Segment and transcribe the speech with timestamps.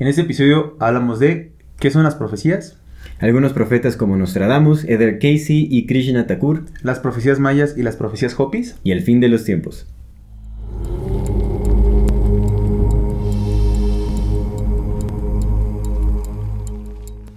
[0.00, 2.78] En este episodio hablamos de qué son las profecías,
[3.18, 8.38] Algunos profetas como Nostradamus, Eder Casey y Krishna Thakur las profecías mayas y las profecías
[8.38, 8.76] hopis.
[8.84, 9.88] y el fin de los tiempos.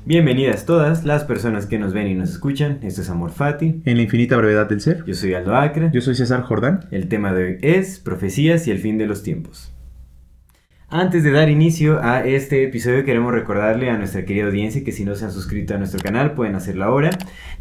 [0.06, 2.78] Bienvenidas todas las personas que nos ven y nos escuchan.
[2.84, 3.82] Esto es Amor Fati.
[3.86, 5.04] En la infinita brevedad del ser.
[5.08, 5.90] Yo soy Aldo Acre.
[5.94, 6.82] Yo soy César Jordán.
[6.92, 9.74] El tema de hoy es profecías y el fin de los tiempos.
[10.94, 15.06] Antes de dar inicio a este episodio queremos recordarle a nuestra querida audiencia que si
[15.06, 17.12] no se han suscrito a nuestro canal pueden hacerlo ahora.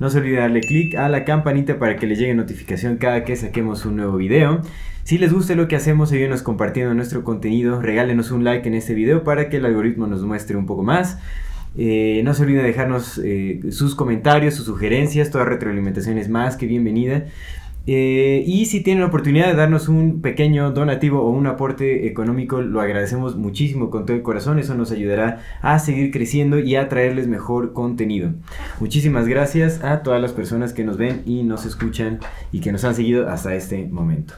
[0.00, 3.36] No se olviden darle clic a la campanita para que les llegue notificación cada que
[3.36, 4.62] saquemos un nuevo video.
[5.04, 8.94] Si les gusta lo que hacemos, ayúdenos compartiendo nuestro contenido, regálenos un like en este
[8.94, 11.16] video para que el algoritmo nos muestre un poco más.
[11.76, 16.56] Eh, no se olviden de dejarnos eh, sus comentarios, sus sugerencias, toda retroalimentación es más
[16.56, 17.26] que bienvenida.
[17.86, 22.60] Eh, y si tienen la oportunidad de darnos un pequeño donativo o un aporte económico,
[22.60, 24.58] lo agradecemos muchísimo con todo el corazón.
[24.58, 28.32] Eso nos ayudará a seguir creciendo y a traerles mejor contenido.
[28.80, 32.20] Muchísimas gracias a todas las personas que nos ven y nos escuchan
[32.52, 34.34] y que nos han seguido hasta este momento.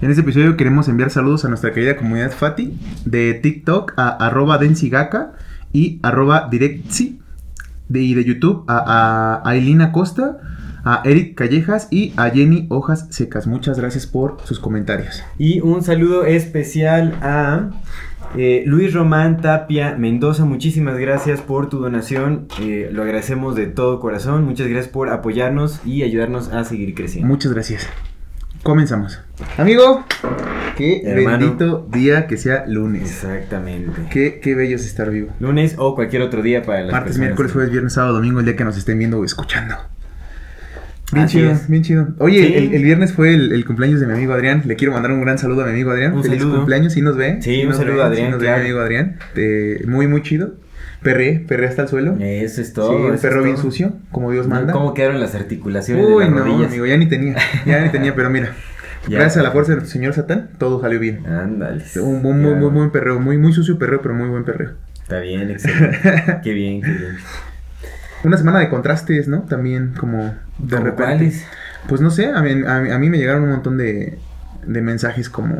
[0.00, 4.58] En este episodio queremos enviar saludos a nuestra querida comunidad Fati de TikTok a arroba
[4.58, 5.32] densigaka
[5.72, 7.20] y arroba directsi
[7.88, 10.38] de, y de YouTube a, a Aileen Acosta,
[10.84, 13.46] a Eric Callejas y a Jenny Hojas Secas.
[13.46, 15.22] Muchas gracias por sus comentarios.
[15.38, 17.70] Y un saludo especial a
[18.36, 20.44] eh, Luis Román Tapia Mendoza.
[20.44, 22.48] Muchísimas gracias por tu donación.
[22.60, 24.44] Eh, lo agradecemos de todo corazón.
[24.44, 27.28] Muchas gracias por apoyarnos y ayudarnos a seguir creciendo.
[27.28, 27.88] Muchas gracias.
[28.62, 29.20] Comenzamos.
[29.58, 30.04] Amigo,
[30.74, 31.38] qué Hermano.
[31.38, 33.02] bendito día que sea lunes.
[33.02, 34.08] Exactamente.
[34.10, 35.28] Qué, qué bello es estar vivo.
[35.38, 38.46] Lunes o cualquier otro día para las Martes, personas miércoles, jueves, viernes, sábado, domingo, el
[38.46, 39.76] día que nos estén viendo o escuchando.
[41.12, 41.68] Bien Así chido, es.
[41.68, 42.08] bien chido.
[42.18, 42.54] Oye, Sí.
[42.54, 44.62] el, el viernes fue el, el cumpleaños de mi amigo Adrián.
[44.64, 46.14] Le quiero mandar un gran saludo a mi amigo Adrián.
[46.14, 46.56] Un Feliz saludo.
[46.56, 47.38] cumpleaños, sí nos ve.
[47.40, 49.16] Sí, un saludo ve, a Adrián, Sí nos ve mi amigo Adrián.
[49.36, 50.54] Eh, muy, muy chido.
[51.02, 52.16] Perré, perré hasta el suelo.
[52.18, 52.96] Eso es sí, todo.
[52.96, 53.64] un eso es perro bien todo.
[53.64, 54.72] sucio, como Dios manda.
[54.72, 56.68] ¿Cómo quedaron las articulaciones Uy, de las no, rodillas?
[56.70, 57.36] amigo, ya ni tenía.
[57.66, 58.52] Ya ni tenía, pero mira.
[59.06, 59.18] Ya.
[59.18, 61.26] Gracias a la fuerza del señor Satán, todo salió bien.
[61.26, 61.84] Ándale.
[62.00, 62.56] Un muy, Ya.
[62.56, 63.20] muy buen perreo.
[63.20, 64.70] Muy, muy sucio perreo, pero muy buen perreo.
[65.02, 65.98] Está bien, excelente.
[66.42, 67.16] qué bien, qué bien.
[68.24, 69.42] Una semana de contrastes, ¿no?
[69.42, 70.94] También como de ¿Cómo repente.
[71.14, 71.44] cuáles?
[71.88, 74.18] Pues no sé, a mí, a mí- a mí me llegaron un montón de,
[74.66, 75.54] de mensajes como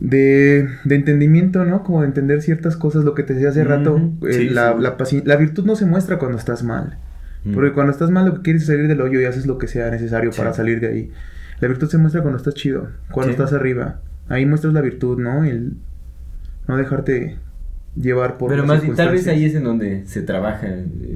[0.00, 1.82] de, de entendimiento, ¿no?
[1.84, 4.00] Como de entender ciertas cosas, lo que te decía hace rato.
[4.26, 4.78] Eh, sí, la, sí.
[4.80, 6.96] la paci- la virtud no se muestra cuando estás mal.
[7.44, 7.52] Mm.
[7.54, 9.68] Porque cuando estás mal lo que quieres es salir del hoyo y haces lo que
[9.68, 10.38] sea necesario Sí.
[10.38, 11.12] para salir de ahí.
[11.60, 14.00] La virtud se muestra cuando estás chido, cuando estás arriba.
[14.28, 15.44] Ahí muestras la virtud, ¿no?
[15.44, 15.74] El
[16.66, 17.36] no dejarte
[17.94, 20.66] llevar por Pero más tal vez ahí es en donde se trabaja,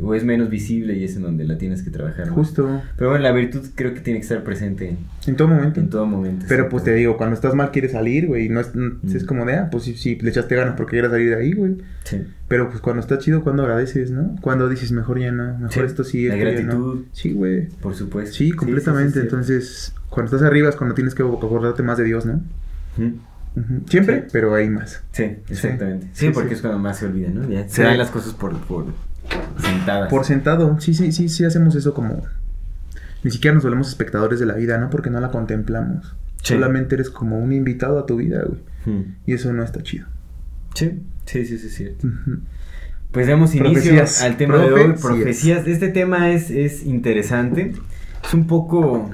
[0.03, 2.27] o es menos visible y es en donde la tienes que trabajar.
[2.27, 2.35] más.
[2.35, 5.81] Justo, Pero bueno, la virtud creo que tiene que estar presente en, todo momento.
[5.81, 6.45] en todo momento.
[6.49, 8.49] Pero pues te digo, cuando estás mal quieres salir, güey.
[8.51, 8.99] No es, Mm.
[9.17, 11.53] es como de, ah, pues sí, sí, le echaste ganas porque quieres salir de ahí,
[11.55, 11.77] güey.
[12.05, 12.23] Sí.
[12.47, 14.37] Pero pues cuando está chido, cuando agradeces, ¿no?
[14.43, 16.63] Cuando dices, mejor ya no, mejor Sí, esto sí, la esto ya no.
[16.63, 17.05] gratitud.
[17.13, 17.69] Sí, güey.
[17.81, 18.35] Por supuesto.
[18.37, 19.21] Sí, completamente.
[19.21, 22.43] Entonces, cuando estás arriba es cuando tienes que acordarte más de Dios, ¿no?
[23.89, 24.29] Siempre, Sí.
[24.33, 25.03] pero hay más.
[25.13, 26.07] Sí, exactamente.
[26.13, 27.49] Sí, Sí, porque es cuando más se olvida, ¿no?
[27.49, 28.87] Ya se dan las cosas por, por
[29.61, 30.11] sentadas.
[30.11, 32.23] Por sentado, sí, sí, sí, sí hacemos eso como...
[33.23, 34.91] Ni siquiera nos volvemos espectadores de la vida, ¿no?
[34.91, 36.15] Porque no la contemplamos.
[36.43, 38.61] Solamente eres como un invitado a tu vida, güey.
[38.87, 39.07] Ujú.
[39.27, 40.07] Y eso no está chido.
[40.75, 42.07] Sí, sí, sí, sí, es cierto.
[43.11, 44.23] Pues damos inicio Profecías.
[44.23, 45.01] al tema de hoy, Profecías.
[45.03, 45.67] profecías.
[45.67, 47.73] Este tema es, es interesante,
[48.25, 49.11] es un poco,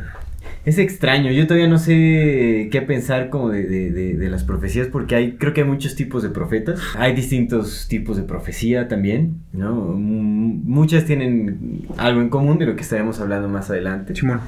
[0.64, 1.30] es extraño.
[1.32, 5.32] Yo todavía no sé qué pensar como de, de- de- de las profecías porque hay,
[5.32, 6.80] creo que hay muchos tipos de profetas.
[6.96, 9.74] Hay distintos tipos de profecía también, ¿no?
[9.74, 14.12] Muchas tienen algo en común de lo que estaremos hablando más adelante.
[14.12, 14.40] Chimón.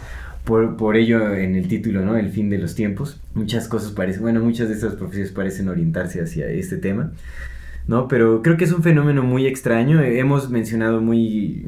[0.45, 2.17] Por, por ello en el título, ¿no?
[2.19, 3.19] El fin de los tiempos.
[3.35, 7.13] Muchas cosas parecen, bueno, muchas de estas profecías parecen orientarse hacia este tema,
[7.89, 8.09] ¿no?
[8.09, 10.03] Pero creo que es un fenómeno muy extraño.
[10.03, 11.67] Hemos mencionado muy,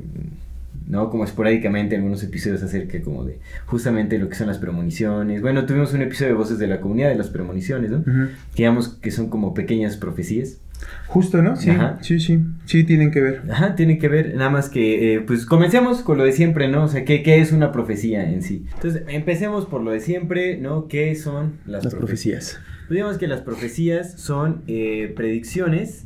[0.86, 1.10] ¿no?
[1.10, 5.42] Como esporádicamente en algunos episodios acerca como de justamente lo que son las premoniciones.
[5.42, 7.98] Bueno, tuvimos un episodio de Voces de la Comunidad de las premoniciones, ¿no?
[7.98, 8.30] Ujú.
[8.54, 10.58] Digamos que son como pequeñas profecías.
[11.06, 11.56] Justo, ¿no?
[11.56, 11.98] Sí, Ajá.
[12.02, 12.38] sí, sí.
[12.66, 13.42] Sí, tienen que ver.
[13.50, 16.84] Ajá, tiene que ver, nada más que, eh, pues comencemos con lo de siempre, ¿no?
[16.84, 18.66] O sea, ¿qué, qué es una profecía en sí?
[18.74, 20.86] Entonces, empecemos por lo de siempre, ¿no?
[20.86, 22.50] ¿Qué son las, Las profecías?
[22.56, 22.60] profecías.
[22.88, 26.04] Pues digamos que las profecías son eh, predicciones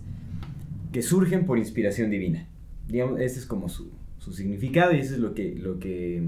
[0.92, 2.46] que surgen por inspiración divina.
[2.88, 6.22] Digamos, ese es como su, su significado y eso es lo que, lo que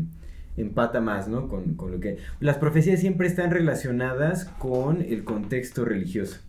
[0.57, 1.49] empata más, ¿no?
[1.49, 2.17] Con, con, lo que...
[2.41, 6.41] Las profecías siempre están relacionadas con el contexto religioso.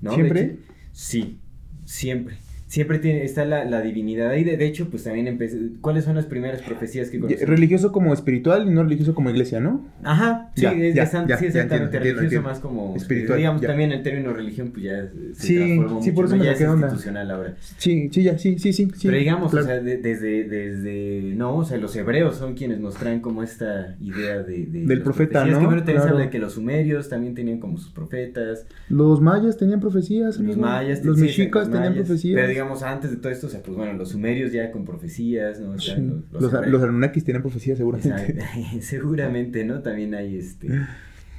[0.00, 0.14] ¿no?
[0.14, 0.40] ¿Siempre?
[0.40, 0.56] Hecho,
[0.92, 1.38] sí,
[1.84, 2.36] siempre.
[2.72, 4.44] Siempre tiene, está la, la divinidad ahí.
[4.44, 5.58] De, de, hecho, pues también empecé.
[5.82, 7.46] ¿Cuáles son las primeras profecías que conoces?
[7.46, 9.84] Religioso como espiritual y no religioso como iglesia, ¿no?
[10.02, 11.74] Ajá, sí, Ya, es, ya, es- ya, sí, ya exactamente.
[11.74, 12.48] entiendo, religioso entiendo.
[12.48, 13.68] más como Espiritual, Digamos, ya.
[13.68, 16.38] también el término religión, pues ya se Sí, transformó sí, por mucho, eso ¿no?
[16.38, 16.86] me ya es onda.
[16.86, 17.54] institucional ahora.
[17.76, 18.88] Sí, sí, ya, sí, sí, sí.
[19.02, 19.66] Pero digamos, claro.
[19.66, 23.42] o sea, de- desde, desde, no, o sea, los hebreos son quienes nos traen como
[23.42, 24.64] esta idea de...
[24.64, 25.58] de Del profeta, ¿no?
[25.58, 26.10] Que bueno, también se Claro.
[26.12, 30.38] habla de que los sumerios también tenían como sus profetas, Los mayas tenían profecías, los
[30.38, 30.60] amigo.
[30.62, 31.04] mayas...
[31.04, 32.61] Los mexicas tenían profecías.
[32.62, 35.70] Digamos, antes de todo esto, o sea, pues bueno, los sumerios ya con profecías, ¿no?
[35.72, 38.08] O sea, los, Los, hebreos- los Anunnakis tenían profecías, seguramente.
[38.10, 38.44] Exacto.
[38.80, 39.80] Seguramente, ¿no?
[39.80, 40.68] También hay este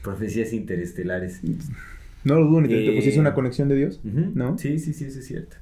[0.02, 1.40] profecías interestelares.
[2.26, 4.02] No lo dudo, ni Eh, pues es una conexión de Dios.
[4.04, 4.58] ¿no?
[4.58, 5.56] Sí, sí, sí, eso es cierto.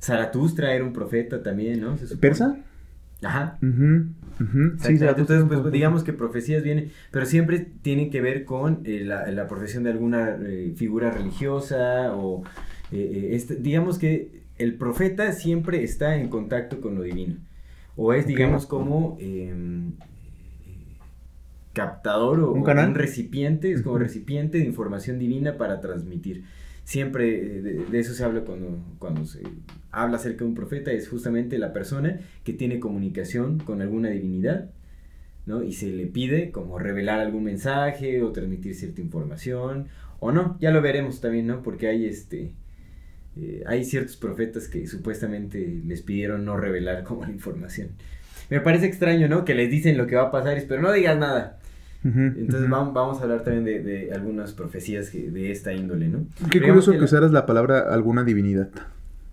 [0.00, 1.96] Zaratustra era un profeta también, ¿no?
[2.20, 2.56] ¿Persa?
[3.22, 3.58] Ajá.
[4.80, 4.96] Sí.
[4.98, 9.28] Zaratustra pues, poco- digamos que profecías vienen, pero siempre tienen que ver con eh, la,
[9.32, 12.44] la profesión de alguna eh, figura religiosa o,
[12.92, 17.36] eh, este- digamos que el profeta siempre está en contacto con lo divino.
[17.96, 19.52] O es, digamos, como eh,
[20.66, 20.96] eh,
[21.72, 22.90] captador o ¿Un o canal?
[22.90, 26.44] un recipiente, es como recipiente de información divina para transmitir.
[26.84, 29.42] Siempre eh, de, de eso se habla cuando, cuando se
[29.90, 34.70] habla acerca de un profeta, es justamente la persona que tiene comunicación con alguna divinidad,
[35.46, 35.62] ¿no?
[35.62, 39.88] Y se le pide como revelar algún mensaje o transmitir cierta información,
[40.20, 41.62] o no, ya lo veremos también, ¿no?
[41.62, 42.54] Porque hay este...
[43.40, 47.88] eh, hay ciertos profetas que supuestamente les pidieron no revelar como la información.
[48.50, 49.44] Me parece extraño, ¿no?
[49.44, 51.58] Que les dicen lo que va a pasar, pero no digas nada.
[52.04, 52.70] Entonces ujú.
[52.70, 56.26] vamos, vamos a hablar también de, de algunas profecías que- de esta índole, ¿no?
[56.50, 58.68] Qué curioso que, la- usaras la palabra alguna divinidad.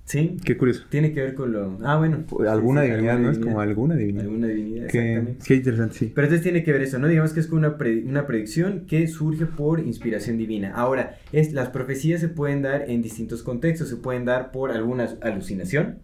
[0.06, 0.86] Sí, Qué curioso.
[0.90, 1.80] tiene que ver con lo...
[1.84, 2.26] Ah, bueno.
[2.48, 3.32] Alguna Sí, sí, divinidad, ¿no?
[3.32, 4.26] Es como alguna divinidad.
[4.26, 5.46] Alguna divinidad, Qué, exactamente.
[5.48, 6.12] qué interesante, sí.
[6.14, 7.08] Pero entonces tiene que ver eso, ¿no?
[7.08, 10.74] Digamos que es como una, pre- una predicción que surge por inspiración divina.
[10.76, 13.90] Ahora, es, las profecías se pueden dar en distintos contextos.
[13.90, 15.98] Se pueden dar por alguna alucinación.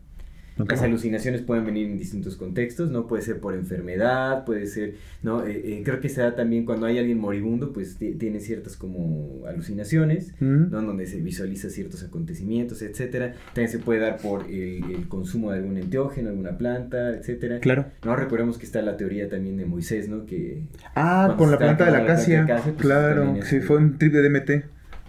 [0.70, 3.08] Las alucinaciones pueden venir en distintos contextos, ¿no?
[3.08, 5.46] Puede ser por enfermedad, puede ser, ¿no?
[5.46, 8.76] Eh, eh, creo que se da también cuando hay alguien moribundo, pues ti- tiene ciertas
[8.78, 10.72] como alucinaciones, Mm.
[10.72, 10.82] ¿no?
[10.82, 13.34] Donde se visualiza ciertos acontecimientos, etcétera.
[13.54, 17.60] También se puede dar por el, el consumo de algún enteógeno, alguna planta, etcétera.
[17.60, 17.86] Claro.
[18.04, 20.26] No, recordemos que está la teoría también de Moisés, ¿no?
[20.26, 20.64] Que
[20.96, 22.46] Ah, con la planta de la acacia.
[22.46, 24.66] pues, claro, sí, fue un trip de DMT.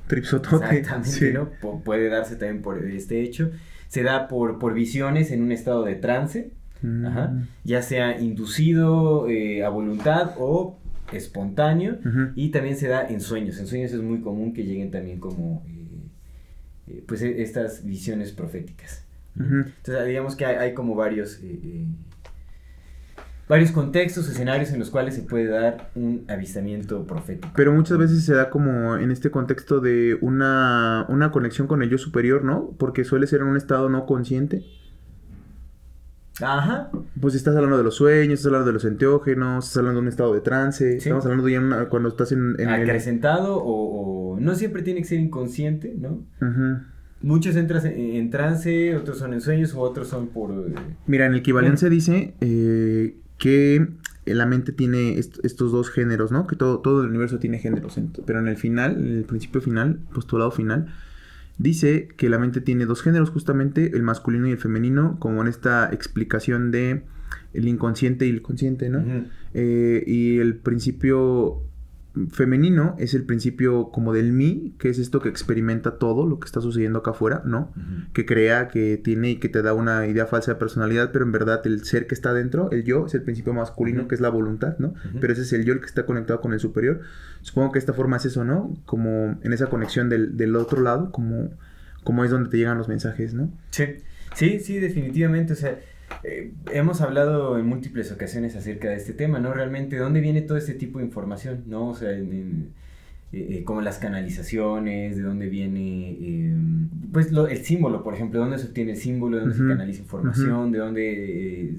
[0.07, 0.79] Tripsotote.
[0.79, 1.31] exactamente, sí.
[1.33, 1.49] ¿no?
[1.61, 3.51] Pu- puede darse también por este hecho.
[3.93, 6.50] Se da por, por visiones en un estado de trance.
[6.83, 7.06] Mm.
[7.06, 7.33] Ajá.
[7.62, 10.79] ya sea inducido eh, a voluntad o
[11.12, 11.99] espontáneo
[12.35, 13.59] y también se da en sueños.
[13.61, 15.85] En sueños es muy común que lleguen también como eh,
[16.89, 19.05] eh, pues e- estas visiones proféticas.
[19.39, 21.85] Entonces digamos que hay, hay como varios eh,
[23.53, 27.53] varios contextos, escenarios en los cuales se puede dar un avistamiento profético.
[27.55, 31.91] Pero muchas veces se da como en este contexto de una, una conexión con el
[31.91, 32.71] yo superior, ¿no?
[32.79, 34.63] Porque suele ser en un estado no consciente.
[36.41, 36.91] Ajá.
[37.21, 40.09] Pues estás hablando de los sueños, estás hablando de los enteógenos, estás hablando de un
[40.09, 40.97] estado de trance, Sí.
[40.97, 42.83] estamos hablando ya una- cuando estás en, en el...
[42.83, 46.25] Acrecentado o, o no siempre tiene que ser inconsciente, ¿no?
[46.41, 46.81] Ujú.
[47.21, 50.51] Muchos entran en, trance, otros son en sueños, u otros son por...
[50.53, 50.75] eh,
[51.06, 53.89] Mira, en el equivalencia se dice eh, que
[54.25, 56.46] la mente tiene est- estos dos géneros, ¿no?
[56.46, 59.99] Que todo, todo el universo tiene géneros, pero en el final, en el principio final,
[60.15, 60.94] postulado final,
[61.58, 65.49] dice que la mente tiene dos géneros, justamente el masculino y el femenino, como en
[65.49, 67.03] esta explicación de
[67.53, 69.01] el inconsciente y el consciente, ¿no?
[69.55, 71.63] Eh, y el principio
[72.31, 76.47] femenino es el principio como del mí, que es esto que experimenta todo lo que
[76.47, 77.73] está sucediendo acá afuera, ¿no?
[78.13, 81.33] Que crea, que tiene y que te da una idea falsa de personalidad, pero en
[81.33, 84.29] verdad el ser que está dentro, el yo, es el principio masculino, que es la
[84.29, 84.95] voluntad, ¿no?
[85.21, 87.01] Pero ese es el yo el que está conectado con el superior.
[87.41, 88.77] Supongo que esta forma es eso, ¿no?
[88.85, 91.51] Como en esa conexión del, del otro lado, como,
[92.05, 93.51] como es donde te llegan los mensajes, ¿no?
[93.71, 93.85] Sí,
[94.35, 95.55] sí, sí, definitivamente.
[95.55, 95.79] O sea,
[96.25, 99.53] eh, hemos hablado en múltiples ocasiones acerca de este tema, ¿no?
[99.53, 101.89] Realmente, ¿de dónde viene todo este tipo de información, ¿no?
[101.91, 102.69] O sea, en- en,
[103.33, 106.55] eh, eh, como las canalizaciones, de dónde viene, eh,
[107.13, 109.63] pues, lo- el símbolo, por ejemplo, de dónde se obtiene el símbolo, de dónde se
[109.69, 111.75] canaliza información, de dónde eh,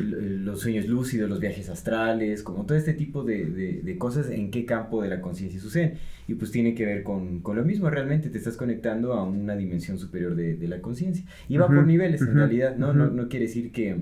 [0.00, 4.50] los sueños lúcidos, los viajes astrales, como todo este tipo de, de- de cosas, en
[4.50, 5.94] qué campo de la conciencia suceden.
[6.28, 9.56] Y pues tiene que ver con, con lo mismo, realmente te estás conectando a una
[9.56, 11.24] dimensión superior de, de la conciencia.
[11.48, 12.92] Y va por niveles, en realidad, ¿no?
[12.92, 13.96] no, no quiere decir que,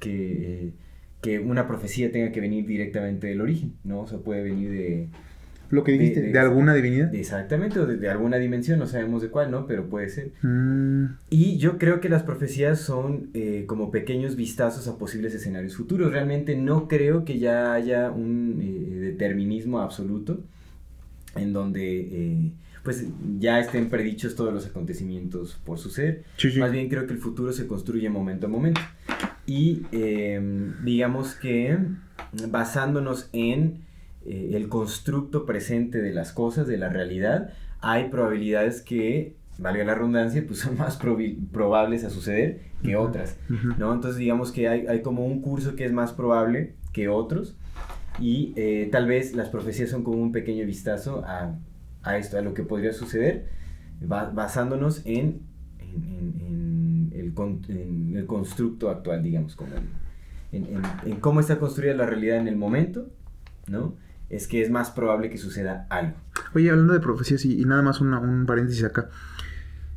[0.00, 0.72] que,
[1.22, 4.00] que una profecía tenga que venir directamente del origen, ¿no?
[4.00, 5.08] O sea, puede venir de,
[5.70, 7.14] Lo que dijiste, de, alguna divinidad.
[7.14, 9.66] Exactamente, o de, alguna dimensión, no sabemos de cuál, ¿no?
[9.66, 10.30] Pero puede ser.
[10.42, 15.76] Mm, Y yo creo que las profecías son eh, como pequeños vistazos a posibles escenarios
[15.76, 16.12] futuros.
[16.12, 20.40] Realmente no creo que ya haya un eh, determinismo absoluto
[21.36, 22.52] en donde eh,
[22.82, 23.06] pues
[23.38, 26.24] ya estén predichos todos los acontecimientos por suceder.
[26.36, 26.58] sí, sí.
[26.58, 28.80] Más bien creo que el futuro se construye momento a momento.
[29.46, 30.40] Y eh,
[30.84, 31.78] digamos que
[32.48, 33.84] basándonos en
[34.26, 37.50] eh, el constructo presente de las cosas, de la realidad,
[37.80, 40.98] hay probabilidades que, valga la redundancia, pues son más
[41.52, 43.36] probables a suceder que otras.
[43.78, 43.92] ¿no?
[43.94, 47.56] Entonces digamos que hay, hay como un curso que es más probable que otros
[48.20, 51.56] y eh, tal vez las profecías son como un pequeño vistazo a,
[52.02, 53.46] a esto, a lo que podría suceder,
[54.00, 55.40] ba- basándonos en,
[55.80, 59.70] en, en- el, con- en el constructo actual, digamos, como
[60.52, 63.08] en cómo está construida la realidad en el momento,
[63.68, 63.94] ¿no?
[64.34, 66.14] Es que es más probable que suceda algo.
[66.54, 69.08] Oye, hablando de profecías y, y nada más una- un paréntesis acá.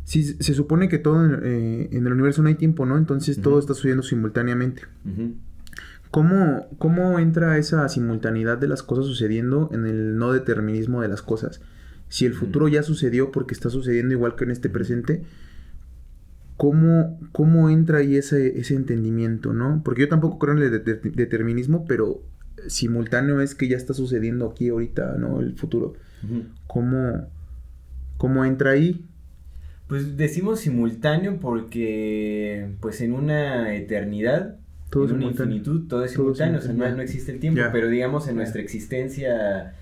[0.04, 2.98] Si se supone que todo en, eh, en el universo no hay tiempo, ¿no?
[2.98, 4.84] Entonces todo está sucediendo simultáneamente.
[5.06, 5.36] Ujú.
[6.12, 11.22] ¿Cómo, ¿Cómo entra esa simultaneidad de las cosas sucediendo en el no determinismo de las
[11.22, 11.60] cosas?
[12.08, 15.24] Si el futuro ya sucedió porque está sucediendo igual que en este presente,
[16.56, 19.82] ¿cómo, cómo entra ahí ese, ese entendimiento, no?
[19.84, 22.22] Porque yo tampoco creo en el de- de- determinismo, pero
[22.68, 25.40] simultáneo es que ya está sucediendo aquí ahorita, ¿no?
[25.40, 25.94] El futuro.
[26.66, 27.28] ¿Cómo,
[28.18, 29.06] cómo entra ahí?
[29.88, 34.58] Pues decimos simultáneo porque, pues en una eternidad,
[34.90, 37.62] Todo en una infinitud, todo es Todo simultáneo, o sea, no, no existe el tiempo,
[37.72, 39.76] pero digamos en nuestra existencia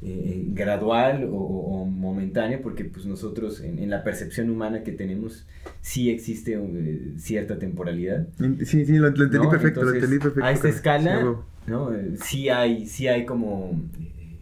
[0.00, 5.44] eh, gradual o, momentánea, porque pues nosotros en, en la percepción humana que tenemos
[5.80, 8.28] sí existe eh, cierta temporalidad.
[8.64, 9.50] Sí, sí, lo, lo entendí ¿no?
[9.50, 10.44] perfecto, Entonces, lo entendí perfecto.
[10.44, 11.26] A esta escala, Sí.
[11.68, 11.92] ¿No?
[11.92, 14.38] Eh, sí hay, sí hay como eh,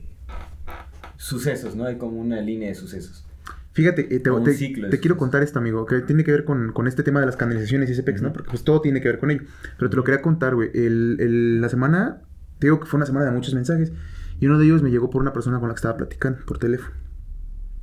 [1.16, 1.84] sucesos, ¿no?
[1.84, 3.24] Hay como una línea de sucesos.
[3.72, 6.72] Fíjate, eh, te, te- ciclo te quiero contar esto, amigo, que tiene que ver con,
[6.72, 8.32] con este tema de las canalizaciones y ese pex, ¿no?
[8.32, 9.42] Porque pues todo tiene que ver con ello.
[9.78, 10.70] Pero te lo quería contar, güey.
[10.72, 12.22] El, el- la semana,
[12.58, 13.92] te digo que fue una semana de muchos mensajes.
[14.40, 16.58] Y uno de ellos me llegó por una persona con la que estaba platicando por
[16.58, 16.94] teléfono.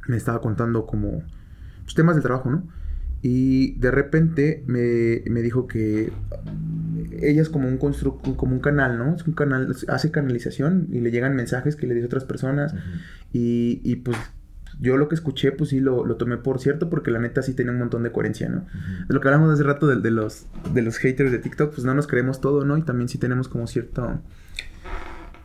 [0.07, 1.23] Me estaba contando como
[1.83, 2.67] pues, temas del trabajo, ¿no?
[3.21, 6.12] Y de repente me, me dijo que
[7.22, 9.15] ella es como un constru como un canal, ¿no?
[9.15, 12.74] Es un canal, hace canalización y le llegan mensajes que le dice a otras personas.
[13.32, 14.17] Y, y, pues
[14.79, 17.53] yo lo que escuché, pues sí lo, lo tomé por cierto, porque la neta sí
[17.53, 18.65] tiene un montón de coherencia, ¿no?
[19.08, 21.93] Lo que hablamos hace rato de, de los, de los haters de TikTok, pues no
[21.93, 22.77] nos creemos todo, ¿no?
[22.77, 24.20] Y también sí tenemos como cierto,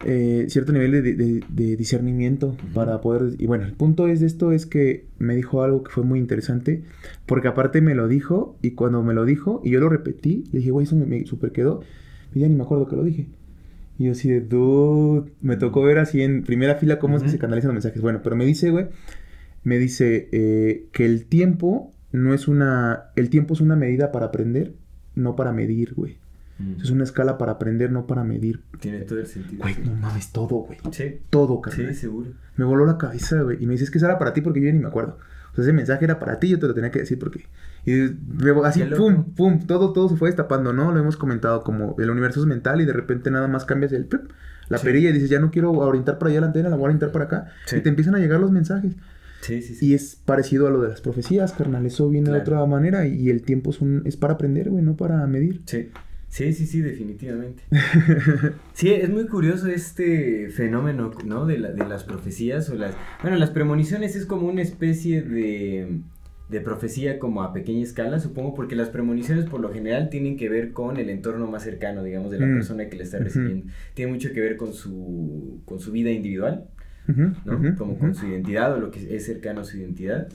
[0.05, 3.35] eh, cierto nivel de, de- de discernimiento para poder...
[3.38, 6.19] Y bueno, el punto es de esto es que me dijo algo que fue muy
[6.19, 6.85] interesante,
[7.26, 10.59] porque aparte me lo dijo, y cuando me lo dijo, y yo lo repetí, le
[10.59, 11.81] dije, güey, eso me, me super quedó,
[12.35, 13.26] y ya ni me acuerdo que lo dije.
[13.99, 17.31] Y yo así de, dude, me tocó ver así en primera fila cómo es que
[17.31, 18.00] se canalizan los mensajes.
[18.00, 18.87] Bueno, pero me dice, güey,
[19.64, 23.07] me dice eh, que el tiempo no es una...
[23.17, 24.75] El tiempo es una medida para aprender,
[25.17, 26.19] no para medir, güey.
[26.59, 26.81] Mm.
[26.83, 28.62] Es una escala para aprender, no para medir.
[28.81, 29.62] Tiene todo el sentido.
[29.62, 30.79] Güey, no mames, todo, güey.
[30.93, 31.95] Sí, Todo, carnal.
[31.95, 32.31] sí, seguro.
[32.57, 33.62] Me voló la cabeza, güey.
[33.62, 35.19] Y me dices que eso era para ti porque yo ya ni me acuerdo.
[35.53, 37.47] O sea, ese mensaje era para ti, yo te lo tenía que decir porque...
[37.87, 38.09] Y
[38.43, 40.93] luego así, pum, pum, todo, todo se fue destapando, ¿no?
[40.93, 44.05] Lo hemos comentado como el universo es mental y de repente nada más cambias el...
[44.07, 44.31] plup,
[44.69, 44.85] la Sí.
[44.85, 47.12] perilla y dices, ya no quiero orientar para allá la antena, la voy a orientar
[47.12, 47.47] para acá.
[47.67, 47.77] Sí.
[47.77, 48.95] Y te empiezan a llegar los mensajes.
[49.41, 49.87] Sí, sí, sí.
[49.87, 51.87] Y es parecido a lo de las profecías, carnal.
[51.87, 54.97] Eso viene de otra manera y el tiempo es, un, es para aprender, güey, no
[54.97, 55.62] para medir.
[55.65, 55.91] Sí.
[56.28, 57.62] Sí, sí, sí, definitivamente.
[58.75, 61.47] Sí, es muy curioso este fenómeno, ¿no?
[61.47, 62.94] De, la- de las profecías o las...
[63.23, 65.99] Bueno, las premoniciones es como una especie de,
[66.49, 70.49] de profecía como a pequeña escala, supongo, porque las premoniciones por lo general tienen que
[70.49, 72.54] ver con el entorno más cercano, digamos, de la Mm.
[72.54, 73.66] persona que le está recibiendo.
[73.94, 76.68] Tiene mucho que ver con su, con su vida individual,
[77.45, 77.55] ¿no?
[77.55, 78.00] ujú, como ujú.
[78.00, 80.29] con su identidad o lo que es cercano a su identidad,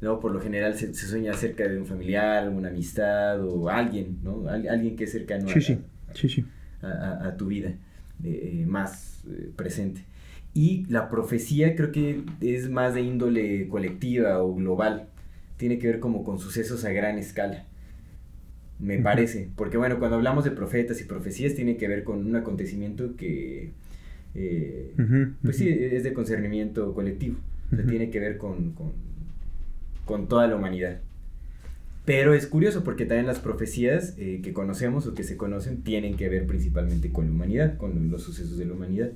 [0.00, 0.20] ¿no?
[0.20, 4.48] Por lo general se, se sueña acerca de un familiar, una amistad o alguien, ¿no?
[4.48, 5.78] Al- alguien que es cercano a, Sí, sí,
[6.14, 6.44] sí, sí.
[6.82, 7.74] a, a- a tu vida
[8.24, 10.02] eh, más eh, presente.
[10.54, 15.08] Y la profecía creo que es más de índole colectiva o global.
[15.58, 17.66] Tiene que ver como con sucesos a gran escala.
[18.78, 19.48] Me parece.
[19.56, 23.72] Porque bueno, cuando hablamos de profetas y profecías tiene que ver con un acontecimiento que...
[24.34, 24.94] eh,
[25.42, 27.36] pues sí, es de concernimiento colectivo.
[27.72, 28.92] O sea, tiene que ver con, con,
[30.04, 30.98] con toda la humanidad.
[32.04, 36.16] Pero es curioso porque también las profecías eh, que conocemos o que se conocen tienen
[36.16, 39.10] que ver principalmente con la humanidad, con los sucesos de la humanidad.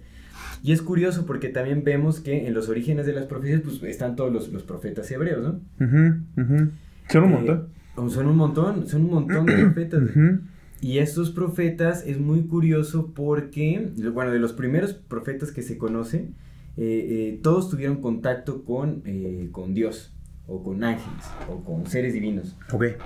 [0.62, 4.14] Y es curioso porque también vemos que en los orígenes de las profecías pues, están
[4.16, 5.60] todos los, los profetas hebreos, ¿no?
[7.10, 8.10] Son un Eh, montón.
[8.10, 10.02] son un montón, son un montón de profetas.
[10.84, 16.34] Y estos profetas es muy curioso porque, bueno, de los primeros profetas que se conocen,
[16.76, 19.02] eh, todos tuvieron contacto con,
[19.50, 20.12] con Dios
[20.46, 22.54] o con ángeles o con seres divinos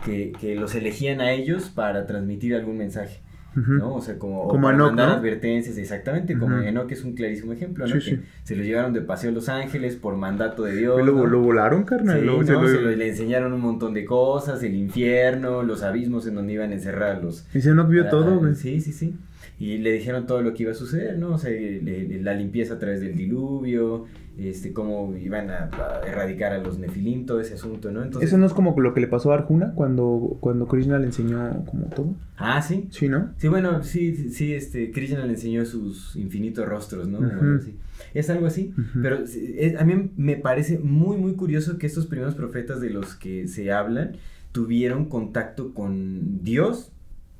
[0.04, 3.20] que, que los elegían a ellos para transmitir algún mensaje.
[3.56, 3.94] ¿No?
[3.96, 5.14] O sea, como, Como Enoch, mandar ¿no?
[5.14, 6.64] advertencias, exactamente, como Ujú.
[6.66, 8.00] Enoch es un clarísimo ejemplo, ¿no?
[8.00, 8.22] Sí, que sí.
[8.44, 11.04] se lo llevaron de paseo a Los Ángeles por mandato de Dios.
[11.04, 11.26] Lo, ¿no?
[11.26, 12.20] lo volaron, carnal.
[12.20, 15.82] Sí, lo- se lo- Se lo- le enseñaron un montón de cosas, el infierno, los
[15.82, 17.46] abismos en donde iban a encerrar a los...
[17.54, 18.54] Ese no vio todo, güey.
[18.54, 19.16] Sí, sí, sí.
[19.60, 21.30] Y le dijeron todo lo que iba a suceder, ¿no?
[21.34, 24.04] O sea, le- le- la limpieza a través del diluvio,
[24.38, 28.02] este, cómo iban a, a erradicar a los nefilim, todo ese asunto, ¿no?
[28.02, 31.06] Entonces, Eso no es como lo que le pasó a Arjuna cuando, cuando Krishna le
[31.06, 32.14] enseñó como todo.
[32.36, 32.86] Ah, sí.
[32.90, 33.30] Sí, ¿no?
[33.36, 37.18] Sí, bueno, sí, sí, este, Krishna le enseñó sus infinitos rostros, ¿no?
[37.18, 37.36] Ujú.
[37.36, 37.76] Bueno, sí.
[38.14, 42.34] Es algo así, pero es- a mí me parece muy, muy curioso que estos primeros
[42.36, 44.12] profetas de los que se hablan
[44.52, 46.92] tuvieron contacto con Dios,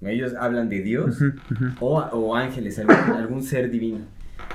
[0.02, 1.20] ellos hablan de Dios,
[1.80, 3.98] o, o ángeles, algún, algún ser divino.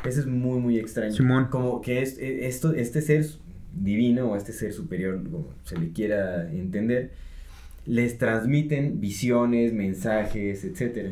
[0.05, 1.13] Eso es muy, muy extraño.
[1.13, 1.47] Simón.
[1.50, 3.25] Como que es, e- esto, este ser
[3.73, 7.12] divino o este ser superior, como se le quiera entender,
[7.85, 11.12] les transmiten visiones, mensajes, etcétera.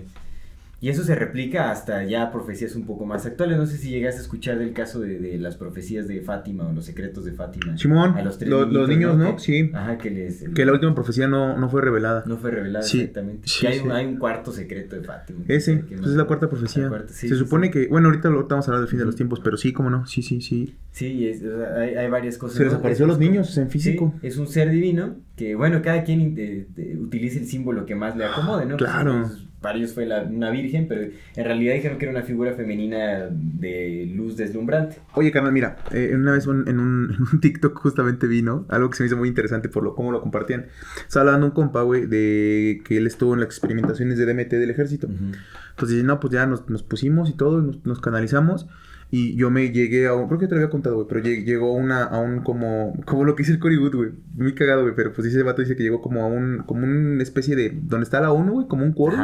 [0.84, 3.56] Y eso se replica hasta ya profecías un poco más actuales.
[3.60, 6.74] No sé si llegaste a escuchar del caso de, de las profecías de Fátima o
[6.74, 7.78] los secretos de Fátima.
[7.78, 9.38] Simón, A los tres lo- los niños, ¿no?
[9.38, 9.70] Sí.
[9.76, 10.44] Ajá, que les...
[10.56, 12.24] Que la última profecía no, no fue revelada.
[12.26, 13.48] No fue revelada Sí, exactamente.
[13.48, 13.92] sí, que hay, un, sí.
[13.92, 15.42] hay un cuarto secreto de Fátima.
[15.48, 16.84] Ese, no- es la cuarta profecía.
[16.84, 19.06] la cuarta, sí, Se supone que, bueno, ahorita, lo- vamos a hablar del fin de
[19.06, 20.76] los tiempos, pero sí, cómo no, sí, sí, sí.
[20.92, 22.58] Sí, es- o sea, hay, hay varias cosas.
[22.58, 22.80] Se les ¿no?
[22.80, 24.16] apareció a los niños en físico.
[24.22, 26.66] Sí, es un ser divino que, bueno, cada quien eh,
[27.00, 28.78] utiliza el símbolo que más le acomode, ¿no?
[28.78, 29.28] Claro.
[29.28, 32.54] Pues, para ellos fue la- una virgen, pero en realidad dijeron que era una figura
[32.54, 34.98] femenina de luz deslumbrante.
[35.14, 38.90] Oye, carnal, mira, eh, una vez un- en, un, en un TikTok justamente vino algo
[38.90, 40.66] que se me hizo muy interesante por lo cómo lo compartían.
[41.08, 44.70] Estaba hablando un compa, güey, de que él estuvo en las experimentaciones de DMT del
[44.72, 45.08] ejército.
[45.08, 48.68] Entonces, dice, no, pues ya nos, nos pusimos y todo, nos, nos canalizamos.
[49.14, 51.44] Y yo me llegué a un, creo que te lo había contado, güey, pero lleg-
[51.44, 54.10] llegó una, a un como, como lo que dice el Cory Wood, güey.
[54.36, 57.22] Muy cagado, güey, pero pues ese vato dice que llegó como a un, como una
[57.22, 59.20] especie de, donde está la ONU, güey, como un quórum,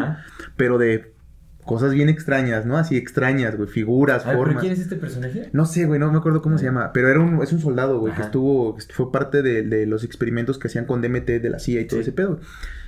[0.57, 1.13] pero de
[1.63, 2.77] cosas bien extrañas, ¿no?
[2.77, 4.61] Así extrañas, güey, figuras, A ver, ¿pero formas.
[4.61, 5.49] quién es este personaje?
[5.53, 7.99] No sé, güey, no me acuerdo cómo se llama, pero era un, es un soldado,
[7.99, 11.59] güey, que estuvo, fue parte de, de los experimentos que hacían con DMT de la
[11.59, 12.03] CIA y todo Sí.
[12.03, 12.39] ese pedo.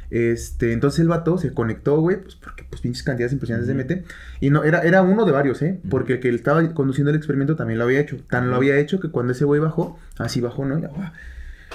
[0.10, 4.06] Este, entonces el vato se conectó, güey, pues porque pues pinches cantidades impresionantes de DMT.
[4.42, 5.80] Y no, era, era uno de varios, ¿eh?
[5.90, 8.18] Porque el que estaba conduciendo el experimento también lo había hecho.
[8.30, 10.80] Tan lo había hecho que cuando ese güey bajó, así bajó, ¿no?
[10.80, 11.14] Y, ah,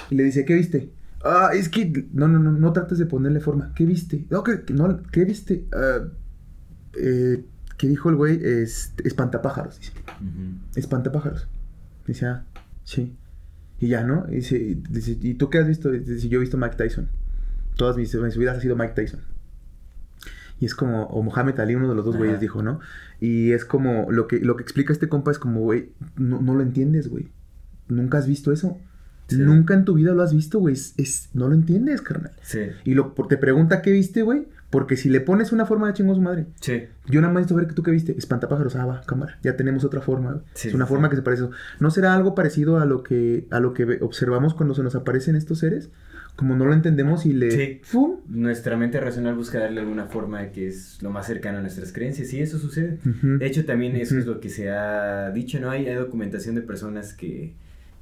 [0.09, 0.91] y le dice, ¿qué viste?
[1.23, 3.73] Ah, es que, no, no, no, no trates de ponerle forma.
[3.75, 4.25] ¿Qué viste?
[4.29, 5.65] No, que, no, ¿qué viste?
[5.73, 6.01] Ah,
[6.97, 7.43] eh,
[7.77, 8.39] ¿Qué dijo el güey?
[8.43, 9.91] Es, espantapájaros, dice.
[10.75, 11.47] Espantapájaros.
[12.05, 12.45] Dice, ah,
[12.83, 13.15] sí.
[13.79, 14.25] Y ya, ¿no?
[14.29, 15.91] Y dice, dice, ¿y tú qué has visto?
[15.91, 17.09] Dice, yo he visto Mike Tyson.
[17.75, 19.21] Todas mis, mis vidas ha sido Mike Tyson.
[20.59, 22.79] Y es como, o Mohamed Ali, uno de los dos güeyes dijo, ¿no?
[23.19, 26.55] Y es como, lo que, lo que explica este compa es como, güey, no, no
[26.55, 27.29] lo entiendes, güey.
[27.89, 28.77] Nunca has visto eso.
[29.27, 29.37] Sí.
[29.37, 30.73] Nunca en tu vida lo has visto, güey.
[30.75, 32.31] Es, es- no lo entiendes, carnal.
[32.41, 34.47] Sí, Y lo, te pregunta qué viste, güey.
[34.69, 36.83] Porque si le pones una forma de chingo a su madre, sí.
[37.07, 38.17] yo nada más necesito ver que tú qué viste.
[38.17, 39.37] Espantapájaros, ah, va, cámara.
[39.43, 40.41] Ya tenemos otra forma.
[40.53, 41.47] Sí, es una sí, forma que se parece.
[41.79, 45.35] ¿No será algo parecido a lo que a lo que observamos cuando se nos aparecen
[45.35, 45.89] estos seres?
[46.35, 47.79] Como no lo entendemos y le Sí.
[47.83, 48.17] ¡fum!
[48.27, 52.33] Nuestra mente racional busca darle alguna forma que es lo más cercano a nuestras creencias,
[52.33, 52.99] y eso sucede.
[53.39, 55.69] De hecho, también eso es lo que se ha dicho, ¿no?
[55.71, 57.53] Hay, hay documentación de personas que,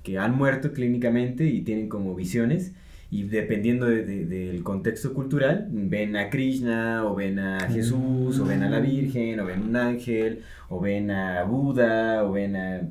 [0.01, 2.73] que han muerto clínicamente y tienen como visiones.
[3.11, 8.45] Y dependiendo de- de- del contexto cultural, ven a Krishna, o ven a Jesús, o
[8.45, 12.81] ven a la Virgen, o ven un ángel, o ven a Buda, o ven a,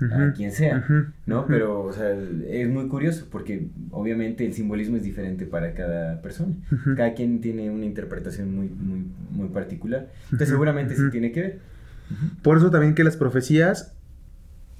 [0.00, 0.84] a quien sea.
[1.26, 1.46] ¿no?
[1.46, 2.10] Pero, o sea,
[2.48, 6.54] es muy curioso porque obviamente el simbolismo es diferente para cada persona.
[6.96, 10.08] Cada quien tiene una interpretación muy, muy, muy particular.
[10.24, 11.58] Entonces seguramente sí tiene que ver.
[12.42, 13.94] Por eso también que las profecías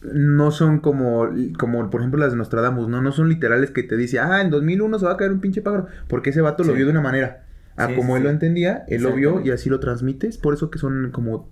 [0.02, 3.00] no son como, como por ejemplo las de Nostradamus, ¿no?
[3.00, 5.62] No son literales que te dice, ah, en 2001 se va a caer un pinche
[5.62, 5.86] pájaro.
[6.08, 7.44] Porque ese vato lo vio de una manera.
[7.76, 10.38] A Sí, como sí, él lo entendía, él lo vio y así lo transmites.
[10.38, 11.48] Por eso que son como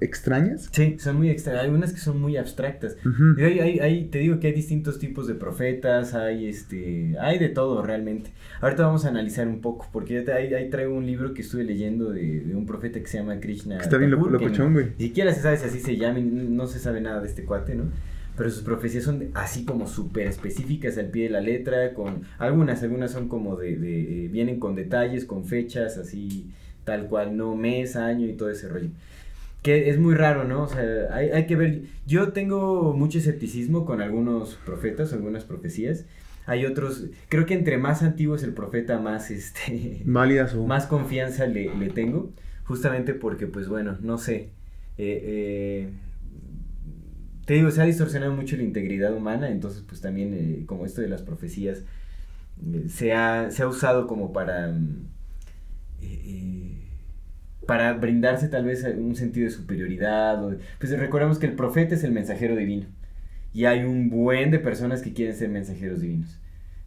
[0.00, 0.68] extrañas.
[0.72, 1.60] Sí, son muy extra.
[1.60, 2.96] Hay unas que son muy abstractas.
[3.04, 3.40] Ujú.
[3.40, 7.38] Y hay, hay- hay- te digo que hay distintos tipos de profetas, hay este, hay
[7.38, 8.30] de todo realmente.
[8.60, 11.42] Ahorita vamos a analizar un poco, porque ya te- ahí, ahí traigo un libro que
[11.42, 13.78] estuve leyendo de, de un profeta que se llama Krishna.
[13.78, 14.86] Está bien Thakur, loco- locochón, güey.
[14.98, 17.74] Ni siquiera se sabe si así se llama, no se sabe nada de este cuate,
[17.74, 17.84] ¿no?
[18.36, 22.82] Pero sus profecías son así como súper específicas al pie de la letra, con algunas,
[22.82, 26.50] algunas son como de, de- vienen con detalles, con fechas, así
[26.84, 28.88] tal cual, no mes, año y todo ese rollo.
[29.62, 30.64] Que es muy raro, ¿no?
[30.64, 30.82] O sea,
[31.14, 36.04] hay, hay que ver, yo tengo mucho escepticismo con algunos profetas, algunas profecías.
[36.46, 40.66] Hay otros, creo que entre más antiguo es el profeta, más este Válidas o...
[40.66, 42.32] más confianza le, le tengo,
[42.64, 44.50] justamente porque, pues bueno, no sé,
[44.98, 45.22] eh,
[45.88, 45.90] eh,
[47.44, 51.00] te digo, se ha distorsionado mucho la integridad humana, entonces pues también eh, como esto
[51.00, 51.84] de las profecías
[52.72, 54.68] eh, se, ha, se ha usado como para...
[54.68, 55.08] mm,
[56.02, 56.81] eh, eh,
[57.66, 60.44] para brindarse tal vez un sentido de superioridad.
[60.44, 62.86] o pues recordemos que el profeta es el mensajero divino.
[63.54, 66.38] Y hay un buen de personas que quieren ser mensajeros divinos.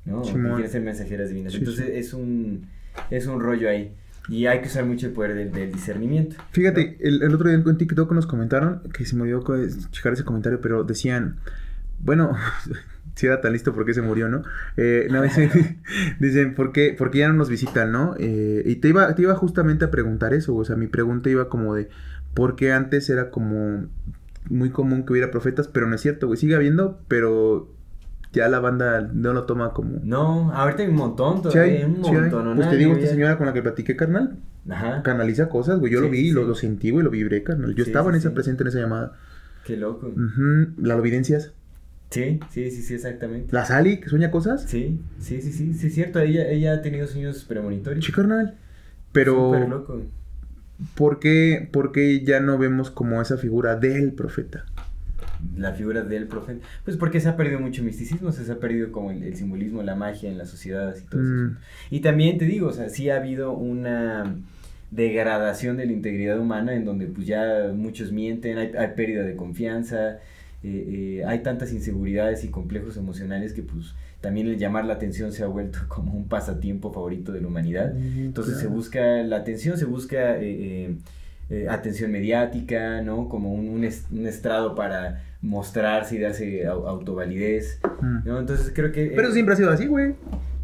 [0.05, 0.21] ¿no?
[0.21, 0.53] Que Simón.
[0.53, 1.53] quieren ser mensajeras divinas.
[1.53, 1.91] Sí, Entonces sí.
[1.95, 2.67] es un
[3.09, 3.93] es un rollo ahí.
[4.27, 6.35] Y hay que usar mucho el poder del, del discernimiento.
[6.51, 9.43] Fíjate, el, el otro día en TikTok nos comentaron, que se me olvidó
[9.91, 11.35] checar ese comentario, pero decían,
[11.99, 12.35] bueno,
[13.15, 14.43] si era tan listo, ¿por qué se murió, no?
[14.77, 15.49] Eh, no, dicen,
[16.19, 18.15] dicen ¿por, qué, por qué ya no nos visitan, no?
[18.19, 21.49] Eh, y te iba, te iba justamente a preguntar eso, o sea, mi pregunta iba
[21.49, 21.89] como de,
[22.33, 23.85] ¿por qué antes era como
[24.49, 25.67] muy común que hubiera profetas?
[25.67, 27.71] Pero no es cierto, güey, sigue habiendo, pero
[28.33, 30.01] ya la banda no lo toma como...
[30.03, 32.55] No, ahorita hay un montón, Sí hay, todavía, un sí montón.
[32.57, 34.35] Pues te digo, esta señora con la que platiqué, carnal,
[34.69, 35.03] Ajá.
[35.03, 35.93] canaliza cosas, güey.
[35.93, 37.73] Yo Sí, lo vi, lo, lo sentí, güey, lo vibré, carnal.
[37.75, 39.13] Yo estaba en esa presente en esa llamada.
[39.63, 40.07] Qué loco.
[40.07, 41.53] Ujú, Las evidencias.
[42.15, 43.53] Sí, sí, sí, sí, exactamente.
[43.53, 44.63] La Sally, que sueña cosas.
[44.63, 46.19] Sí, sí, sí, sí, sí, es cierto.
[46.19, 48.05] Ella, ella ha tenido sueños premonitorios.
[48.05, 48.55] Sí, carnal.
[49.11, 50.01] Pero, Súper loco.
[50.95, 54.65] ¿por qué, ¿por qué ya no vemos como esa figura del profeta?
[55.57, 56.65] La figura del profeta.
[56.85, 59.83] Pues porque se ha perdido mucho misticismo, se, se ha perdido como el, el simbolismo,
[59.83, 61.31] la magia en las sociedades y todo eso.
[61.31, 61.57] Mm.
[61.91, 64.35] Y también te digo, o sea, sí ha habido una
[64.91, 69.35] degradación de la integridad humana en donde pues ya muchos mienten, hay, hay pérdida de
[69.35, 70.19] confianza,
[70.65, 75.31] eh, eh, hay tantas inseguridades y complejos emocionales que pues también el llamar la atención
[75.31, 77.93] se ha vuelto como un pasatiempo favorito de la humanidad.
[77.97, 80.95] Entonces se busca la atención, se busca eh,
[81.49, 83.29] eh, atención mediática, ¿no?
[83.29, 87.79] Como un, un es- un estrado para mostrarse y darse au- autovalidez.
[88.25, 88.39] ¿no?
[88.39, 89.11] Entonces creo que...
[89.15, 90.15] Pero siempre ha sido así, güey.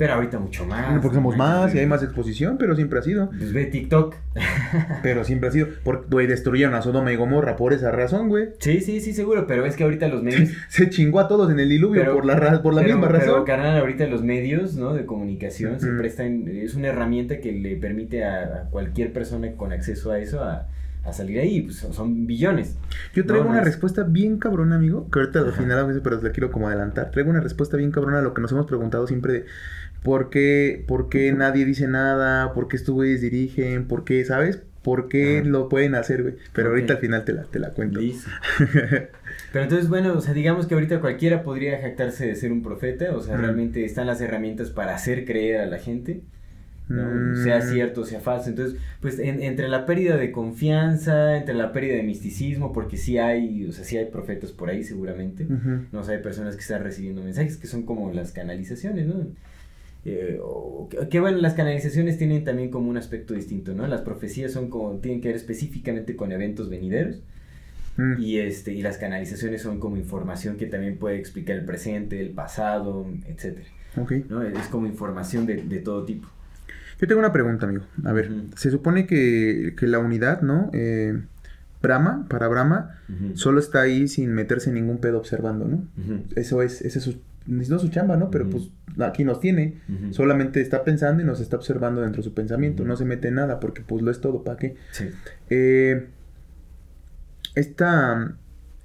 [0.02, 1.00] Pero ahorita mucho más.
[1.00, 3.30] Porque somos más y hay más exposición, pero siempre ha sido.
[3.30, 4.16] Pues ve TikTok.
[5.04, 5.68] Pero siempre ha sido.
[5.84, 8.50] Porque, güey, destruyeron a Sodoma y Gomorra por esa razón, güey.
[8.58, 10.50] Sí, sí, sí, seguro, pero es que ahorita los medios...
[10.70, 13.20] Se chingó a todos en el diluvio Pero- por la, por la pero- misma Pero,
[13.20, 13.46] razón.
[13.46, 14.94] carnal, ahorita los medios, ¿no?
[14.96, 16.00] De comunicación se Ujú.
[16.00, 16.48] prestan...
[16.48, 20.68] Es una herramienta que le permite a, a cualquier persona con acceso a eso a,
[21.04, 21.62] a salir ahí.
[21.62, 22.78] Pues son- billones.
[23.14, 25.10] Yo traigo No, no una es- respuesta bien cabrona, amigo.
[25.12, 27.12] Que ahorita al final a veces, pero la quiero como adelantar.
[27.12, 29.46] Traigo una respuesta bien cabrona a lo que nos hemos preguntado siempre de
[30.04, 34.62] por qué, por qué nadie dice nada, por qué estos güeyes dirigen, por qué, ¿sabes?
[34.82, 36.36] ¿Por qué lo pueden hacer, güey?
[36.54, 36.74] Pero Ok.
[36.76, 38.00] ahorita al final te la, te la cuento.
[39.54, 43.16] Pero entonces, bueno, o sea, digamos que ahorita cualquiera podría jactarse de ser un profeta,
[43.16, 43.44] o sea, Ujú.
[43.44, 46.22] realmente están las herramientas para hacer creer a la gente,
[46.90, 47.04] ¿no?
[47.06, 47.44] Mm.
[47.44, 48.50] sea cierto, sea falso.
[48.50, 53.18] Entonces, pues en- entre la pérdida de confianza, entre la pérdida de misticismo, porque sí
[53.18, 55.86] hay, o sea, sí hay profetas por ahí seguramente, Ujú.
[55.92, 59.28] no o sea, hay personas que están recibiendo mensajes que son como las canalizaciones, ¿no?
[60.04, 60.40] Eh,
[61.10, 63.86] que, bueno, las canalizaciones tienen también como un aspecto distinto, ¿no?
[63.88, 67.22] Las profecías son como, tienen que ver específicamente con eventos venideros.
[67.98, 68.20] Mm.
[68.20, 72.32] Y, este, y las canalizaciones son como información que también puede explicar el presente, el
[72.32, 74.14] pasado, etcétera, Ok.
[74.30, 74.42] ¿no?
[74.42, 76.28] Es como información de, de todo tipo.
[77.00, 77.84] Yo tengo una pregunta, amigo.
[78.06, 80.70] A ver, se supone que, que la unidad, ¿no?
[80.72, 81.20] Eh,
[81.82, 83.00] Brahma, para Brahma,
[83.34, 85.88] solo está ahí sin meterse en ningún pedo observando, ¿no?
[86.36, 87.20] Eso es, ese es su,
[87.52, 88.32] no su chamba, ¿no?
[88.32, 89.82] Pero pues aquí nos tiene.
[90.12, 92.86] Solamente está pensando y nos está observando dentro de su pensamiento.
[92.86, 94.76] No se mete en nada porque pues lo es todo, ¿para qué?
[94.92, 95.10] Sí.
[95.50, 96.08] Eh,
[97.56, 98.38] esta,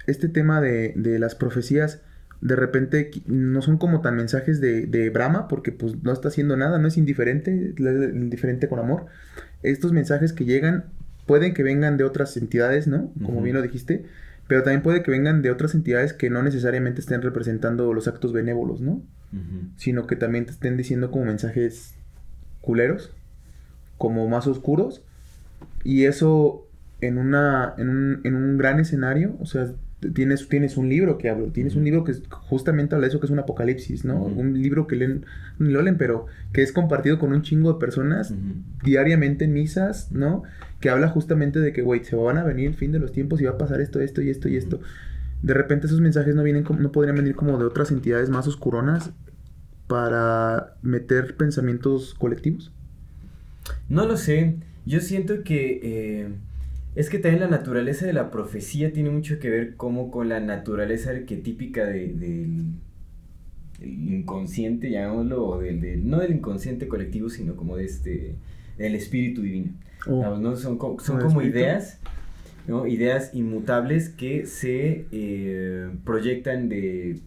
[0.07, 2.01] este tema de, de las profecías
[2.41, 6.57] de repente no son como tan mensajes de, de Brahma porque pues no está haciendo
[6.57, 9.07] nada, no es indiferente, es indiferente con amor.
[9.63, 10.85] Estos mensajes que llegan
[11.27, 13.13] pueden que vengan de otras entidades, ¿no?
[13.25, 14.05] Como bien lo dijiste,
[14.49, 18.33] pero también puede que vengan de otras entidades que no necesariamente estén representando los actos
[18.33, 19.03] benévolos, ¿no?
[19.77, 21.95] Sino que también te estén diciendo como mensajes
[22.61, 23.13] culeros,
[23.99, 25.03] como más oscuros,
[25.85, 26.67] y eso
[27.01, 29.73] en una en un, en un gran escenario, o sea,
[30.15, 33.27] tienes tienes un libro que habla, tienes un libro que justamente habla de eso que
[33.27, 34.23] es un apocalipsis, ¿no?
[34.23, 35.27] Un libro que leen,
[35.59, 38.33] lo leen, pero que es compartido con un chingo de personas
[38.85, 40.45] diariamente en misas, ¿no?
[40.81, 43.41] Que habla justamente de que, güey, se van a venir el fin de los tiempos
[43.41, 44.81] y va a pasar esto, esto y esto y esto.
[45.43, 48.47] De repente esos mensajes no vienen como, no podrían venir como de otras entidades más
[48.47, 49.11] oscuronas
[49.87, 52.73] para meter pensamientos colectivos.
[53.89, 54.57] No lo sé.
[54.85, 56.29] Yo siento que eh,
[56.95, 60.41] es que también la naturaleza de la profecía tiene mucho que ver como con la
[60.41, 62.65] naturaleza arquetípica de- del
[63.81, 68.35] del inconsciente, llamémoslo, o del- no del inconsciente colectivo, sino como de este,
[68.79, 69.73] del espíritu divino.
[70.07, 70.57] Oh.
[70.57, 71.59] Son, co- son ¿Como espíritu?
[71.59, 71.99] ideas,
[72.69, 72.87] ¿no?
[72.87, 77.21] Ideas inmutables que se eh, proyectan de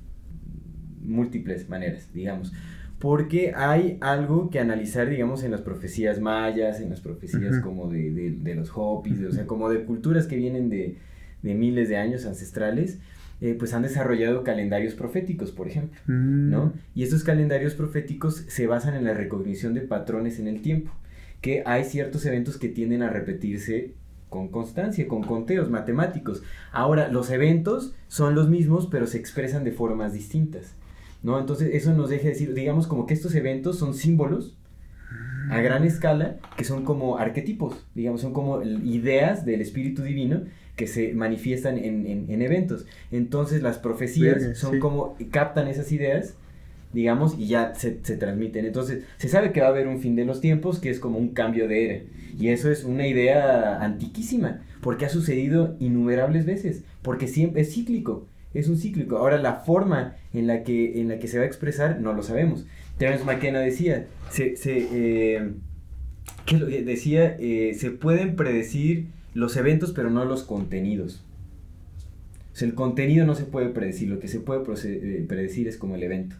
[1.01, 2.53] múltiples maneras, digamos.
[2.99, 8.11] Porque hay algo que analizar, digamos, en las profecías mayas, en las profecías como de,
[8.11, 10.97] de- de los hopis, de- o sea, como de culturas que vienen de,
[11.41, 12.99] de miles de años ancestrales,
[13.41, 16.49] eh, pues han desarrollado calendarios proféticos, por ejemplo, Mm.
[16.49, 16.73] ¿no?
[16.93, 20.91] Y estos calendarios proféticos se basan en la recognición de patrones en el tiempo,
[21.41, 23.93] que hay ciertos eventos que tienden a repetirse
[24.29, 26.43] con constancia, con conteos matemáticos.
[26.71, 30.75] Ahora, los eventos son los mismos, pero se expresan de formas distintas,
[31.23, 31.39] ¿no?
[31.39, 34.55] Entonces, eso nos deja decir, digamos, como que estos eventos son símbolos
[35.49, 40.43] a gran escala, que son como arquetipos, digamos, son como ideas del espíritu divino
[40.75, 42.85] que se manifiestan en, en- en eventos.
[43.11, 44.79] Entonces las profecías son sí.
[44.79, 46.35] como captan esas ideas,
[46.93, 48.65] digamos, y ya se, se transmiten.
[48.65, 51.17] Entonces se sabe que va a haber un fin de los tiempos, que es como
[51.17, 52.03] un cambio de era.
[52.37, 58.27] Y eso es una idea antiquísima, porque ha sucedido innumerables veces, porque siempre es cíclico.
[58.53, 59.17] Es un cíclico.
[59.17, 62.23] Ahora la forma en la que, en la que se va a expresar no lo
[62.23, 62.65] sabemos.
[62.97, 65.51] Terence McKenna decía, se, se, eh,
[66.45, 67.37] ¿qué decía?
[67.39, 71.23] Eh, se pueden predecir los eventos, pero no los contenidos.
[72.51, 75.77] O sea, el contenido no se puede predecir, lo que se puede eh, predecir es
[75.77, 76.35] como el evento.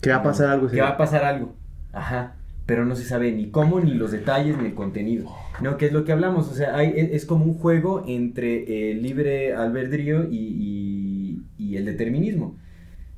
[0.00, 0.68] Que va a pasar algo.
[0.68, 1.54] Que va a pasar algo.
[1.92, 2.36] Ajá.
[2.66, 5.28] Pero no se sabe ni cómo, ni los detalles, ni el contenido.
[5.60, 6.48] No, que es lo que hablamos.
[6.50, 11.76] O sea, hay, es, es como un juego entre el libre albedrío y, y- y
[11.76, 12.56] el determinismo.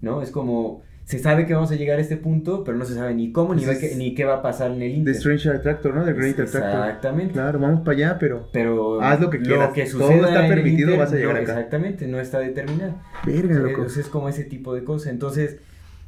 [0.01, 0.23] ¿No?
[0.23, 0.83] Es como.
[1.05, 3.55] Se sabe que vamos a llegar a este punto, pero no se sabe ni cómo,
[3.55, 5.15] ni, es- ni qué va a pasar en el The Inter.
[5.17, 6.05] Strange Attractor, ¿no?
[6.05, 6.63] The Great Attractor.
[6.87, 7.33] Exactamente.
[7.35, 8.49] Claro, vamos para allá, pero.
[8.53, 9.73] Pero Haz lo que quieras.
[9.75, 11.53] Todo suceda está en el permitido, Inter, vas a llegar no, acá.
[11.53, 12.95] Exactamente, no está determinado.
[13.27, 13.89] Verga, loco.
[13.89, 15.09] sea, es como ese tipo de cosas.
[15.13, 15.59] Entonces,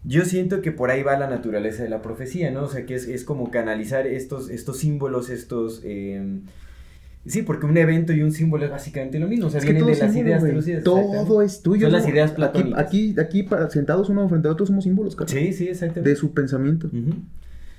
[0.04, 2.64] yo siento que por ahí va la naturaleza de la profecía, ¿no?
[2.64, 5.80] O sea, que es, es como canalizar estos, estos símbolos, estos...
[5.84, 6.22] eh,
[7.26, 9.46] sí, porque un evento y un símbolo es básicamente lo mismo.
[9.46, 10.84] O sea, Es que vienen de las ideas traducidas.
[10.84, 11.86] Todo es tuyo.
[11.86, 12.78] Son las ideas Aquí- platónicas.
[12.80, 15.34] Aquí, aquí, para- sentados uno frente a otro somos símbolos, cabrón.
[15.36, 16.10] Sí, sí, exactamente.
[16.10, 16.88] De su pensamiento.
[16.88, 17.14] Ujú.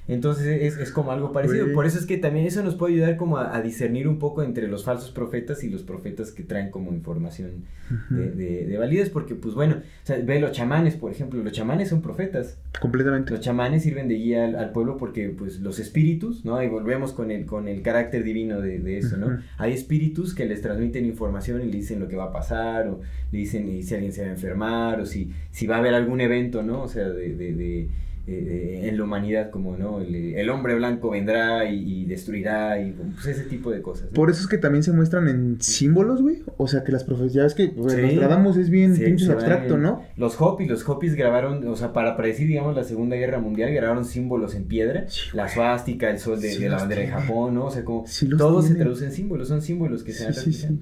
[0.07, 1.65] Entonces es, es como algo parecido.
[1.73, 4.43] Por eso es que también eso nos puede ayudar como a, a discernir un poco
[4.43, 7.63] entre los falsos profetas y los profetas que traen como información
[8.11, 9.09] de, de, de validez.
[9.09, 11.41] Porque, pues bueno, o sea, ve los chamanes, por ejemplo.
[11.43, 12.57] Los chamanes son profetas.
[12.79, 13.31] Completamente.
[13.31, 16.61] Los chamanes sirven de guía al, al pueblo porque, pues, los espíritus, ¿no?
[16.61, 19.39] Y volvemos con el, con el carácter divino de, de eso, ¿no?
[19.57, 22.99] Hay espíritus que les transmiten información y le dicen lo que va a pasar, o
[23.31, 26.21] le dicen si alguien se va a enfermar, o si, si va a haber algún
[26.21, 26.83] evento, ¿no?
[26.83, 27.87] O sea, de, de- de,
[28.27, 30.01] eh, en la humanidad, como, ¿no?
[30.01, 34.05] El, el hombre blanco vendrá y, y destruirá, y pues, ese tipo de cosas.
[34.05, 34.11] ¿no?
[34.13, 36.41] Por eso es que también se muestran en símbolos, güey.
[36.57, 38.01] O sea, que las profecías que güey, Sí.
[38.01, 40.01] Nostradamus es bien Sí, pinche se abstracto, en- ¿no?
[40.17, 44.05] Los Hopis, los Hopis grabaron, o sea, para predecir, digamos, la Segunda Guerra Mundial, grabaron
[44.05, 47.07] símbolos en piedra, Sí, la suástica, el sol de, la los bandera de.
[47.07, 47.65] Japón, ¿no?
[47.65, 50.79] O sea, como los todo se traduce en símbolos, son símbolos que se Sí,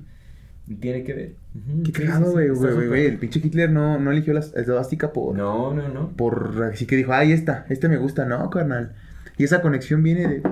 [0.80, 1.36] Tiene que ver.
[1.84, 3.06] Qué cagado, güey, güey, güey.
[3.06, 5.36] El pinche Hitler no, no eligió la esvástica por...
[5.36, 6.12] No, no, no.
[6.16, 6.70] Por...
[6.72, 8.26] Así que dijo, ay, esta, este me gusta.
[8.26, 8.94] No, carnal.
[9.38, 10.44] Y esa conexión viene de...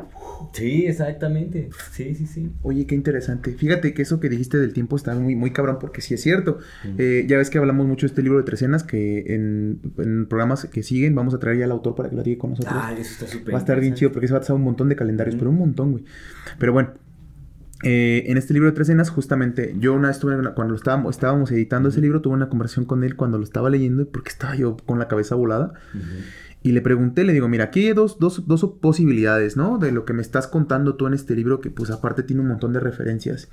[0.54, 1.70] Sí, exactamente.
[1.92, 2.52] Sí, sí, sí.
[2.64, 3.54] Oye, qué interesante.
[3.54, 6.58] Fíjate que eso que dijiste del tiempo está muy, muy cabrón porque sí es cierto.
[6.84, 6.96] Mm.
[6.98, 10.26] Eh, ya ves que hablamos mucho de este libro de tres escenas que en, en
[10.26, 12.74] programas que siguen vamos a traer ya al autor para que lo diga con nosotros.
[12.76, 14.64] Ah, eso está súper va a estar bien chido porque se va a pasar un
[14.64, 16.04] montón de calendarios, pero un montón, güey.
[16.58, 16.94] Pero bueno,
[17.84, 20.78] eh, en este libro de tres escenas, justamente, yo una vez tuve, una- cuando lo
[20.78, 24.30] estábamos, estábamos editando ese libro, tuve una conversación con él cuando lo estaba leyendo porque
[24.30, 25.74] estaba yo con la cabeza volada.
[26.64, 29.80] Y le pregunté, le digo, mira, aquí hay dos, dos, dos posibilidades, ¿no?
[29.80, 32.50] De lo que me estás contando tú en este libro, que pues aparte tiene un
[32.50, 33.50] montón de referencias.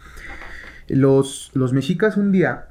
[0.88, 2.68] Los, los mexicas un día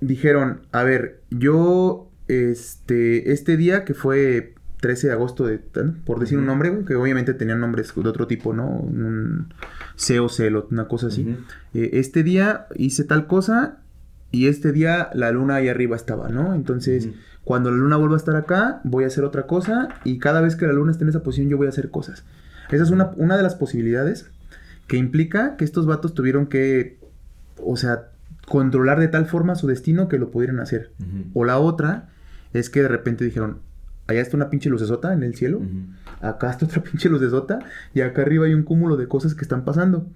[0.00, 5.94] dijeron, a ver, yo, este, este día que fue 13 de agosto, de, ¿no?
[6.04, 8.68] por decir un nombre, que obviamente tenían nombres de otro tipo, ¿no?
[8.68, 9.54] Un
[9.96, 11.36] C o Celot, una cosa así.
[11.74, 13.78] Eh, este día hice tal cosa
[14.30, 16.54] y este día la luna ahí arriba estaba, ¿no?
[16.54, 17.08] Entonces,
[17.44, 20.56] cuando la luna vuelva a estar acá, voy a hacer otra cosa y cada vez
[20.56, 22.24] que la luna esté en esa posición, yo voy a hacer cosas.
[22.70, 24.26] Esa es una, una de las posibilidades
[24.86, 26.98] que implica que estos vatos tuvieron que,
[27.58, 28.08] o sea,
[28.46, 30.90] controlar de tal forma su destino que lo pudieran hacer.
[31.34, 32.08] O la otra
[32.52, 33.58] es que de repente dijeron,
[34.06, 35.62] allá está una pinche lucesota en el cielo.
[36.22, 37.58] Acá está otra pinche lucesota
[37.94, 40.06] y acá arriba hay un cúmulo de cosas que están pasando.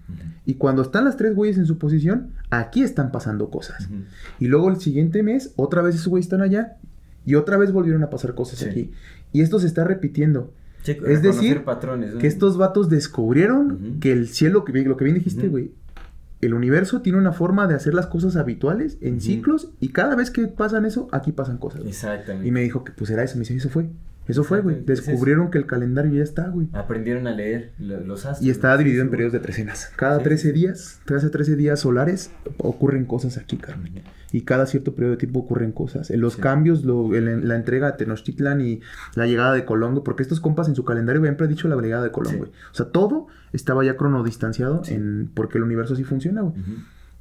[0.45, 3.89] Y cuando están las tres güeyes en su posición, aquí están pasando cosas.
[4.39, 6.77] Y luego el siguiente mes, otra vez esos güeyes están allá.
[7.25, 8.69] Y otra vez volvieron a pasar cosas Sí.
[8.69, 8.91] aquí.
[9.33, 10.53] Y esto se está repitiendo.
[10.85, 12.21] Sí, Es decir, patrones, ¿no?
[12.21, 15.73] Que estos vatos descubrieron que el cielo, que lo que bien dijiste, güey.
[16.41, 19.73] El universo tiene una forma de hacer las cosas habituales en ciclos.
[19.81, 21.81] Y cada vez que pasan eso, aquí pasan cosas.
[21.85, 22.47] Exactamente.
[22.47, 23.35] Y me dijo que pues era eso.
[23.37, 23.89] Me dice, eso fue.
[24.29, 24.79] Eso fue, güey.
[24.81, 24.87] Es.
[24.87, 26.69] Descubrieron que el calendario ya está, güey.
[26.73, 28.47] Aprendieron a leer lo- los astros.
[28.47, 28.53] Y.
[28.53, 29.93] Sí, dividido en periodos de trecenas.
[29.97, 30.55] Cada Sí, 13 sí, sí.
[30.61, 34.03] días, cada 13 días solares ocurren cosas aquí, Carmen.
[34.33, 36.11] Y cada cierto periodo de tiempo ocurren cosas.
[36.11, 36.41] Los Sí.
[36.41, 38.81] cambios, lo- en la entrega de Tenochtitlan y
[39.15, 42.03] la llegada de Colón, güey, porque estos compas en su calendario habían predicho la llegada
[42.03, 42.39] de Colón, Sí.
[42.39, 42.51] güey.
[42.51, 44.95] O sea, todo estaba ya cronodistanciado Sí.
[44.95, 46.55] en, porque el universo así funciona, güey.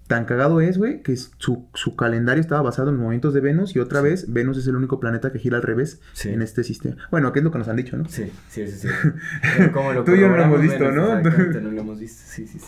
[0.08, 3.80] Tan cagado es, güey, que su, su calendario estaba basado en movimientos de Venus y
[3.80, 6.30] otra vez Venus es el único planeta que gira al revés Sí.
[6.30, 6.98] en este sistema.
[7.12, 8.06] Bueno, ¿qué es lo que nos han dicho, no?
[8.08, 8.88] Sí, sí, sí, sí.
[9.58, 11.22] Pero ¿cómo lo Tú y yo no lo hemos visto, ¿no?
[11.22, 12.68] no lo hemos visto, sí, sí, sí.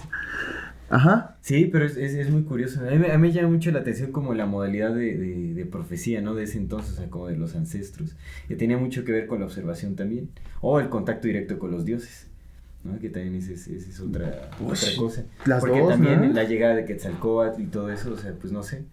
[0.90, 1.36] Ajá.
[1.42, 2.80] Sí, pero es, es, es muy curioso.
[2.80, 5.66] A mí, a mí me llama mucho la atención como la modalidad de, de, de
[5.66, 6.34] profecía, ¿no?
[6.34, 8.16] De ese entonces, o sea, como de los ancestros.
[8.48, 10.30] Que tenía mucho que ver con la observación también.
[10.62, 12.27] O el contacto directo con los dioses.
[12.88, 13.00] ¿No?
[13.00, 15.24] Que también esa es, otra, otra cosa.
[15.46, 16.34] las Porque dos, también ¿no?
[16.34, 18.84] la llegada de Quetzalcóatl y todo eso, o sea, pues no sé.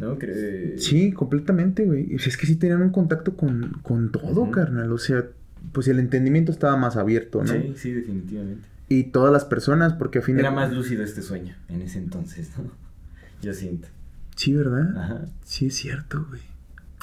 [0.00, 0.16] ¿No?
[0.18, 2.14] Creo- Sí, completamente, güey.
[2.14, 4.92] Es que sí tenían un contacto con, con todo, carnal.
[4.92, 5.24] O sea,
[5.72, 7.52] pues el entendimiento estaba más abierto, ¿no?
[7.52, 8.66] Sí, sí, definitivamente.
[8.88, 11.98] Y todas las personas, porque a fin de Era más lúcido este sueño en ese
[11.98, 12.70] entonces, ¿no?
[13.42, 13.88] Yo siento.
[14.36, 14.96] Sí, ¿verdad?
[14.96, 15.24] Ajá.
[15.44, 16.42] Sí, es cierto, güey.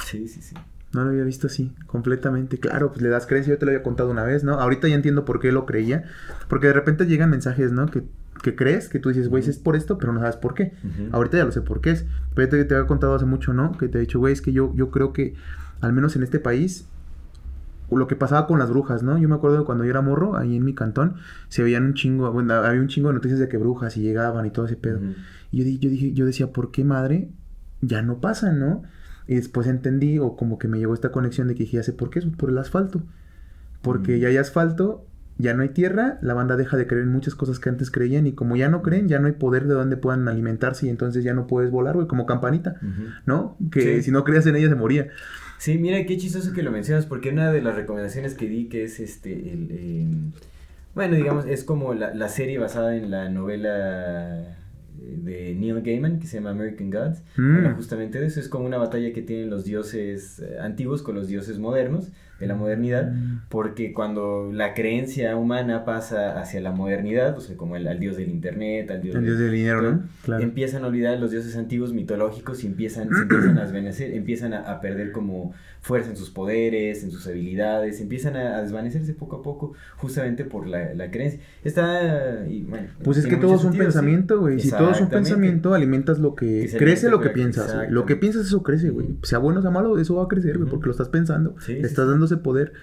[0.05, 0.55] Sí, sí, sí.
[0.95, 2.58] No lo había visto así, completamente.
[2.58, 4.53] Claro, pues le das creencia, yo te lo había contado una vez, ¿no?
[4.53, 6.05] Ahorita ya entiendo por qué lo creía.
[6.47, 7.88] Porque de repente llegan mensajes, ¿no?
[7.88, 8.03] Que,
[8.41, 10.71] que crees, que tú dices, güey, es por esto, pero no sabes por qué.
[11.12, 12.05] Ahorita ya lo sé por qué es.
[12.34, 13.77] Pero te, te había contado hace mucho, ¿no?
[13.77, 15.36] Que te he dicho, güey, es que yo, yo creo que,
[15.81, 16.88] al menos en este país,
[17.91, 19.17] lo que pasaba con las brujas, ¿no?
[19.17, 21.15] Yo me acuerdo de cuando yo era morro, ahí en mi cantón,
[21.49, 24.45] se veían un chingo, bueno, había un chingo de noticias de que brujas y llegaban
[24.45, 25.01] y todo ese pedo.
[25.51, 27.31] Y yo, yo dije, yo decía, ¿por qué madre?
[27.81, 28.84] Ya no pasa, ¿no?
[29.27, 31.93] Y después entendí, o como que me llegó esta conexión de que dije, ya sé
[31.93, 33.01] por qué es por el asfalto.
[33.81, 34.19] Porque Mm.
[34.19, 35.05] ya hay asfalto,
[35.38, 38.25] ya no hay tierra, la banda deja de creer en muchas cosas que antes creían,
[38.27, 41.23] y como ya no creen, ya no hay poder de donde puedan alimentarse, y entonces
[41.23, 42.75] ya no puedes volar, güey, como campanita.
[43.25, 43.57] ¿no?
[43.71, 44.03] Que Sí.
[44.03, 45.07] si no creías en ella se moría.
[45.57, 48.83] Sí, mira qué chistoso que lo mencionas, porque una de las recomendaciones que di que
[48.83, 50.07] es este, el, eh,
[50.93, 54.57] bueno, digamos, es como la, la serie basada en la novela
[55.05, 57.23] de Neil Gaiman que se llama American Gods.
[57.37, 57.75] Mm.
[57.75, 61.27] Justamente de eso, es como una batalla que tienen los dioses eh, antiguos con los
[61.27, 63.41] dioses modernos, de la modernidad, Mm.
[63.50, 68.17] porque cuando la creencia humana pasa hacia la modernidad, o sea, como el, al dios
[68.17, 70.02] del internet, al dios, El dios del dinero, ¿no?
[70.24, 70.43] Claro.
[70.43, 74.60] empiezan a olvidar los dioses antiguos mitológicos y empiezan, se empiezan a desvanecer, empiezan a,
[74.71, 79.38] a perder como fuerza en sus poderes, en sus habilidades, empiezan a, a desvanecerse poco
[79.38, 81.39] a poco, justamente por la, la creencia.
[81.63, 84.60] Está, y, bueno, Pues es que todo es un sentido, pensamiento, güey.
[84.60, 86.69] Si todo es un pensamiento, alimentas lo que...
[86.78, 87.89] Crece lo que piensas, güey.
[87.91, 89.08] Lo que piensas, eso crece, güey.
[89.24, 91.56] Sea bueno o sea malo, eso va a crecer, güey, porque lo estás pensando.
[91.60, 92.12] Sí, estás sí.
[92.25, 92.73] Ese poder.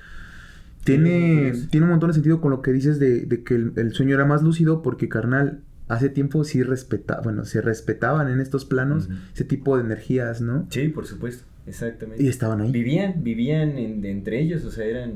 [0.84, 3.92] Tiene, tiene un montón de sentido con lo que dices de, de que el, el
[3.92, 8.64] sueño era más lúcido porque, carnal, hace tiempo sí respetaba, bueno, se respetaban en estos
[8.64, 10.66] planos ese tipo de energías, ¿no?
[10.70, 12.22] Sí, por supuesto, exactamente.
[12.24, 12.72] Y estaban ahí.
[12.72, 15.12] Vivían, vivían en- entre ellos, o sea, eran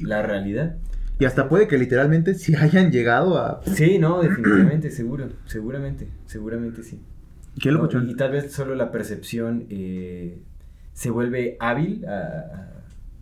[0.00, 0.76] la realidad.
[1.20, 3.60] Y hasta puede que literalmente sí hayan llegado a...
[3.66, 7.00] Sí, no, definitivamente, seguro, seguramente, seguramente sí.
[7.60, 7.70] ¿Qué.
[8.06, 10.38] Y tal vez solo la percepción eh,
[10.92, 12.77] se vuelve hábil, a-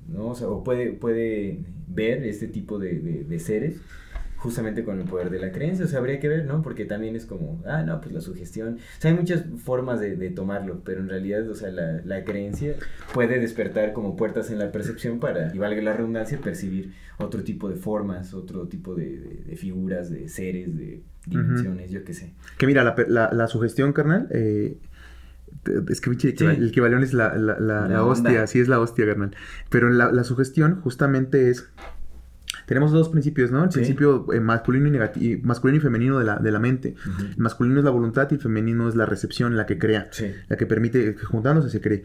[0.09, 0.29] ¿no?
[0.29, 3.81] O, sea, o puede, puede ver este tipo de, de- de seres
[4.39, 5.87] justamente con el poder de la creencia.
[5.87, 6.63] O sea, habría que ver, ¿no?
[6.63, 8.75] Porque también es como, ah, no, pues la sugestión.
[8.75, 12.23] O sea, hay muchas formas de, de tomarlo, pero en realidad, o sea, la, la
[12.23, 12.75] creencia
[13.15, 17.69] puede despertar como puertas en la percepción para, y valga la redundancia, percibir otro tipo
[17.71, 22.35] de formas, otro tipo de, de- figuras, de seres, de dimensiones, yo qué sé.
[22.59, 24.77] Que mira, la, la, la sugestión, carnal, eh,
[25.89, 26.45] es que Sí.
[26.45, 28.47] el equivalión es la, la, la, hostia, onda.
[28.47, 29.35] sí es la hostia, carnal.
[29.71, 31.69] Pero la, la sugestión justamente es...
[32.67, 33.65] Tenemos dos principios, ¿no?
[33.65, 33.79] El Sí.
[33.79, 36.95] principio eh, masculino, y negati- masculino y femenino de la, de la mente.
[37.31, 40.33] El masculino es la voluntad y el femenino es la recepción, la que crea, Sí.
[40.49, 42.05] la que permite que juntándose se cree.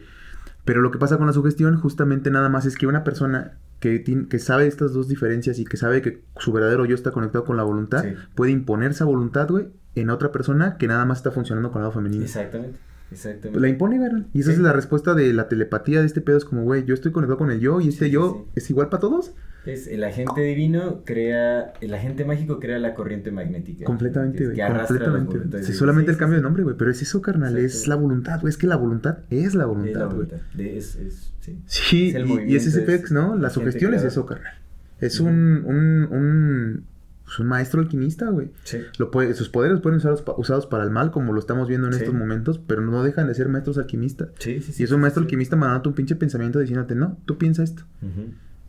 [0.64, 3.98] Pero lo que pasa con la sugestión justamente nada más es que una persona que,
[3.98, 7.44] tiene- que sabe estas dos diferencias y que sabe que su verdadero yo está conectado
[7.44, 8.14] con la voluntad, Sí.
[8.36, 11.84] puede imponer esa voluntad, güey, en otra persona que nada más está funcionando con el
[11.88, 12.22] lado femenino.
[12.24, 12.78] Exactamente,
[13.12, 13.60] exactamente.
[13.60, 14.24] La impone, güey.
[14.34, 14.56] Y esa Sí.
[14.56, 16.36] es la respuesta de la telepatía de este pedo.
[16.38, 18.50] Es como, güey, yo estoy conectado con el yo y este Sí, yo sí.
[18.56, 19.32] es igual para todos.
[19.64, 23.84] Es el agente divino crea, el agente mágico crea la corriente magnética.
[23.84, 24.58] Completamente, güey.
[24.58, 25.36] Completamente.
[25.38, 25.66] voluntades.
[25.66, 26.74] Sí, solamente el cambio de nombre, güey.
[26.76, 27.56] Pero es eso, carnal.
[27.56, 28.50] Es la voluntad, güey.
[28.50, 30.26] Es que la voluntad es la voluntad, la güey.
[30.58, 31.58] es, es, sí.
[31.66, 33.36] Sí, Es el y- y, es ese es pex, ¿no?
[33.36, 34.54] La sugestión es eso, carnal.
[35.00, 36.84] Es un, un,
[37.24, 38.50] pues, un maestro alquimista, güey.
[38.64, 38.78] Sí.
[38.98, 41.68] Lo puede, sus poderes pueden ser usados, pa- usados para el mal, como lo estamos
[41.68, 42.00] viendo en Sí.
[42.00, 44.28] estos momentos, pero no dejan de ser maestros alquimistas.
[44.38, 47.38] Sí, sí, sí, y es un maestro alquimista mandándote un pinche pensamiento diciéndote, no, tú
[47.38, 47.84] piensa esto.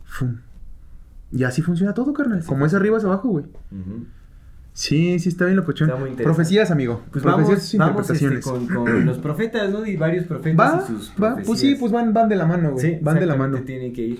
[0.04, 0.36] Fum.
[1.32, 2.38] Y así funciona todo, carnal.
[2.38, 3.44] Así Como es arriba es abajo, güey.
[4.72, 5.58] Sí, sí, está bien.
[5.58, 6.24] Está muy interesante.
[6.24, 7.02] Profecías, amigo.
[7.12, 8.44] Pues Profecías vamos, este, interpretaciones.
[8.44, 9.86] con, con los profetas, ¿no?
[9.86, 11.34] Y varios profetas Va, y sus va.
[11.36, 11.78] Pues sí, profecías.
[11.80, 12.84] pues van, van de la mano, güey.
[12.84, 13.58] Sí, van de la mano.
[13.60, 14.18] tienen que ir.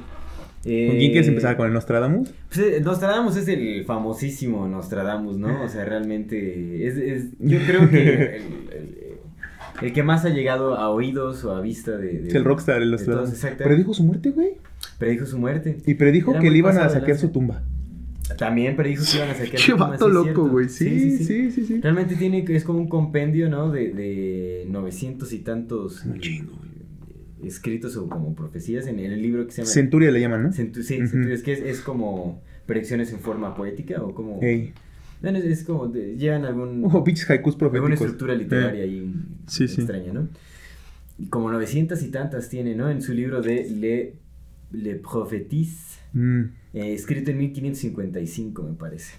[0.65, 1.57] ¿Con quién quieres empezar?
[1.57, 2.31] ¿Con el Nostradamus?
[2.49, 5.62] Pues, eh, Nostradamus es el famosísimo Nostradamus, ¿no?
[5.62, 8.43] O sea, realmente es, es- yo creo que el,
[8.73, 9.05] el-
[9.83, 12.21] el que más ha llegado a oídos o a vista de...
[12.21, 13.45] de Es el rockstar, el Nostradamus.
[13.59, 14.53] Predijo su muerte, güey.
[14.99, 15.79] Predijo su muerte.
[15.85, 17.62] Y predijo Era que le iban a saquear su tumba.
[18.39, 19.55] También predijo que iban a sacar.
[19.57, 20.69] Che Bitcoin, vato loco, güey.
[20.69, 21.81] Sí, sí, sí, sí.
[21.83, 23.71] Realmente tiene, es como un compendio, ¿no?
[23.71, 26.53] De, de 900 y tantos Un eh, chingo,
[27.47, 29.73] escritos o como profecías en, el libro que se llama...
[29.73, 30.49] Centuria le llaman, ¿no?
[30.51, 30.97] Centu- sí.
[31.07, 34.41] Centuria, es que es, es como predicciones en forma poética o como...
[35.23, 36.85] Bueno, es, es como, de- llevan algún...
[36.93, 38.01] Oh, pinches haikus alguna proféticos.
[38.01, 38.89] estructura literaria Eh.
[38.89, 39.15] ahí
[39.47, 39.65] sí.
[39.65, 40.29] extraña, ¿no?
[41.19, 42.91] Y como 900 y tantas tiene, ¿no?
[42.91, 44.15] En su libro de Le,
[44.73, 46.43] Le Prophéties, Mm.
[46.75, 49.15] eh, escrito en 1555, me parece.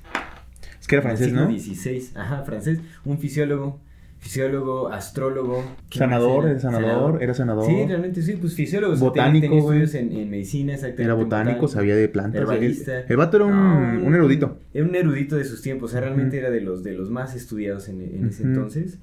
[0.80, 1.46] Es que era francés, ¿no?
[1.50, 3.80] XVI, ajá, francés, un fisiólogo,
[4.26, 5.64] fisiólogo, astrólogo.
[5.88, 7.66] ¿qué Sanador, era sanador, era sanador.
[7.68, 8.96] Sí, realmente sí, pues fisiólogo.
[8.98, 11.04] Botánico, tenía, tenía estudios en, en medicina, exactamente.
[11.04, 12.42] Era botánico, sabía de plantas.
[12.42, 13.02] El, herbalista.
[13.02, 13.54] el vato era un,
[14.02, 14.58] No, un erudito.
[14.74, 16.46] Era un erudito de sus tiempos, o sea, realmente Ujú.
[16.48, 18.52] era de los, de los más estudiados en, en ese Ujú.
[18.52, 18.98] entonces.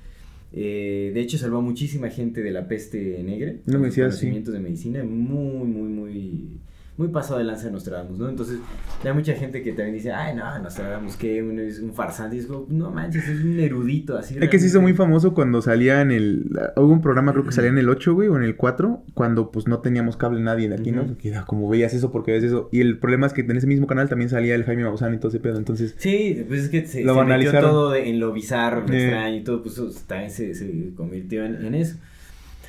[0.53, 3.53] Eh, de hecho, salvó a muchísima gente de la peste negra.
[3.67, 4.21] No me con sus decías, sí.
[4.27, 6.61] conocimientos de medicina, muy, muy, muy,
[7.03, 8.29] muy pasado de lanza de Nostradamus, ¿no?
[8.29, 8.59] Entonces,
[9.05, 11.39] hay mucha gente que también dice, ay, no, Nostradamus, que
[11.69, 12.37] es un farsante.
[12.37, 14.37] Y es como, no manches, es un erudito, así.
[14.41, 16.47] Es que se hizo muy famoso cuando salía en el...
[16.77, 19.51] Hubo un programa, creo que salía en el 8, güey, o en el 4, cuando
[19.51, 21.03] pues no teníamos cable nadie de aquí, ¿no?
[21.03, 21.17] Ujú.
[21.17, 22.69] Que era como veías eso porque ves eso.
[22.73, 25.19] Y el problema es que en ese mismo canal también salía el Jaime Maussan y
[25.19, 25.95] todo ese pedo, entonces...
[25.99, 29.03] Sí, pues es que se, Lo se metió todo de- en lo bizarro, lo Eh.
[29.05, 31.97] extraño y todo, pues también se, se convirtió en, en eso.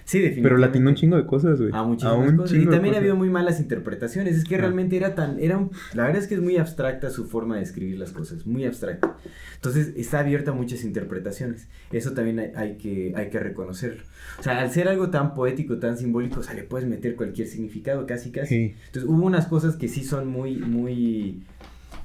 [0.05, 0.67] Sí, Pero definitivamente.
[0.67, 1.71] latinó un chingo de cosas, güey.
[1.73, 2.57] A muchísimas cosas.
[2.57, 2.97] Y también ha cosas.
[2.97, 4.35] habido muy malas interpretaciones.
[4.37, 4.59] Es que Ah.
[4.59, 5.39] realmente era tan.
[5.39, 8.45] Era un- la verdad es que es muy abstracta su forma de escribir las cosas.
[8.45, 9.15] Muy abstracta.
[9.55, 11.67] Entonces está abierta a muchas interpretaciones.
[11.91, 14.03] Eso también hay, hay que, hay que reconocerlo.
[14.39, 17.47] O sea, al ser algo tan poético, tan simbólico, o sea, le puedes meter cualquier
[17.47, 18.47] significado, casi, casi.
[18.55, 18.75] Sí.
[18.87, 21.43] Entonces hubo unas cosas que sí son muy, muy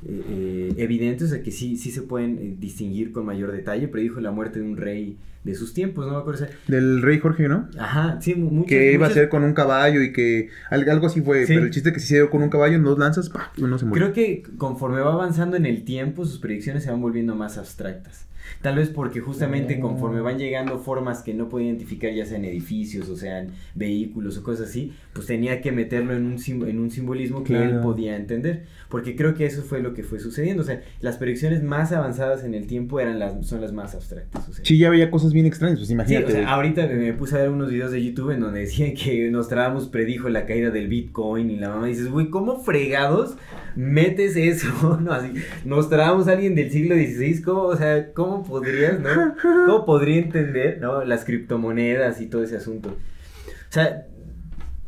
[0.07, 3.89] eh, eh, evidentes, o sea, que sí, sí se pueden eh, distinguir con mayor detalle.
[3.89, 5.17] Predijo la muerte de un rey
[5.49, 6.47] de sus tiempos, ¿no me acuerdo?
[6.67, 7.69] Del rey Jorge, ¿no?
[7.79, 11.07] ajá, sí, mu- muchas, que iba a ser con un caballo y que al- algo
[11.07, 11.55] así fue, Sí.
[11.55, 13.51] pero el chiste que si se dio con un caballo en dos lanzas, ¡pah!
[13.59, 14.05] uno se murió.
[14.05, 18.27] Creo que conforme va avanzando en el tiempo, sus predicciones se van volviendo más abstractas.
[18.63, 19.81] Tal vez porque justamente Ah.
[19.81, 24.43] conforme van llegando formas que no puede identificar, ya sean edificios o sean vehículos o
[24.43, 27.83] cosas así, pues tenía que meterlo en un, sim- en un simbolismo que él Claro.
[27.83, 28.65] podía entender.
[28.89, 30.63] Porque creo que eso fue lo que fue sucediendo.
[30.63, 34.49] O sea, las predicciones más avanzadas en el tiempo eran las, son las más abstractas.
[34.49, 36.27] O sea, Sí, ya veía cosas bien extrañas, pues Sí, imagínate.
[36.27, 36.53] o sea, güey.
[36.53, 39.89] ahorita me- me puse a ver unos videos de YouTube en donde decían que Nostradamus
[39.89, 43.37] predijo la caída del Bitcoin y la mamá dices, güey, ¿cómo fregados
[43.77, 44.99] metes eso?
[45.03, 45.33] No, así,
[45.65, 49.35] Nostradamus, alguien del siglo XVI, ¿cómo, o sea, cómo podrías, no?
[49.67, 51.05] ¿Cómo podría entender, no?
[51.05, 52.91] Las criptomonedas y todo ese asunto.
[52.91, 54.07] O sea,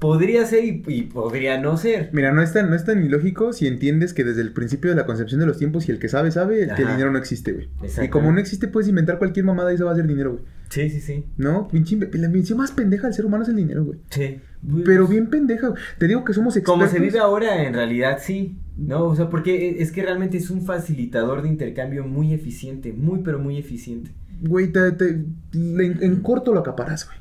[0.00, 2.10] podría ser y, y podría no ser.
[2.12, 4.96] Mira, no es, tan, no es tan ilógico si entiendes que desde el principio de
[4.96, 6.92] la concepción de los tiempos y el que sabe, sabe, que el Ajá.
[6.92, 7.68] dinero no existe, güey.
[8.02, 10.44] Y como no existe, puedes inventar cualquier mamada y eso va a ser dinero, güey.
[10.70, 11.24] Sí, sí, sí.
[11.36, 13.98] No, pinche, la invención más pendeja del ser humano es el dinero, güey.
[14.10, 14.40] Sí.
[14.84, 15.68] Pero bien pendeja.
[15.68, 15.80] güey.
[15.98, 16.80] Te digo que somos expertos.
[16.88, 18.56] Como se vive ahora, en realidad sí.
[18.76, 22.92] No, o sea, porque e- es que realmente es un facilitador de intercambio muy eficiente,
[22.92, 24.12] muy pero muy eficiente.
[24.42, 27.18] Güey, te, en, en corto lo acaparas, güey.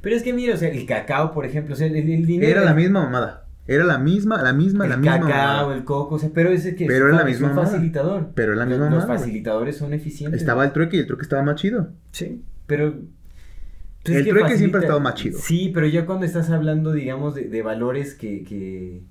[0.00, 2.50] Pero es que mira, o sea, el cacao, por ejemplo, o sea, el, el dinero.
[2.50, 3.44] Era la misma mamada.
[3.66, 5.74] Era la misma, la misma, el la misma cacao, mamada.
[5.76, 7.70] el coco, o sea, pero ese que Pero es, la es misma un mamada.
[7.74, 8.30] facilitador.
[8.34, 9.18] Pero era la Los- misma Los, mamada, güey.
[9.18, 10.40] facilitadores son eficientes.
[10.40, 11.88] Estaba el trueque y el trueque estaba más chido.
[12.12, 12.92] Sí, pero...
[14.04, 15.38] pues, El es que trueque siempre ha estado más chido.
[15.38, 19.02] Sí, pero ya cuando estás hablando, digamos, de, de valores que, que...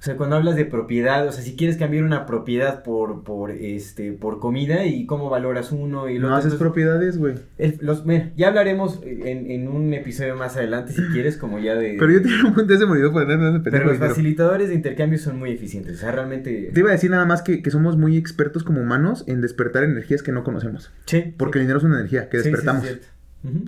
[0.00, 3.50] O sea, cuando hablas de propiedad, o sea, si quieres cambiar una propiedad por, por,
[3.50, 7.34] este, por comida y cómo valoras uno y lo No haces propiedades, güey.
[7.80, 11.96] Los, mira, ya hablaremos en, en un episodio más adelante, si quieres, como ya de...
[11.98, 15.18] Pero yo tenía un punto de ese morido andar de Pero los facilitadores de intercambio
[15.18, 16.70] son muy eficientes, o sea, realmente...
[16.72, 19.84] Te iba a decir nada más que, que somos muy expertos como humanos en despertar
[19.84, 20.90] energías que no conocemos.
[21.04, 21.34] Sí.
[21.36, 22.84] Porque el dinero es una energía que Sí, sí, sí, despertamos.
[22.84, 23.06] cierto.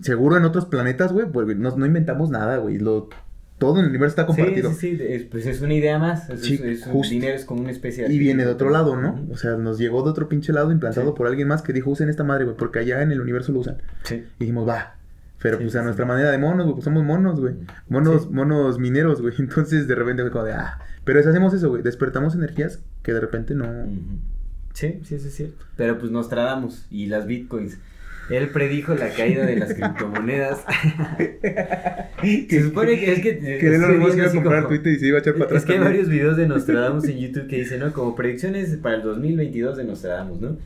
[0.00, 2.78] Seguro en otros planetas, güey, pues, no, no inventamos nada, güey.
[2.78, 3.10] Lo,
[3.66, 4.70] todo en el universo está compartido.
[4.70, 7.60] Sí, sí, sí, es, pues es una idea más, es, Sí, es- dinero es como
[7.62, 8.12] una especie de...
[8.12, 9.24] Y viene de otro lado, ¿no?
[9.30, 11.14] O sea, nos llegó de otro pinche lado implantado Sí.
[11.16, 13.60] por alguien más que dijo, usen esta madre, güey, porque allá en el universo lo
[13.60, 13.76] usan.
[14.02, 14.24] Sí.
[14.38, 14.96] Y dijimos, va.
[15.40, 15.84] Pero Sí, pues sí, a sí.
[15.84, 17.54] nuestra manera de monos, güey, pues somos monos, güey.
[17.88, 18.28] Monos, Sí.
[18.32, 19.34] monos mineros, güey.
[19.38, 20.78] Entonces de repente fue como de, ah.
[21.04, 21.82] Pero es, hacemos eso, güey.
[21.82, 23.66] Despertamos energías que de repente no.
[24.74, 25.64] Sí, sí, es cierto.
[25.76, 27.78] Pero pues nos tradamos y las bitcoins.
[28.30, 30.64] Él predijo la caída de las criptomonedas.
[32.22, 33.38] Se supone que es que...
[33.38, 35.62] Que Elon Musk viendo iba a comprar Twitter y se iba a echar para atrás.
[35.62, 37.92] Es que hay varios videos de Nostradamus en YouTube que dicen, ¿no?
[37.92, 40.56] Como predicciones para el 2022 de Nostradamus, ¿no?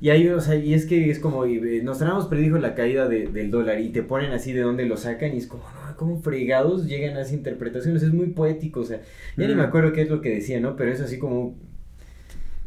[0.00, 3.26] Y hay, o sea, y es que es como, eh, Nostradamus predijo la caída de-
[3.28, 6.20] del dólar y te ponen así de dónde lo sacan y es como, no, como
[6.20, 9.00] fregados llegan a esas interpretaciones, es muy poético, o sea,
[9.38, 9.56] ya ni Mm.
[9.56, 10.76] me acuerdo qué es lo que decía, ¿no?
[10.76, 11.58] Pero es así como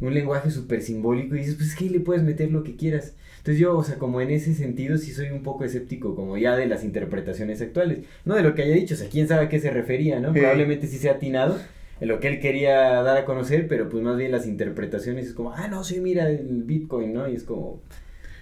[0.00, 2.74] un lenguaje súper simbólico y dices, pues es que ahí le puedes meter lo que
[2.74, 3.14] quieras.
[3.40, 6.56] Entonces yo, o sea, como en ese sentido sí soy un poco escéptico, como ya
[6.56, 9.48] de las interpretaciones actuales, no de lo que haya dicho, o sea, quién sabe a
[9.48, 10.34] qué se refería, ¿no?
[10.34, 10.40] Sí.
[10.40, 11.58] Probablemente sí sea atinado,
[12.00, 15.54] lo que él quería dar a conocer, pero pues más bien las interpretaciones es como,
[15.54, 17.30] ah, no, sí, mira el Bitcoin, ¿no?
[17.30, 17.80] Y es como...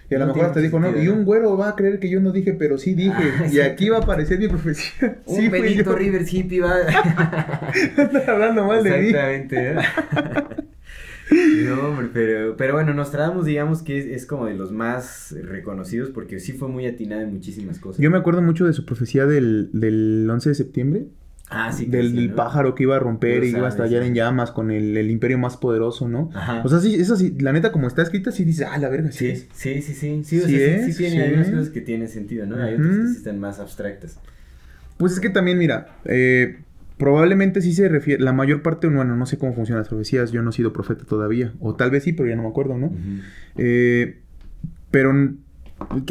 [0.09, 1.99] Y a lo No mejor hasta tiene dijo, no, y un güero va a creer
[1.99, 3.13] que yo no dije, pero sí dije.
[3.13, 5.19] Ah, y aquí va a aparecer mi profecía.
[5.25, 5.95] Un sí, Benito.
[5.95, 6.81] Rivers hippie va...
[7.73, 9.07] Estás hablando mal de mí.
[9.07, 9.71] Exactamente.
[9.71, 9.75] ¿eh?
[11.31, 16.09] No, hombre, pero, pero bueno, Nostradamus digamos que es, es como de los más reconocidos
[16.09, 18.01] porque sí fue muy atinado en muchísimas cosas.
[18.01, 21.05] Yo me acuerdo mucho de su profecía del, del 11 de septiembre.
[21.49, 21.85] ah, sí.
[21.85, 22.35] del sí, del ¿no?
[22.35, 25.37] pájaro que iba a romper y iba a estallar en llamas con el, el imperio
[25.37, 26.29] más poderoso, ¿no?
[26.33, 26.61] Ajá.
[26.63, 29.11] O sea, sí, eso sí, la neta, como está escrita, sí dice, ah, la verga,
[29.11, 29.17] sí.
[29.19, 29.47] Sí, es".
[29.53, 30.21] sí, sí, sí.
[30.23, 31.21] Sí, o Sí sea, sí, sí es, tiene sí.
[31.21, 32.55] hay unas cosas que tienen sentido, ¿no?
[32.57, 34.19] Hay otras que sí están más abstractas.
[34.97, 36.59] Pues es que también, mira, eh,
[36.99, 40.43] probablemente sí se refiere, la mayor parte, bueno, no sé cómo funcionan las profecías, yo
[40.43, 42.91] no he sido profeta todavía, o tal vez sí, pero ya no me acuerdo, ¿no?
[43.57, 44.19] Eh,
[44.91, 45.11] pero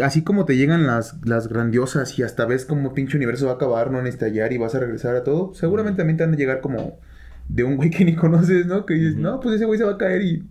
[0.02, 3.54] así como te llegan las, las grandiosas y hasta ves como pinche universo va a
[3.56, 6.38] acabar, no en estallar y vas a regresar a todo, seguramente también te han de
[6.38, 6.98] llegar como
[7.48, 8.86] de un güey que ni conoces, ¿no?
[8.86, 10.42] Que dices, no, pues ese güey se va a caer y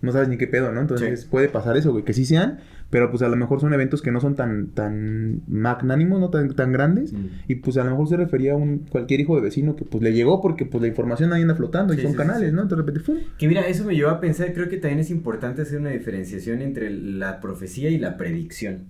[0.00, 0.80] no sabes ni qué pedo, ¿no?
[0.80, 1.28] Entonces Sí.
[1.30, 2.60] puede pasar eso, güey, que sí sean,
[2.92, 6.54] pero pues a lo mejor son eventos que no son tan, tan magnánimos, no tan,
[6.54, 7.14] tan grandes.
[7.14, 7.26] Mm.
[7.48, 10.04] Y pues a lo mejor se refería a un cualquier hijo de vecino que pues
[10.04, 12.54] le llegó porque pues la información ahí anda flotando y son sí, canales, sí.
[12.54, 12.60] ¿no?
[12.60, 13.16] Entonces de repente, ¡fum!
[13.38, 16.60] Que mira, eso me llevó a pensar, creo que también es importante hacer una diferenciación
[16.60, 18.88] entre la profecía y la predicción.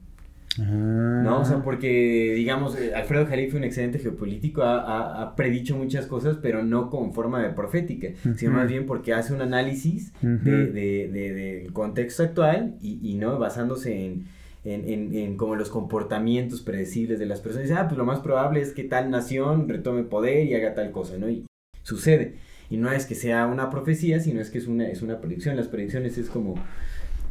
[0.58, 1.40] ¿No?
[1.40, 6.06] O sea, porque, digamos, eh, Alfredo Jalife, un excelente geopolítico, ha, ha- ha predicho muchas
[6.06, 10.44] cosas, pero no con forma de profética, sino más bien porque hace un análisis Ujú.
[10.44, 11.32] de, de- de-
[11.62, 14.26] del contexto actual y, y no basándose en,
[14.64, 17.68] en, en- en como los comportamientos predecibles de las personas.
[17.68, 20.90] Dice, ah, pues lo más probable es que tal nación retome poder y haga tal
[20.90, 21.30] cosa, ¿no?
[21.30, 21.46] Y
[21.82, 22.34] sucede.
[22.68, 25.56] Y no es que sea una profecía, sino es que es una, es una predicción.
[25.56, 26.54] Las predicciones es como,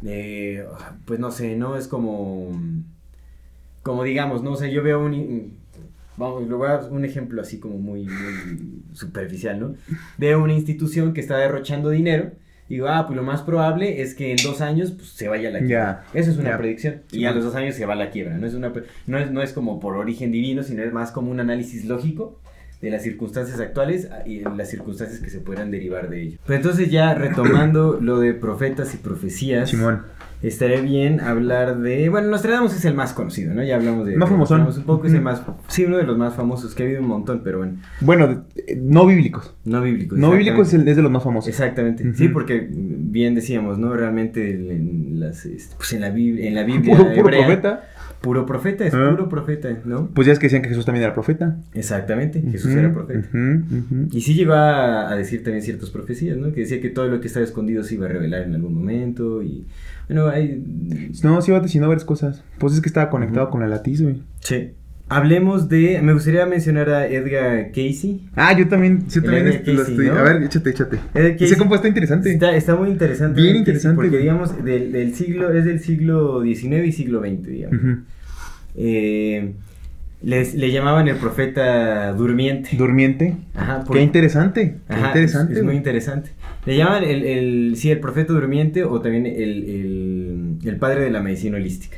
[0.04, 0.64] eh,
[1.04, 1.76] pues no sé, ¿no?
[1.76, 2.50] Es como
[3.82, 4.52] como digamos, ¿no?
[4.52, 5.60] O sea, yo veo un...
[6.16, 9.74] Vamos, lo voy a un ejemplo así como muy, muy superficial, ¿no?
[10.18, 12.32] Veo una institución que está derrochando dinero.
[12.68, 15.52] Digo, ah, pues lo más probable es que en dos años pues, se vaya a
[15.52, 16.04] la quiebra.
[16.12, 16.58] Ya, Eso es una ya.
[16.58, 17.02] predicción.
[17.10, 18.36] Y a los dos años se va a la quiebra.
[18.38, 18.72] No es, una,
[19.06, 22.38] no, es, no es como por origen divino, sino es más como un análisis lógico
[22.80, 26.38] de las circunstancias actuales ah, y las circunstancias que se puedan derivar de ello.
[26.44, 29.70] Pues entonces ya retomando lo de profetas y profecías.
[29.70, 30.02] Simón.
[30.42, 32.08] Estaría bien hablar de.
[32.08, 33.62] Bueno, Nostradamus es el más conocido, ¿no?
[33.62, 34.16] Ya hablamos de.
[34.16, 34.30] Más.
[34.30, 35.42] Nostradamus Un poco es el más.
[35.68, 37.76] Sí, uno de los más famosos, que ha habido un montón, pero bueno.
[38.00, 39.54] Bueno, eh, no bíblicos.
[39.64, 40.16] No bíblico.
[40.16, 41.48] No bíblico es, el, es de los más famosos.
[41.48, 42.12] Exactamente.
[42.14, 43.94] Sí, porque bien decíamos, ¿no?
[43.94, 46.96] Realmente en, las, este, pues en, la, Biblia, en la Biblia.
[46.96, 47.88] Puro, puro hebrea, profeta.
[48.22, 49.08] Puro profeta, es Ah.
[49.10, 50.08] puro profeta, ¿no?
[50.14, 51.58] Pues ya es que decían que Jesús también era profeta.
[51.74, 53.28] Exactamente, Jesús era profeta.
[54.12, 56.52] Y sí llegó a, a decir también ciertas profecías, ¿no?
[56.52, 59.42] Que decía que todo lo que estaba escondido se iba a revelar en algún momento
[59.42, 59.66] y...
[60.08, 60.64] Bueno, hay...
[61.22, 62.42] No, sí va diciendo varias cosas.
[62.58, 64.22] Pues es que estaba conectado con la latiz, güey.
[64.40, 64.70] Sí.
[65.16, 66.00] Hablemos de...
[66.02, 68.28] Me gustaría mencionar a Edgar Casey.
[68.34, 70.06] Ah, yo también, yo El también Edgar este, lo Casey, estoy...
[70.08, 70.18] ¿no?
[70.18, 70.98] A ver, échate, échate.
[71.14, 72.32] Ese Casey compa está interesante.
[72.32, 73.34] Está, está muy interesante.
[73.40, 75.52] Bien Casey, interesante, Porque, digamos, del, del siglo...
[75.52, 77.80] Es del siglo XIX y siglo XX, digamos.
[78.76, 79.52] Eh,
[80.22, 82.70] les- le llamaban el profeta durmiente.
[82.76, 83.36] Durmiente.
[83.54, 84.76] Ajá, por- Qué interesante.
[84.88, 85.52] Qué Ajá, interesante.
[85.52, 86.30] Es, es muy interesante.
[86.64, 91.10] Le llaman el, el, sí, el profeta durmiente o también el, el, el padre de
[91.10, 91.96] la medicina holística.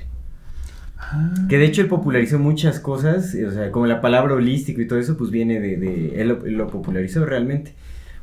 [1.13, 1.35] Ah.
[1.49, 4.99] Que de hecho él popularizó muchas cosas, o sea, como la palabra holístico y todo
[4.99, 7.75] eso, pues viene de, de él, lo, él lo popularizó realmente.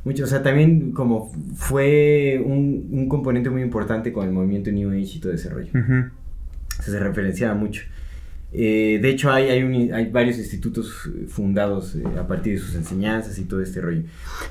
[0.04, 4.90] Mucho, o sea, también como fue un, un componente muy importante con el movimiento New
[4.90, 5.70] Age y todo ese rollo.
[5.74, 6.10] Ujú.
[6.78, 7.82] O sea, se referenciaba mucho.
[8.54, 12.74] Eh, de hecho, hay, hay, un- hay varios institutos fundados eh, a partir de sus
[12.74, 14.02] enseñanzas y todo este rollo.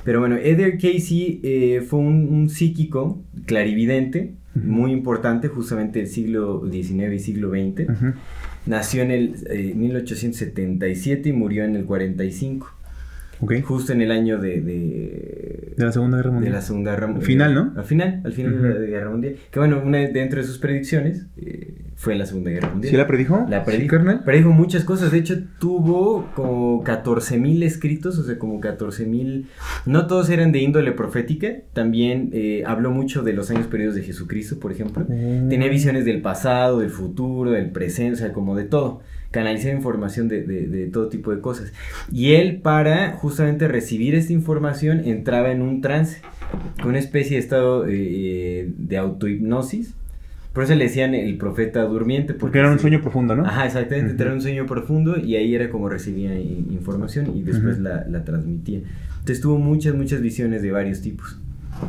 [0.04, 6.62] Pero bueno, Edgar Casey eh, fue un, un psíquico clarividente, Muy importante, justamente del siglo
[6.70, 7.88] XIX y siglo XX.
[8.66, 12.70] Nació en el eh, 1877 y murió en el 45,
[13.62, 16.52] Justo en el año de, de, De la Segunda Guerra de Mundial.
[16.54, 17.26] la Segunda Guerra Mundial.
[17.26, 17.72] Final, ¿no?
[17.76, 19.36] Al final, al final de la Guerra Mundial.
[19.50, 22.90] Que bueno, una dentro de sus predicciones eh, fue la Segunda Guerra Mundial.
[22.90, 23.46] ¿Sí la predijo?
[23.48, 24.22] La ¿Sí, predijo, carnal?
[24.24, 25.12] predijo muchas cosas.
[25.12, 29.44] De hecho, tuvo como 14.000 escritos, o sea, como 14.000.
[29.86, 31.48] No todos eran de índole profética.
[31.72, 35.04] También eh, habló mucho de los años periodos de Jesucristo, por ejemplo.
[35.08, 35.48] Mm.
[35.48, 39.00] Tenía visiones del pasado, del futuro, del presente, o sea, como de todo.
[39.32, 41.72] Canalizaba información de, de- de todo tipo de cosas.
[42.12, 46.18] Y él, para justamente recibir esta información, entraba en un trance,
[46.86, 49.94] una especie de estado eh, de autohipnosis.
[50.52, 52.34] Por eso le decían el profeta durmiente.
[52.34, 53.46] Porque era un sueño profundo, ¿no?
[53.46, 54.12] Ajá, exactamente.
[54.12, 54.22] Ujú.
[54.22, 57.84] Era un sueño profundo y ahí era como recibía información y después Ujú.
[57.84, 58.80] la, la transmitía.
[59.20, 61.38] Entonces tuvo muchas, muchas visiones de varios tipos.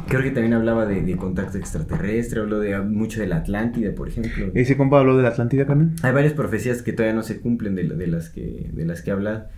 [0.08, 4.08] Creo que también hablaba de, de contacto extraterrestre, habló de mucho de la Atlántida, por
[4.10, 4.52] ejemplo.
[4.54, 5.92] Ese compa habló de la Atlántida, carnal.
[6.02, 9.12] Hay varias profecías que todavía no se cumplen de, de las que de las que
[9.12, 9.50] habla.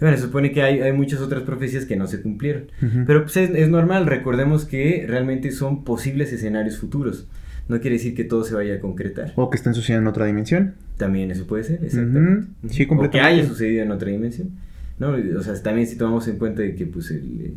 [0.00, 2.64] bueno, se supone que hay, hay muchas otras profecías que no se cumplieron.
[3.06, 7.28] Pero pues es, es normal, recordemos que realmente son posibles escenarios futuros.
[7.68, 9.32] No quiere decir que todo se vaya a concretar.
[9.36, 10.74] O que estén sucediendo en otra dimensión.
[10.98, 12.48] También eso puede ser, exactamente.
[12.68, 13.40] Sí, O que completamente.
[13.40, 14.50] haya sucedido en otra dimensión.
[14.98, 15.14] ¿no?
[15.38, 17.54] O sea, también si tomamos en cuenta de que pues el...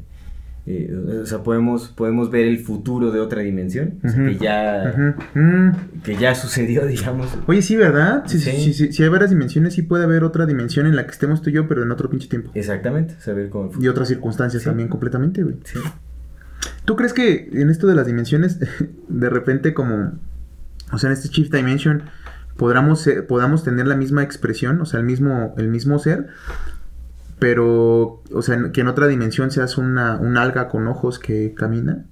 [0.70, 5.18] eh, o sea, podemos, podemos ver el futuro de otra dimensión, o sea, que ya.
[5.34, 6.01] Mm.
[6.03, 7.30] que ya sucedió, digamos.
[7.47, 8.24] Oye, sí, ¿verdad?
[8.28, 8.51] Sí, sí.
[8.51, 8.57] Sí.
[8.57, 11.41] Sí, sí, sí hay varias dimensiones, sí puede haber otra dimensión en la que estemos
[11.41, 12.51] tú y yo, pero en otro pinche tiempo.
[12.53, 14.68] Exactamente, saber el Y otras circunstancias Sí.
[14.70, 15.55] también completamente, güey.
[15.63, 15.80] Sí.
[16.84, 18.59] ¿Tú crees que en esto de las dimensiones,
[19.07, 20.20] de repente como,
[20.91, 22.03] o sea, en este Shift Dimension,
[22.57, 26.28] podamos, podamos tener la misma expresión, o sea, el mismo, el mismo ser,
[27.40, 32.06] pero, o sea, que en otra dimensión seas una, un alga con ojos que camina,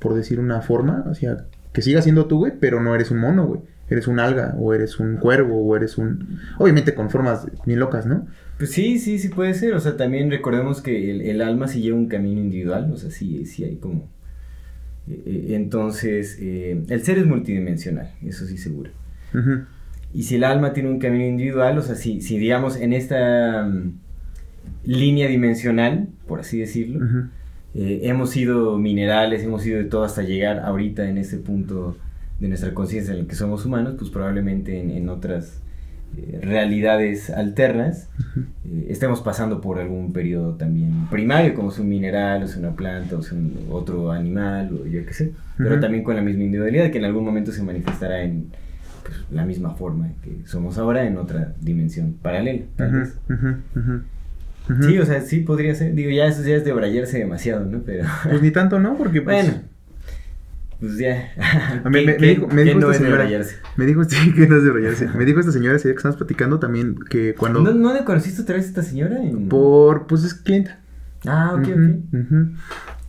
[0.00, 3.18] por decir una forma, o sea, que siga siendo tú, güey, pero no eres un
[3.18, 3.60] mono, güey.
[3.90, 6.38] Eres un alga, o eres un cuervo, o eres un...
[6.58, 8.26] Obviamente con formas bien locas, ¿no?
[8.56, 9.74] Pues sí, sí, sí puede ser.
[9.74, 12.90] O sea, también recordemos que el, el alma sí lleva un camino individual.
[12.92, 14.10] O sea, sí, sí hay como.
[15.06, 18.90] eh, eh, entonces, eh, el ser es multidimensional, eso sí seguro.
[20.12, 23.64] Y si el alma tiene un camino individual, o sea, si, si digamos en esta
[23.66, 23.98] mm,
[24.84, 27.18] línea dimensional, por así decirlo, Ujú.
[27.74, 31.96] eh, hemos sido minerales, hemos sido de todo hasta llegar ahorita en este punto
[32.40, 35.60] de nuestra conciencia en el que somos humanos, pues probablemente en, en otras
[36.16, 38.08] eh, realidades alternas
[38.64, 42.72] eh, estemos pasando por algún periodo también primario, como es un mineral, o es una
[42.76, 45.80] planta, o es un otro animal, o yo qué sé, pero Ujú.
[45.80, 48.48] también con la misma individualidad que en algún momento se manifestará en
[49.02, 52.62] pues, la misma forma que somos ahora en otra dimensión paralela.
[52.76, 53.16] tal vez.
[54.80, 55.94] Sí, o sea, sí podría ser.
[55.94, 57.82] Digo, ya eso ya es de brayarse demasiado, ¿no?
[57.84, 58.04] Pero.
[58.28, 58.96] Pues ni tanto, ¿no?
[58.96, 59.60] Porque pues, Bueno,
[60.80, 61.32] pues ya.
[61.84, 63.54] A mí- ¿Qué- me, dijo, me dijo no esta es de señora.
[63.76, 65.08] Me dijo sí, que no es de brayarse.
[65.16, 67.60] Me dijo esta señora ese día que estamos platicando también que cuando.
[67.60, 69.22] ¿No, ¿No le conociste otra vez a esta señora?
[69.22, 70.06] En- Por.
[70.06, 70.78] Pues es clienta.
[71.26, 72.58] Ah, ok, Ujú, ok.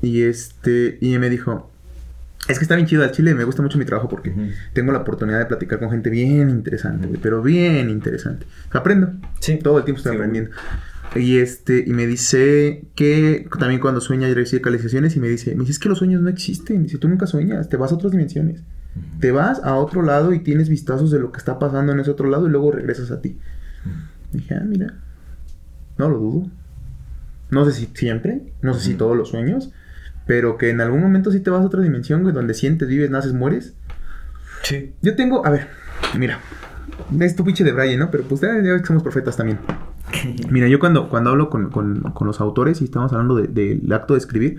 [0.02, 0.98] Y este.
[1.02, 1.72] Y me dijo.
[2.48, 4.32] Es que está bien chido al chile, me gusta mucho mi trabajo porque
[4.74, 8.46] tengo la oportunidad de platicar con gente bien interesante, güey, pero bien interesante.
[8.70, 9.14] Aprendo.
[9.40, 9.58] Sí.
[9.58, 10.52] Todo el tiempo estoy Sí, aprendiendo.
[11.16, 15.56] Y este, y me dice que también cuando sueña y recibe calificaciones y me dice,
[15.56, 16.84] me dice, es que los sueños no existen.
[16.84, 18.64] Dice, tú nunca sueñas, te vas a otras dimensiones.
[19.20, 22.12] Te vas a otro lado y tienes vistazos de lo que está pasando en ese
[22.12, 23.40] otro lado y luego regresas a ti.
[24.34, 24.94] Dije, ah, mira.
[25.98, 26.52] No lo dudo.
[27.50, 29.72] No sé si siempre, no sé si todos los sueños,
[30.26, 33.10] pero que en algún momento sí te vas a otra dimensión, güey, donde sientes, vives,
[33.10, 33.74] naces, mueres.
[34.64, 34.94] Sí.
[35.02, 35.68] Yo tengo, a ver,
[36.18, 36.40] mira,
[37.20, 38.12] es tu pinche de Brian, ¿no?
[38.12, 39.60] Pero pues ya, ya somos profetas también.
[40.52, 43.92] Mira, yo cuando, cuando hablo con, con- con los autores y estamos hablando de- del
[43.94, 44.58] acto de escribir,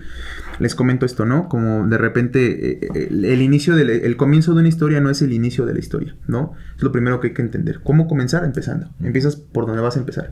[0.59, 1.47] les comento esto, ¿no?
[1.49, 5.21] Como de repente eh, el, el inicio del el comienzo de una historia no es
[5.21, 6.53] el inicio de la historia, ¿no?
[6.75, 7.81] Es lo primero que hay que entender.
[7.83, 8.43] ¿Cómo comenzar?
[8.43, 8.89] Empezando.
[9.01, 10.31] Empiezas por donde vas a empezar.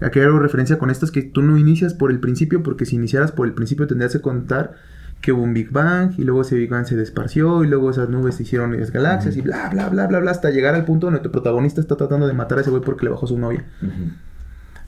[0.00, 2.96] Aquí hago referencia con esto es que tú no inicias por el principio, porque si
[2.96, 4.74] iniciaras por el principio tendrías que contar
[5.20, 8.08] que hubo un Big Bang y luego ese Big Bang se desparció y luego esas
[8.08, 11.06] nubes se hicieron las galaxias y bla, bla, bla, bla, bla, hasta llegar al punto
[11.06, 13.64] donde tu protagonista está tratando de matar a ese güey porque le bajó su novia.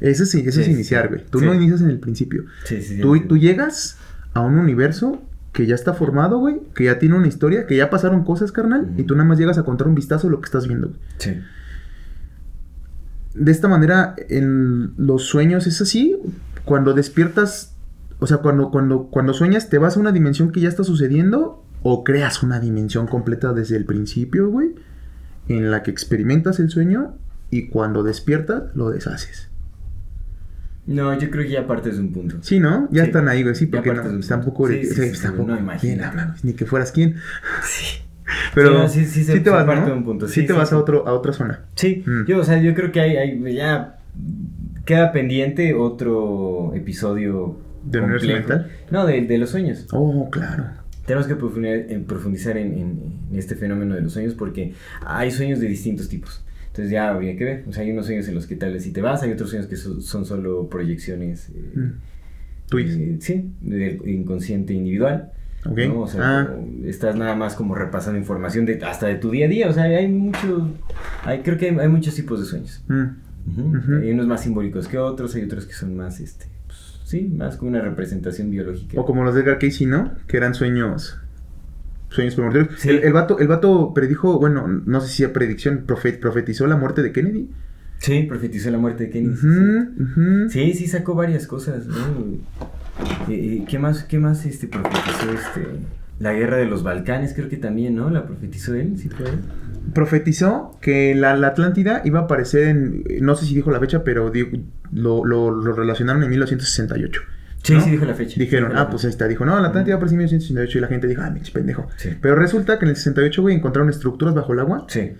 [0.00, 1.24] Eso sí, eso Sí, es iniciar, güey.
[1.30, 2.44] Tú no inicias en el principio.
[2.64, 3.00] Sí, sí.
[3.00, 3.96] Tú, tú llegas
[4.34, 5.22] a un universo
[5.54, 8.92] que ya está formado, güey, que ya tiene una historia, que ya pasaron cosas, carnal,
[8.96, 11.00] y tú nada más llegas a contar un vistazo de lo que estás viendo, güey.
[11.18, 11.40] Sí.
[13.34, 16.16] De esta manera, en los sueños es así.
[16.64, 17.76] Cuando despiertas,
[18.18, 21.64] o sea, cuando, cuando, cuando sueñas, te vas a una dimensión que ya está sucediendo,
[21.82, 24.74] o creas una dimensión completa desde el principio, güey,
[25.48, 27.14] en la que experimentas el sueño,
[27.50, 29.50] y cuando despiertas, lo deshaces.
[30.86, 32.36] No, yo creo que ya partes de un punto.
[32.42, 32.88] Sí, ¿no?
[32.90, 33.06] Ya Sí.
[33.08, 33.54] están ahí, güey.
[33.54, 34.68] Sí, porque no, de un tampoco...
[34.68, 35.80] Sí, sí, pues, tampoco- no, imagínate.
[35.86, 36.36] ¿quién habla?
[36.42, 37.16] Ni que fueras quién.
[37.62, 38.00] Sí.
[38.54, 39.86] Pero Sí, no, sí, te vas, parte ¿no?
[39.88, 40.28] de un punto.
[40.28, 41.60] Sí, te vas a, otro, a otra zona.
[41.74, 42.24] Sí, Mm.
[42.26, 43.98] yo, o sea, yo creo que hay, hay- ya
[44.86, 48.48] queda pendiente otro episodio ¿Del universo complejo.
[48.48, 48.70] mental?
[48.90, 49.86] No, de, de los sueños.
[49.92, 50.64] Oh, claro.
[51.06, 54.72] Tenemos que profundizar en, profundizar en, en- en este fenómeno de los sueños porque
[55.04, 56.42] hay sueños de distintos tipos.
[56.74, 57.64] Entonces ya habría que ver.
[57.68, 59.50] O sea, hay unos sueños en los que tal vez si te vas, hay otros
[59.50, 61.50] sueños que so- son solo proyecciones.
[61.50, 61.92] eh, Mm.
[62.68, 62.96] Tuyas.
[62.96, 65.30] eh, sí, del inconsciente individual.
[65.66, 65.78] Ok.
[65.86, 66.00] ¿no?
[66.00, 69.48] O sea, ah, estás nada más como repasando información de hasta de tu día a
[69.48, 69.68] día.
[69.68, 70.68] O sea, hay mucho.
[71.22, 72.82] Hay, creo que hay, hay muchos tipos de sueños.
[72.88, 74.00] mm.
[74.02, 77.56] Hay unos más simbólicos que otros, hay otros que son más, este, pues, sí, más
[77.56, 78.98] como una representación biológica.
[79.00, 80.12] O como los de Edgar Casey, ¿no?
[80.26, 81.18] Que eran sueños.
[82.14, 82.78] Sueños premonitorios.
[82.80, 82.90] Sí.
[82.90, 86.76] El, el vato, el vato predijo, bueno, no sé si a predicción, profe- profetizó la
[86.76, 87.50] muerte de Kennedy.
[87.98, 89.36] Sí, profetizó la muerte de Kennedy.
[89.36, 89.48] sí.
[90.50, 91.96] Sí, sí, sacó varias cosas, ¿no?
[93.26, 95.66] ¿Qué más, qué más este, profetizó este?
[96.20, 98.08] La guerra de los Balcanes, creo que también, ¿no?
[98.10, 99.38] La profetizó él, ¿sí fue él?
[99.92, 103.04] Profetizó que la, la Atlántida iba a aparecer en.
[103.20, 107.20] No sé si dijo la fecha, pero di- lo, lo, lo relacionaron en 1968.
[107.64, 107.80] Sí, ¿no?
[107.80, 108.38] sí, dijo la fecha.
[108.38, 109.26] Dijeron, ah, pues ahí está.
[109.26, 111.88] Dijo, no, la Atlántida apareció en 1968 y la gente dijo, ah, pinche pendejo.
[111.96, 112.10] Sí.
[112.20, 115.12] Pero resulta que en el 68, güey, encontraron estructuras bajo el agua Sí.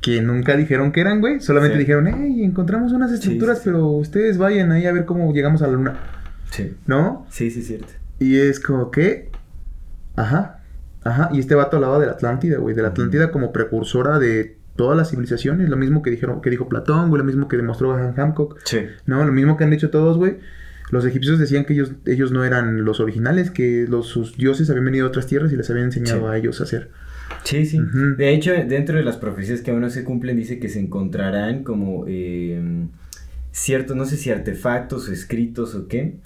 [0.00, 1.40] que nunca dijeron que eran, güey.
[1.40, 1.80] Solamente Sí.
[1.80, 5.72] dijeron, hey, encontramos unas estructuras, pero ustedes vayan ahí a ver cómo llegamos a la
[5.72, 5.94] luna.
[6.50, 6.76] Sí.
[6.86, 7.26] ¿No?
[7.30, 7.88] Sí, sí, es cierto.
[8.20, 9.30] Y es como que,
[10.16, 10.60] ajá,
[11.02, 11.30] ajá.
[11.32, 12.74] Y este vato hablaba de la Atlántida, güey.
[12.74, 15.68] De la Atlántida como precursora de todas las civilizaciones.
[15.68, 17.18] Lo mismo que dijeron, que dijo Platón, güey.
[17.18, 18.58] Lo mismo que demostró Graham Hancock.
[18.64, 18.80] Sí.
[19.06, 20.36] No, lo mismo que han dicho todos, güey.
[20.90, 24.84] Los egipcios decían que ellos, ellos no eran los originales, que los, sus dioses habían
[24.84, 26.26] venido a otras tierras y les habían enseñado Sí.
[26.26, 26.90] a ellos a hacer.
[27.42, 27.80] Sí, sí.
[28.16, 31.64] De hecho, dentro de las profecías que aún no se cumplen, dice que se encontrarán
[31.64, 32.86] como eh,
[33.52, 36.16] ciertos, no sé si artefactos o escritos o qué.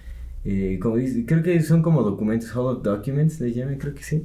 [0.44, 4.24] eh, como dice, creo que son como documentos, hollow documents, le llaman, creo que sí.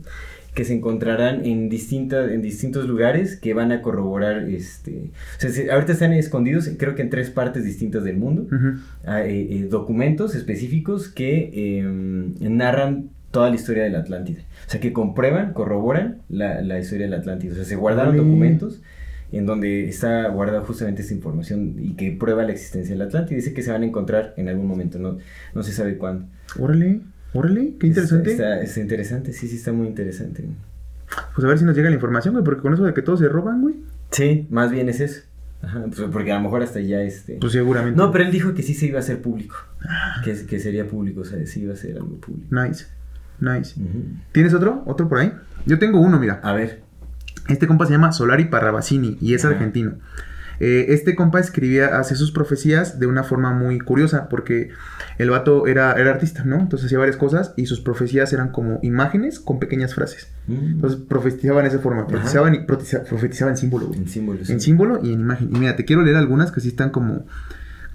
[0.56, 5.12] Que se encontrarán en, distinta, en distintos lugares que van a corroborar, este...
[5.38, 8.44] O sea, se- ahorita están escondidos, creo que en tres partes distintas del mundo.
[8.44, 8.80] Ujú.
[9.06, 11.84] a, eh, eh, documentos específicos que eh,
[12.40, 14.40] narran toda la historia de la Atlántida.
[14.66, 17.52] O sea, que comprueban, corroboran la, la historia de la Atlántida.
[17.52, 18.24] O sea, se guardaron Órale.
[18.26, 18.82] documentos
[19.34, 23.36] en donde está guardada justamente esta información y que prueba la existencia de la Atlántida.
[23.36, 25.18] Dice que se van a encontrar en algún momento, no,
[25.54, 26.28] no se sabe cuándo.
[26.58, 27.02] Órale,
[27.36, 28.32] órale, qué interesante.
[28.32, 30.46] Está, está interesante, sí, sí, está muy interesante.
[31.34, 33.20] Pues a ver si nos llega la información, güey, porque con eso de que todos
[33.20, 33.76] se roban, güey.
[34.12, 35.22] Sí, más bien es eso.
[35.62, 37.38] Ajá, pues porque a lo mejor hasta ya este...
[37.40, 37.98] Pues seguramente.
[37.98, 39.56] No, pero él dijo que sí se iba a hacer público.
[40.24, 42.48] Que, que sería público, o sea, sí iba a ser algo público.
[42.56, 42.86] Nice,
[43.40, 43.76] nice.
[44.32, 44.84] ¿Tienes otro?
[44.86, 45.34] ¿Otro por ahí?
[45.66, 46.40] Yo tengo uno, mira.
[46.44, 46.82] A ver.
[47.48, 49.54] Este compa se llama Solari Parravacini y es Ajá.
[49.54, 49.94] argentino.
[50.60, 54.70] Eh, este compa escribía, hace sus profecías de una forma muy curiosa porque
[55.18, 56.60] el vato era, era artista, ¿no?
[56.60, 60.28] Entonces hacía varias cosas y sus profecías eran como imágenes con pequeñas frases.
[60.48, 60.54] Mm.
[60.76, 64.00] Entonces profetizaban de esa forma, profetizaban, y, profetiza- profetizaban en símbolo, güey.
[64.00, 64.50] En símbolos.
[64.50, 65.50] En símbolo y en imagen.
[65.56, 67.26] Y mira, te quiero leer algunas que sí están como,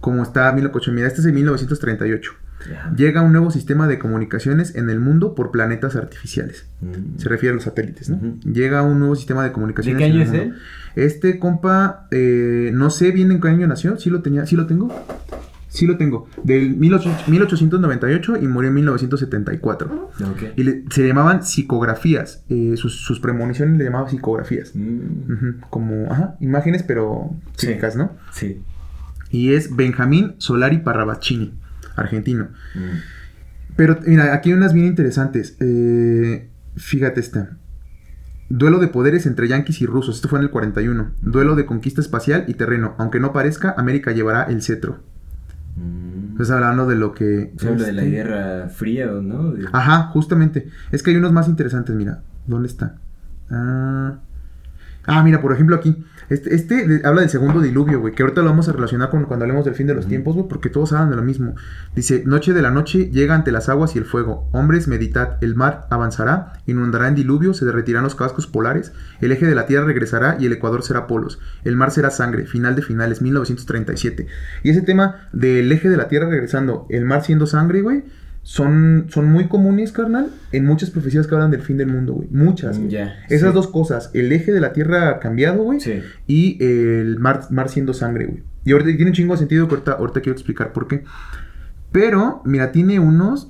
[0.00, 0.94] como está 1800.
[0.94, 2.32] Mira, este es de 1938.
[2.70, 2.92] Ya.
[2.94, 6.66] Llega un nuevo sistema de comunicaciones en el mundo por planetas artificiales.
[6.82, 7.18] Mm.
[7.18, 8.20] Se refiere a los satélites, ¿no?
[8.44, 9.98] Llega un nuevo sistema de ¿De comunicaciones.
[9.98, 10.54] qué en año es él?
[10.96, 13.96] Este compa, eh, no sé bien en qué año nació.
[13.98, 14.88] Sí lo tenía, sí lo tengo.
[15.68, 16.26] Sí lo tengo.
[16.42, 20.10] Del 18- 1898 y murió en 1974.
[20.32, 20.42] Ok.
[20.56, 22.42] Y le- se llamaban psicografías.
[22.48, 24.72] eh, sus, sus premoniciones le llamaban psicografías.
[24.74, 25.60] Mm.
[25.70, 27.68] Como, ajá, imágenes, pero Sí.
[27.68, 28.16] psíquicas, ¿no?
[28.32, 28.60] Sí.
[29.30, 31.54] Y es Benjamín Solari Parravacini,
[31.94, 32.48] argentino.
[32.74, 33.76] Mm.
[33.76, 35.56] Pero mira, aquí hay unas bien interesantes.
[35.60, 37.56] Eh, fíjate esta.
[38.50, 40.16] Duelo de poderes entre yanquis y rusos.
[40.16, 41.12] Esto fue en el 41.
[41.22, 42.94] Duelo de conquista espacial y terreno.
[42.98, 44.98] Aunque no parezca, América llevará el cetro.
[45.76, 46.32] Mm.
[46.32, 47.52] Estás hablando de lo que...
[47.58, 49.52] Se habla de la este- Guerra Fría, ¿o ¿no?
[49.52, 50.68] De- Ajá, justamente.
[50.90, 52.22] Es que hay unos más interesantes, mira.
[52.46, 52.96] ¿Dónde está?
[53.50, 54.18] Ah,
[55.06, 56.04] ah, mira, por ejemplo aquí.
[56.30, 58.14] Este, este de- habla del segundo diluvio, güey.
[58.14, 60.48] Que ahorita lo vamos a relacionar con cuando hablemos del fin de los tiempos, güey.
[60.48, 61.54] Porque todos hablan de lo mismo.
[61.94, 64.48] Dice, noche de la noche llega ante las aguas y el fuego.
[64.52, 65.36] Hombres, meditad.
[65.40, 68.92] El mar avanzará, inundará en diluvio, se derretirán los cascos polares.
[69.20, 71.40] El eje de la tierra regresará y el ecuador será polos.
[71.64, 72.46] El mar será sangre.
[72.46, 74.26] Final de finales, 1937.
[74.62, 78.04] Y ese tema del eje de la tierra regresando, el mar siendo sangre, güey.
[78.50, 82.26] Son, son muy comunes, carnal, en muchas profecías que hablan del fin del mundo, güey.
[82.32, 82.80] Muchas.
[82.80, 82.96] Güey.
[83.28, 83.54] Esas sí.
[83.54, 86.02] dos cosas, el eje de la tierra cambiado, güey, Sí.
[86.26, 88.42] y el mar, mar siendo sangre, güey.
[88.64, 91.04] Y ahorita tiene un chingo de sentido que ahorita, ahorita quiero explicar por qué.
[91.92, 93.48] Pero, mira, tiene unos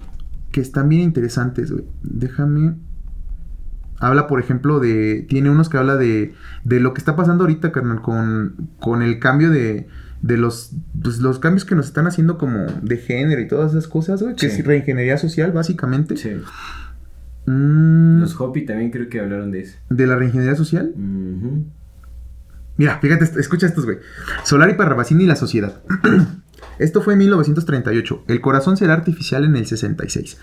[0.52, 1.86] que están bien interesantes, güey.
[2.02, 2.74] Déjame.
[4.00, 5.24] Habla, por ejemplo, de.
[5.30, 6.34] Tiene unos que habla de.
[6.64, 9.88] De lo que está pasando ahorita, carnal, con, con el cambio de.
[10.22, 13.88] De los, pues, los cambios que nos están haciendo como de género y todas esas
[13.88, 14.34] cosas, güey.
[14.36, 14.60] Que Sí.
[14.60, 16.16] es reingeniería social, básicamente.
[16.16, 16.32] Sí.
[17.46, 19.78] Mm, Los Hopi también creo que hablaron de eso.
[19.88, 20.92] de la reingeniería social.
[22.76, 23.98] Mira, fíjate, escucha estos, güey.
[24.44, 25.80] Solari Parravacini y la sociedad.
[26.78, 28.24] Esto fue en 1938.
[28.28, 30.38] El corazón será artificial en el 66.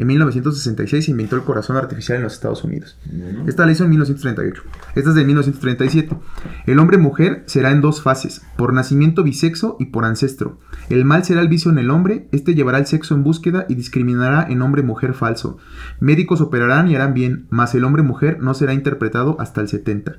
[0.00, 2.96] En 1966 se inventó el corazón artificial en los Estados Unidos.
[3.46, 4.62] Esta la hizo en 1938.
[4.94, 6.16] Esta es de 1937.
[6.64, 10.58] El hombre-mujer será en dos fases, por nacimiento bisexo y por ancestro.
[10.88, 13.74] El mal será el vicio en el hombre, este llevará el sexo en búsqueda y
[13.74, 15.58] discriminará en hombre-mujer falso.
[16.00, 20.16] Médicos operarán y harán bien, mas el hombre-mujer no será interpretado hasta el 70.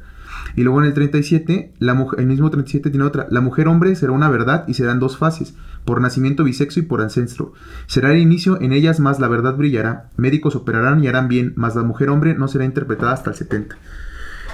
[0.55, 3.27] Y luego en el 37, la mujer, el mismo 37 tiene otra.
[3.29, 7.01] La mujer-hombre será una verdad y será en dos fases, por nacimiento bisexo y por
[7.01, 7.53] ancestro.
[7.87, 10.09] Será el inicio, en ellas más la verdad brillará.
[10.17, 13.77] Médicos operarán y harán bien, mas la mujer-hombre no será interpretada hasta el 70.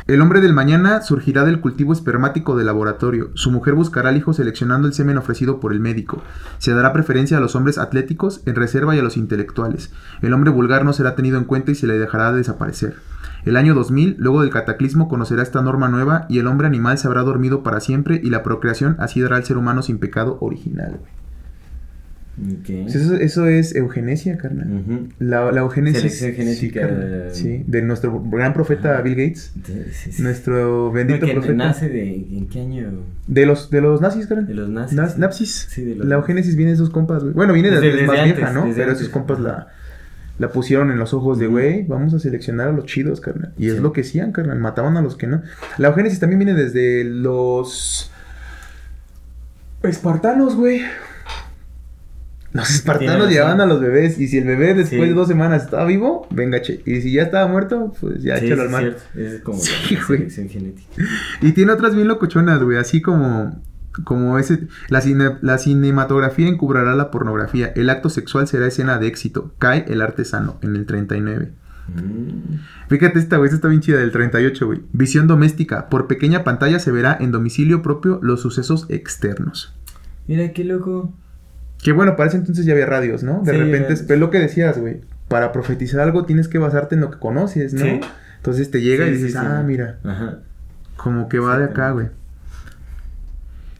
[0.08, 3.32] El hombre del mañana surgirá del cultivo espermático del laboratorio.
[3.34, 6.24] Su mujer buscará al hijo seleccionando el semen ofrecido por el médico.
[6.60, 9.92] Se dará preferencia a los hombres atléticos en reserva y a los intelectuales.
[10.22, 12.96] El hombre vulgar no será tenido en cuenta y se le dejará de desaparecer.
[13.46, 17.08] El año 2000, luego del cataclismo, conocerá esta norma nueva y el hombre animal se
[17.08, 20.98] habrá dormido para siempre y la procreación así dará al ser humano sin pecado original.
[21.00, 21.18] güey.
[22.84, 24.72] Pues Eso, eso es eugenesia, carnal.
[24.72, 25.08] Ujú.
[25.18, 26.08] La, la eugenesia.
[26.34, 26.88] Genética.
[27.32, 29.02] Sí, de nuestro gran profeta.
[29.02, 29.54] Bill Gates.
[29.92, 30.22] Sí, sí.
[30.22, 31.54] Nuestro bendito No, que profeta.
[31.56, 32.14] nace de...
[32.38, 32.92] ¿En qué año?
[33.26, 34.46] De los, de los nazis, carnal.
[34.46, 35.76] De los nazis.
[35.78, 37.34] De los La eugénesis viene de esos compas, güey.
[37.34, 38.62] Bueno, viene de Desde- es desde más antes, vieja, ¿no?
[38.72, 39.00] Pero antes.
[39.00, 39.68] esos compas la,
[40.40, 43.54] la pusieron en los ojos de, güey, vamos a seleccionar a los chidos, carnal.
[43.58, 44.60] Y es lo que hacían, carnal.
[44.60, 45.42] Mataban a los que no.
[45.78, 48.12] La eugénesis también viene desde los
[49.84, 50.82] espartanos, güey.
[52.54, 55.08] Los espartanos llevaban a los bebés y si el bebé después Sí.
[55.10, 56.82] de dos semanas estaba vivo, venga, che.
[56.86, 58.98] Y si ya estaba muerto, pues ya échalo sí, al mar.
[59.16, 60.30] Es como Sí, la güey.
[60.30, 61.04] genética.
[61.42, 63.62] Y tiene otras bien locochonas, güey, así como
[64.04, 69.08] como ese la, cine- la cinematografía encubrará la pornografía, el acto sexual será escena de
[69.08, 71.52] éxito, cae el artesano en el 39.
[71.88, 72.56] Mm.
[72.90, 74.82] Fíjate esta, güey, esta está bien chida del 38, güey.
[74.94, 79.74] Visión doméstica, por pequeña pantalla se verá en domicilio propio los sucesos externos.
[80.28, 81.14] Mira qué loco.
[81.82, 83.42] Que bueno, para ese entonces ya había radios, ¿no?
[83.44, 85.02] De Sí, repente, es es lo que decías, güey.
[85.30, 87.82] Para profetizar algo tienes que basarte en lo que conoces, ¿no?
[87.86, 88.00] Sí.
[88.38, 89.38] Entonces te llega Sí, y dices, sí.
[89.40, 90.40] ah, mira, Ajá.
[90.96, 92.08] como que va de acá, güey.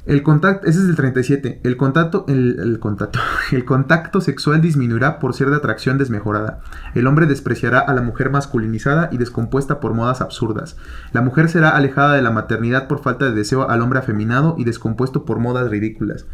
[0.08, 1.60] El contacto, ese es el 37.
[1.64, 3.20] El contacto, el, el contacto,
[3.52, 6.62] el contacto sexual disminuirá por ser de atracción desmejorada.
[6.96, 10.78] El hombre despreciará a la mujer masculinizada y descompuesta por modas absurdas.
[11.12, 14.64] La mujer será alejada de la maternidad por falta de deseo al hombre afeminado y
[14.64, 16.26] descompuesto por modas ridículas.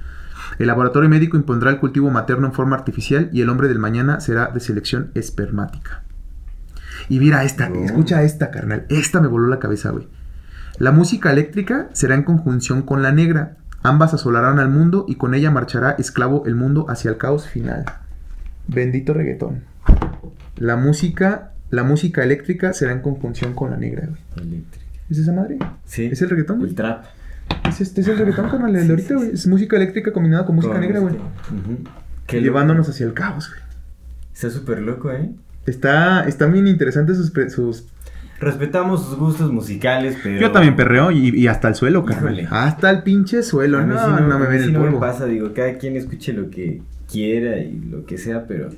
[0.60, 4.20] El laboratorio médico impondrá el cultivo materno en forma artificial y el hombre del mañana
[4.20, 6.04] será de selección espermática.
[7.10, 7.84] Y mira esta, No.
[7.84, 8.86] escucha esta, carnal.
[8.90, 10.08] Esta me voló la cabeza, güey.
[10.78, 13.58] La música eléctrica será en conjunción con la negra.
[13.84, 17.86] Ambas asolarán al mundo y con ella marchará esclavo el mundo hacia el caos final.
[18.68, 19.64] Bendito reggaetón.
[20.56, 24.64] La música, la música eléctrica será en conjunción con la negra, güey.
[25.10, 25.58] ¿Es esa madre?
[25.86, 26.06] Sí.
[26.06, 26.70] ¿Es el reggaetón, güey?
[26.70, 27.04] El trap.
[27.68, 29.28] Es este, es el reggaetón, carnal, el Sí, de ahorita, sí, güey.
[29.30, 29.34] sí.
[29.36, 31.16] Es música eléctrica combinada con música Con negra, güey.
[32.28, 33.62] este, Llevándonos hacia el caos, güey.
[34.34, 35.30] Está súper loco, ¿eh?
[35.66, 37.86] Está, están bien interesantes sus, sus...
[38.40, 40.40] Respetamos sus gustos musicales, pero...
[40.40, 42.48] Yo también perreo y, y hasta el suelo, carnal.
[42.52, 43.86] Hasta el pinche suelo.
[43.86, 44.94] No, sí no, me ven el no polvo.
[44.94, 48.70] me pasa, digo, cada quien escuche lo que quiera y lo que sea, pero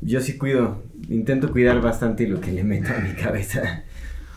[0.00, 3.84] yo sí cuido, intento cuidar bastante lo que le meto a mi cabeza.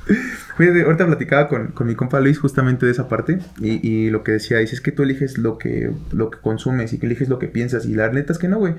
[0.57, 4.23] Fíjate, ahorita platicaba con, con mi compa Luis justamente de esa parte y, y lo
[4.23, 7.29] que decía, dice, es que tú eliges lo que, lo que consumes y que eliges
[7.29, 8.75] lo que piensas y la neta es que no, güey.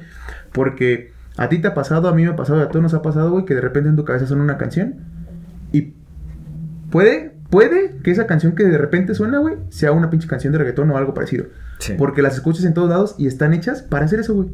[0.52, 3.02] Porque a ti te ha pasado, a mí me ha pasado, a todos nos ha
[3.02, 4.96] pasado, güey, que de repente en tu cabeza suena una canción
[6.92, 10.60] puede, puede que esa canción que de repente suena, güey, sea una pinche canción de
[10.60, 11.46] reggaetón o algo parecido.
[11.80, 11.94] Sí.
[11.98, 14.48] Porque las escuchas en todos lados y están hechas para hacer eso, güey.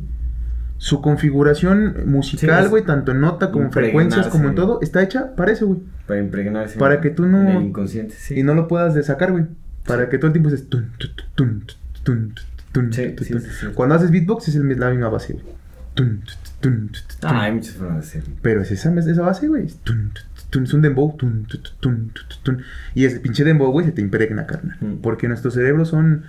[0.78, 5.34] Su configuración musical, güey, tanto en nota como en frecuencias, como en todo, está hecha
[5.34, 5.80] para eso, güey.
[6.06, 6.78] Para impregnarse.
[6.78, 8.38] Para que tú no- En el inconsciente, sí.
[8.38, 9.44] Y no lo puedas de sacar, güey.
[9.86, 10.68] Para que todo el tiempo estés...
[10.68, 10.92] tun,
[11.34, 11.64] tun,
[12.04, 12.34] tun,
[12.92, 13.14] Sí.
[13.74, 15.44] Cuando haces beatbox es el- la misma base, güey.
[17.22, 18.34] Ah, hay muchas formas de hacerlo.
[18.42, 19.66] Pero es esa, esa base, güey.
[19.66, 21.16] Es tun, tun, tun, Es un dembow.
[21.16, 22.62] tun, tun, tun, tun, tun.
[22.94, 24.76] Y ese pinche dembow, güey, se te impregna, carnal.
[24.80, 24.94] Mm.
[25.02, 26.24] Porque nuestros cerebros son,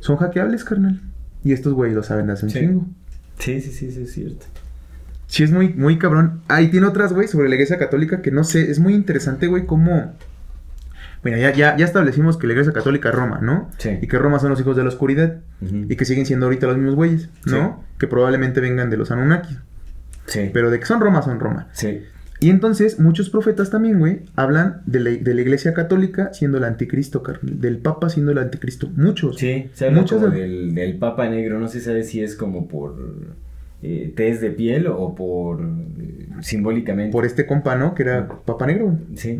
[0.00, 1.00] son hackeables, carnal.
[1.42, 2.58] Y estos, güey, lo saben hace un Sí.
[2.60, 2.86] chingo.
[3.38, 4.46] Sí, sí, sí, sí, es cierto.
[5.26, 6.42] Sí, es muy, muy cabrón.
[6.48, 9.66] Ahí tiene otras, güey, sobre la iglesia católica que no sé, es muy interesante, güey,
[9.66, 10.14] cómo...
[11.24, 13.70] Mira, ya, ya, ya establecimos que la iglesia católica es Roma, ¿no?
[13.78, 13.98] Sí.
[14.02, 15.38] Y que Roma son los hijos de la oscuridad.
[15.62, 17.82] Y que siguen siendo ahorita los mismos güeyes, ¿no?
[17.98, 19.56] Que probablemente vengan de los Anunnakis.
[20.26, 20.50] Sí.
[20.52, 21.68] Pero de que son Roma, son Roma.
[21.72, 22.02] Sí.
[22.44, 26.64] Y entonces, muchos profetas también, güey, hablan de la, de la iglesia católica siendo el
[26.64, 27.60] anticristo, carnal.
[27.60, 28.90] Del papa siendo el anticristo.
[28.96, 29.36] Muchos.
[29.38, 32.34] Sí, se habla Muchos como de- del, del Papa Negro, no se sabe si es
[32.36, 32.96] como por
[33.82, 37.12] eh, test de piel o por eh, simbólicamente.
[37.12, 37.94] Por este compa, ¿no?
[37.94, 38.98] Que era Papa Negro, güey.
[39.16, 39.38] Sí.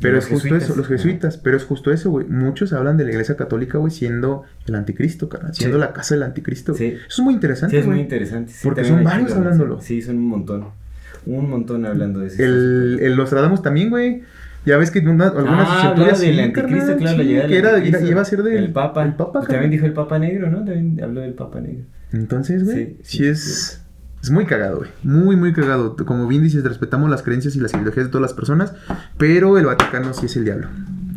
[0.00, 0.64] Pero es justo jesuitas.
[0.68, 2.26] eso, los jesuitas, pero es justo eso, güey.
[2.26, 5.80] Muchos hablan de la iglesia católica, güey, siendo el anticristo, carnal, siendo Sí.
[5.80, 6.74] la casa del anticristo.
[6.74, 6.86] Sí.
[6.86, 7.96] Eso es muy interesante, Sí, es güey.
[7.96, 8.52] muy interesante.
[8.52, 9.80] sí, Porque son varios hablándolo.
[9.80, 10.81] Sí, son un montón.
[11.26, 12.42] Un montón hablando de eso.
[12.42, 14.22] El, el Nostradamus también, güey.
[14.64, 17.78] Ya ves que una, algunas ah, hablaba del sí, anticristo, carnal, claro, sí, que era,
[17.84, 19.02] iba a ser del El Papa.
[19.04, 20.58] el Papa, también dijo el Papa Negro, ¿no?
[20.58, 21.84] También habló del Papa Negro.
[22.12, 23.82] Entonces, güey, Sí, es,
[24.22, 24.90] es muy cagado, güey.
[25.02, 25.96] Muy, muy cagado.
[25.96, 28.72] Como bien dices, respetamos las creencias y las ideologías de todas las personas,
[29.18, 30.68] pero el Vaticano sí es el diablo.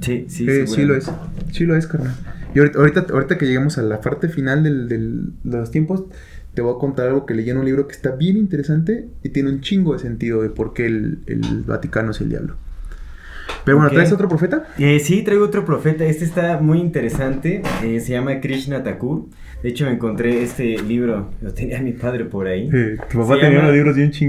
[0.01, 1.12] Sí, sí, Eh, sí lo es.
[1.51, 2.14] Sí lo es, carnal.
[2.56, 6.06] Y ahorita, ahorita, ahorita que lleguemos a la parte final del, del- de los tiempos,
[6.56, 9.30] te voy a contar algo que leí en un libro que está bien interesante y
[9.30, 12.56] tiene un chingo de sentido de por qué el, el Vaticano es el diablo.
[13.66, 13.91] Pero bueno.
[13.91, 14.68] ¿traes otro profeta?
[14.78, 16.06] Eh, sí, traigo otro profeta.
[16.06, 17.62] Este está muy interesante.
[17.84, 19.26] eh, se llama Krishna Thakur.
[19.64, 21.32] De hecho, me encontré este libro.
[21.41, 22.70] Lo tenía mi padre por ahí.
[23.12, 23.72] tu Se llama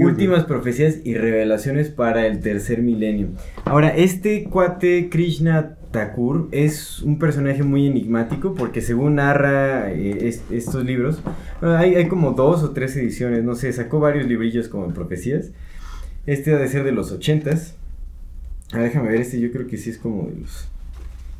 [0.01, 3.29] Últimas profecías y revelaciones para el tercer milenio.
[3.65, 10.43] Ahora, este cuate Krishna Thakur es un personaje muy enigmático porque según narra eh, es-
[10.51, 11.21] estos libros,
[11.61, 14.93] bueno, hay, hay como dos o tres ediciones, no sé, sacó varios librillos como en
[14.93, 15.51] profecías.
[16.25, 17.75] Este ha de ser de los ochentas.
[18.73, 20.67] A ver, déjame ver, este yo creo que sí es como de los...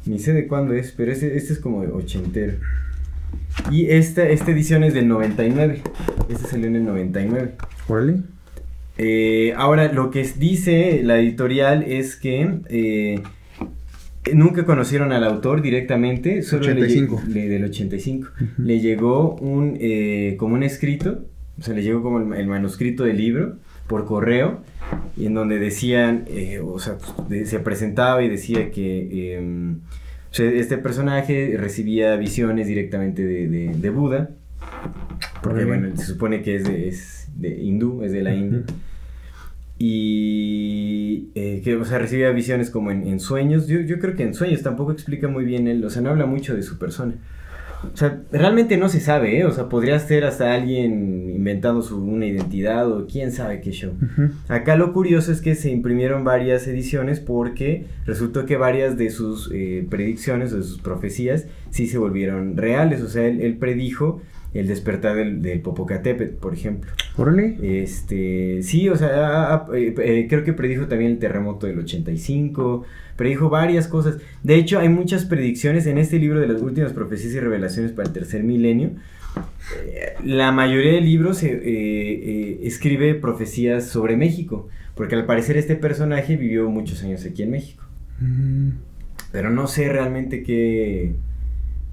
[0.06, 2.54] Ni sé de cuándo es, pero este, este es como de ochentero.
[3.70, 5.82] Y esta, esta edición es del 99.
[6.30, 7.52] Este salió en el 99.
[7.90, 8.22] Órale.
[8.98, 13.22] Eh, ahora, lo que dice la editorial es que eh,
[14.34, 17.22] nunca conocieron al autor directamente, solo le lle- 85.
[17.30, 18.30] le- del 85.
[18.58, 21.26] Le llegó un, eh, como un escrito,
[21.60, 23.56] o sea, le llegó como el, el manuscrito del libro
[23.88, 24.62] por correo,
[25.16, 29.42] y en donde decían, eh, o sea, pues, de- se presentaba y decía que eh,
[30.30, 34.30] o sea, este personaje recibía visiones directamente de, de- de Buda,
[35.42, 38.64] porque bueno, se supone que es de, es de hindú, es de la India.
[39.80, 43.68] Y eh, que, o sea, recibía visiones como en, en sueños.
[43.68, 46.26] Yo, yo creo que en sueños tampoco explica muy bien él, o sea, no habla
[46.26, 47.16] mucho de su persona.
[47.94, 49.46] O sea, realmente no se sabe, ¿eh?
[49.46, 53.94] O sea, podría ser hasta alguien inventando su, una identidad o quién sabe qué show.
[54.48, 59.52] Acá lo curioso es que se imprimieron varias ediciones porque resultó que varias de sus
[59.54, 63.02] eh, predicciones o de sus profecías sí se volvieron reales.
[63.02, 64.22] O sea, él, él predijo
[64.54, 66.92] el despertar del, del Popocatépetl, por ejemplo.
[67.18, 67.58] Órale.
[67.62, 72.86] Este, sí, o sea, eh, eh, creo que predijo también el terremoto del 85,
[73.16, 74.18] predijo varias cosas.
[74.44, 78.08] De hecho, hay muchas predicciones en este libro de las últimas profecías y revelaciones para
[78.08, 78.92] el tercer milenio.
[79.86, 86.70] Eh, La mayoría de libros escribe profecías sobre México, porque al parecer este personaje vivió
[86.70, 87.84] muchos años aquí en México.
[88.20, 88.70] Mm.
[89.32, 91.14] Pero no sé realmente qué,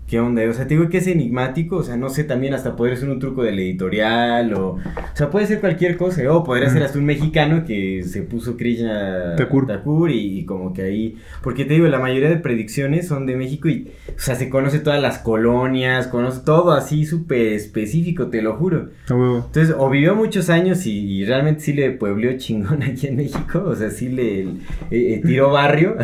[0.08, 0.42] qué onda.
[0.48, 1.76] O sea, te digo que es enigmático.
[1.76, 4.70] O sea, no sé también hasta poder ser un truco del editorial o...
[4.72, 6.22] O sea, puede ser cualquier cosa.
[6.32, 10.10] O podría ser hasta un mexicano que se puso Krishna Thakur.
[10.10, 11.16] y, y como que ahí...
[11.42, 13.88] Porque te digo, la mayoría de predicciones son de México y...
[14.08, 18.90] O sea, se conoce todas las colonias, conoce todo así súper específico, te lo juro.
[19.08, 23.62] Entonces, o vivió muchos años y, y realmente sí le puebleó chingón aquí en México.
[23.66, 24.48] O sea, sí le eh,
[24.90, 25.96] eh, tiró barrio.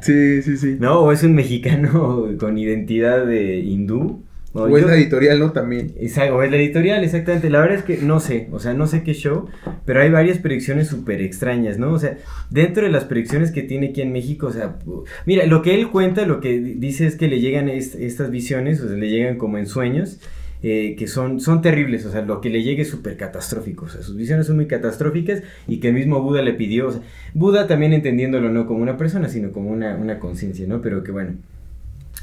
[0.00, 0.76] Sí, sí, sí.
[0.82, 4.22] No, o es un mexicano con identidad de hindú.
[4.54, 5.52] No, o es la editorial, ¿no?
[5.52, 5.92] También.
[5.98, 7.48] Esa- o es la editorial, exactamente.
[7.48, 9.46] La verdad es que no sé, o sea, no sé qué show,
[9.86, 11.90] pero hay varias predicciones súper extrañas, ¿no?
[11.90, 12.18] O sea,
[12.50, 14.76] dentro de las predicciones que tiene aquí en México, o sea,
[15.24, 18.30] mira, lo que él cuenta, lo que di- dice es que le llegan est- estas
[18.30, 20.20] visiones, o sea, le llegan como en sueños,
[20.62, 23.88] eh, que son, son terribles, o sea, lo que le llegue es súper catastrófico, o
[23.88, 27.00] sea, sus visiones son muy catastróficas y que el mismo Buda le pidió, o sea,
[27.32, 30.82] Buda también entendiéndolo no como una persona, sino como una, una conciencia, ¿no?
[30.82, 31.36] Pero que bueno,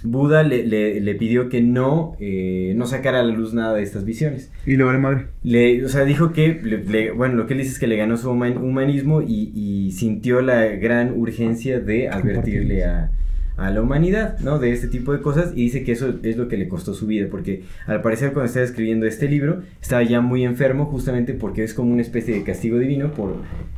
[0.03, 3.83] Buda le, le- le pidió que no, eh, no sacara a la luz nada de
[3.83, 4.51] estas visiones.
[4.65, 5.25] Y le vale madre.
[5.43, 8.15] Le, o sea, dijo que, le- bueno, lo que él dice es que le ganó
[8.17, 13.11] su human- humanismo y, y sintió la gran urgencia de advertirle a,
[13.57, 14.57] a la humanidad, ¿no?
[14.57, 17.05] De este tipo de cosas y dice que eso es lo que le costó su
[17.07, 21.63] vida, porque al parecer cuando estaba escribiendo este libro estaba ya muy enfermo justamente porque
[21.65, 23.35] es como una especie de castigo divino por,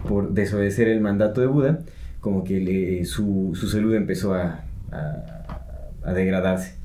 [0.08, 1.80] por desobedecer el mandato de Buda,
[2.20, 5.41] como que su, su salud empezó a, a-
[6.04, 6.76] a degradarse.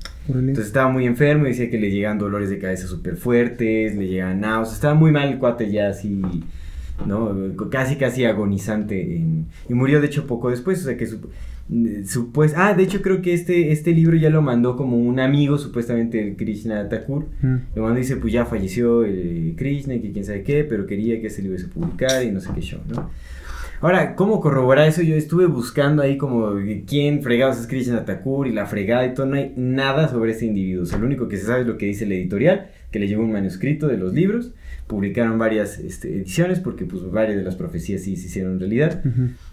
[0.49, 4.07] Entonces estaba muy enfermo y decía que le llegaban dolores de cabeza súper fuertes, le
[4.07, 6.19] llegaban náuseas, estaba muy mal el cuate ya así,
[7.05, 7.33] ¿no?
[7.69, 9.15] Casi, casi agonizante.
[9.17, 11.19] en- y murió de hecho poco después, o sea que su,
[12.05, 15.19] su- pues, ah, de hecho creo que este, este libro ya lo mandó como un
[15.19, 17.27] amigo supuestamente de Krishna Thakur.
[17.41, 17.55] Mm.
[17.75, 20.85] Lo mandó y dice, pues ya falleció eh, Krishna y que quién sabe qué, pero
[20.87, 23.09] quería que ese libro se publicara y no sé qué show, ¿no?
[23.79, 25.03] Ahora, ¿cómo corroborar eso?
[25.03, 26.55] Yo estuve buscando ahí como
[26.87, 30.45] quién fregados es Krishna Thakur y la fregada y todo, no hay nada sobre este
[30.45, 30.83] individuo.
[30.91, 33.21] O lo único que se sabe es lo que dice la editorial, que le llegó
[33.21, 34.51] un manuscrito de los libros,
[34.87, 39.03] publicaron varias este, ediciones porque pues varias de las profecías sí se hicieron realidad.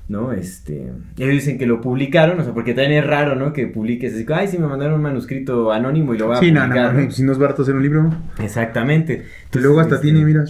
[0.09, 0.32] ¿No?
[0.32, 3.52] Este, ellos dicen que lo publicaron, o sea, porque también es raro, ¿no?
[3.52, 6.52] Que publiques así, ay, sí me mandaron un manuscrito anónimo y lo va a Sí,
[6.52, 7.12] no, no, publicar.
[7.12, 8.11] Si no es barato hacer un libro.
[8.38, 9.24] Exactamente.
[9.55, 10.44] Y luego hasta este, tiene, mira,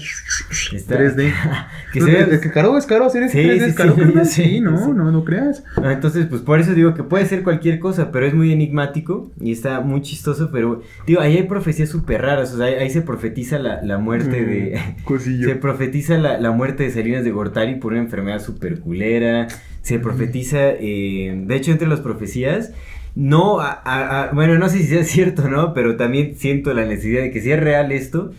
[0.72, 1.32] está- 3D.
[1.92, 3.96] que No, se ve- es que caro, es caro hacer Sí, 3D, sí, es caro,
[4.24, 5.62] sí, no, no, no creas.
[5.76, 9.30] Ah, Entonces, pues por eso digo que puede ser cualquier cosa, pero es muy enigmático
[9.40, 12.90] y está muy chistoso, pero digo, ahí hay profecías súper raras, o sea, ahí, ahí
[12.90, 14.78] se profetiza la, la muerte de...
[15.00, 15.48] Mm, Cosillo.
[15.48, 19.43] Se profetiza la, la muerte de Salinas de Gortari por una enfermedad súper culera,
[19.84, 22.72] se profetiza, eh, de hecho entre las profecías,
[23.14, 25.72] no, a- a- a- bueno, no sé si sea cierto, ¿no?
[25.74, 28.32] Pero también siento la necesidad de que si es real esto,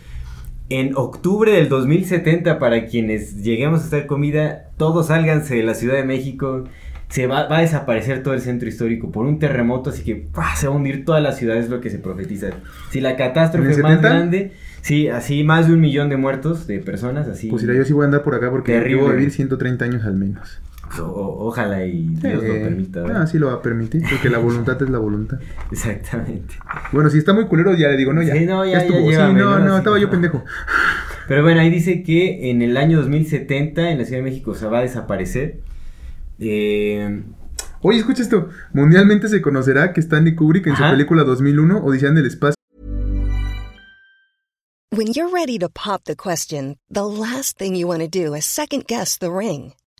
[0.68, 5.94] en octubre del 2070, para quienes lleguemos a estar comida, todos sálganse de la Ciudad
[5.94, 6.64] de México.
[7.08, 10.56] se va, va a desaparecer todo el centro histórico por un terremoto, así que ¡pah!
[10.56, 12.48] se va a hundir toda la ciudad, es lo que se profetiza.
[12.90, 14.08] Si la ¿En catástrofe es más 70?
[14.08, 17.48] grande, sí, así más de un millón de muertos, de personas, así.
[17.48, 19.84] Pues mira, yo sí voy a andar por acá porque yo voy a vivir 130
[19.84, 20.60] años al menos.
[20.98, 23.02] O- o- ojalá y Dios Eh, lo permita.
[23.02, 23.22] ¿verdad?
[23.22, 25.38] Ah, sí lo va a permitir, porque la voluntad es la voluntad.
[25.72, 26.54] Exactamente.
[26.92, 28.34] Bueno, si está muy culero, ya le digo, no, ya.
[28.34, 28.98] Sí, no, ya- estuvo.
[28.98, 29.58] ya sí, llévame, no, ¿no?
[29.64, 30.44] no, Así estaba yo pendejo.
[31.28, 34.66] Pero bueno, ahí dice que en el año 2070 en la Ciudad de México se
[34.66, 35.60] va a desaparecer.
[36.38, 37.22] Eh,
[37.82, 38.48] Oye, escucha esto.
[38.72, 40.86] Mundialmente se conocerá que Stanley Kubrick en Ajá.
[40.88, 42.54] su película 2001, Odisea en el espacio,
[44.92, 48.44] When you're ready to pop the question, the last thing you want to do is
[48.46, 49.72] second guess the ring.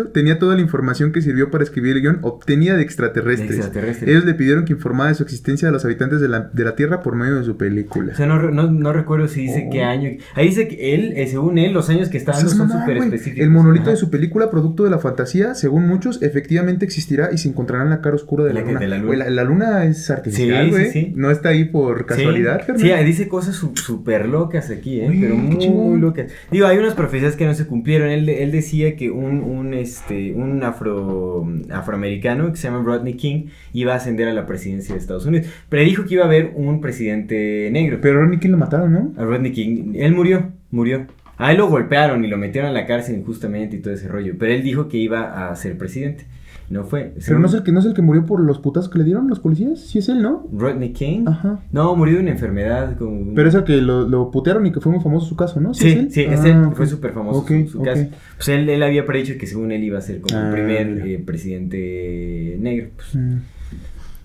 [0.00, 3.50] Tenía toda la información que sirvió para escribir el guion obtenida de extraterrestres.
[3.50, 4.08] De extraterrestres.
[4.10, 6.74] Ellos le pidieron que informara de su existencia a los habitantes de la, de la
[6.74, 8.12] Tierra por medio de su película.
[8.12, 10.10] o sea, no, no, no recuerdo si dice qué año.
[10.34, 13.40] Ahí dice que él, eh, según él, los años que está dando son súper específicos.
[13.44, 13.90] El monolito Ajá.
[13.92, 17.90] de su película, producto de la fantasía, según muchos, efectivamente existirá y se encontrará en
[17.90, 18.80] la cara oscura de la, La luna.
[18.80, 19.16] de la luna.
[19.16, 20.90] La, la luna es artificial, Sí, sí, güey.
[20.90, 21.12] sí.
[21.16, 25.08] No está ahí por casualidad, Sí, dice cosas súper locas aquí, ¿eh?
[25.08, 26.00] Uy, pero muy chingón.
[26.00, 26.30] locas.
[26.50, 28.08] Digo, hay unas profecías que no se cumplieron.
[28.08, 33.48] Él, él decía que un, un, este, un afro, afroamericano que se llama Rodney King
[33.72, 35.48] iba a ascender a la presidencia de Estados Unidos.
[35.68, 37.98] Predijo que iba a haber un presidente negro.
[38.00, 39.12] Pero Ronnie King lo mataron, ¿no?
[39.16, 41.06] A Rodney King, él murió, murió.
[41.36, 44.34] A él lo golpearon y lo metieron a la cárcel injustamente y todo ese rollo.
[44.38, 46.26] Pero él dijo que iba a ser presidente.
[46.72, 47.12] No fue.
[47.26, 49.04] Pero no es el que no es el que murió por los putazos que le
[49.04, 49.78] dieron los policías.
[49.78, 50.48] Sí es él, ¿no?
[50.52, 51.24] Rodney King.
[51.26, 51.60] Ajá.
[51.70, 52.96] No, murió de una enfermedad.
[52.96, 53.34] Con...
[53.34, 55.74] Pero es el que lo, lo putearon y que fue muy famoso su caso, ¿no?
[55.74, 56.10] Sí, es él?
[56.10, 56.74] sí, Ah, ese ok.
[56.74, 57.84] fue súper famoso Ok, su, su ok.
[57.84, 58.06] caso.
[58.36, 61.06] Pues él, él había predicho que según él iba a ser como el Ah, primer
[61.06, 62.88] eh, presidente negro.
[62.96, 63.38] Pues, Mm.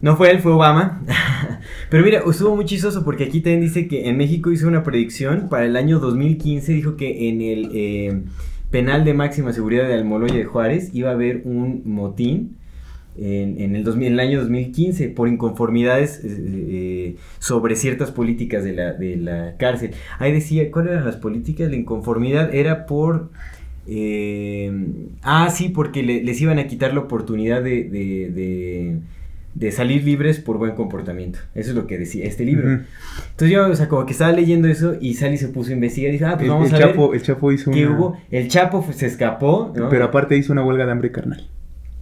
[0.01, 1.01] no fue él, fue Obama.
[1.89, 5.47] Pero mira, estuvo muy chistoso porque aquí también dice que en México hizo una predicción
[5.49, 6.71] para el año 2015.
[6.73, 8.21] Dijo que en el eh,
[8.71, 12.57] penal de máxima seguridad de Almoloya de Juárez iba a haber un motín.
[13.19, 18.63] En, en el, 2000 en el año 2015 por inconformidades eh, eh, sobre ciertas políticas
[18.63, 19.91] de la, de la cárcel.
[20.19, 21.69] Ahí decía, ¿cuáles eran las políticas?
[21.71, 23.31] La inconformidad era por...
[23.87, 24.71] eh,
[25.23, 28.99] ah, sí, porque le- les iban a quitar la oportunidad de, de, de-
[29.57, 31.39] de salir libres por buen comportamiento.
[31.55, 32.67] Eso es lo que decía este libro.
[32.71, 32.83] Ujú.
[33.31, 36.09] Entonces yo, o sea, como que estaba leyendo eso y Sally se puso a investigar
[36.11, 37.97] y dijo, ah, pues El, vamos el a Chapo, ver el Chapo hizo qué una...
[37.97, 38.17] hubo.
[38.29, 39.89] El Chapo se escapó, ¿no?
[39.89, 41.49] Pero aparte hizo una huelga de hambre carnal.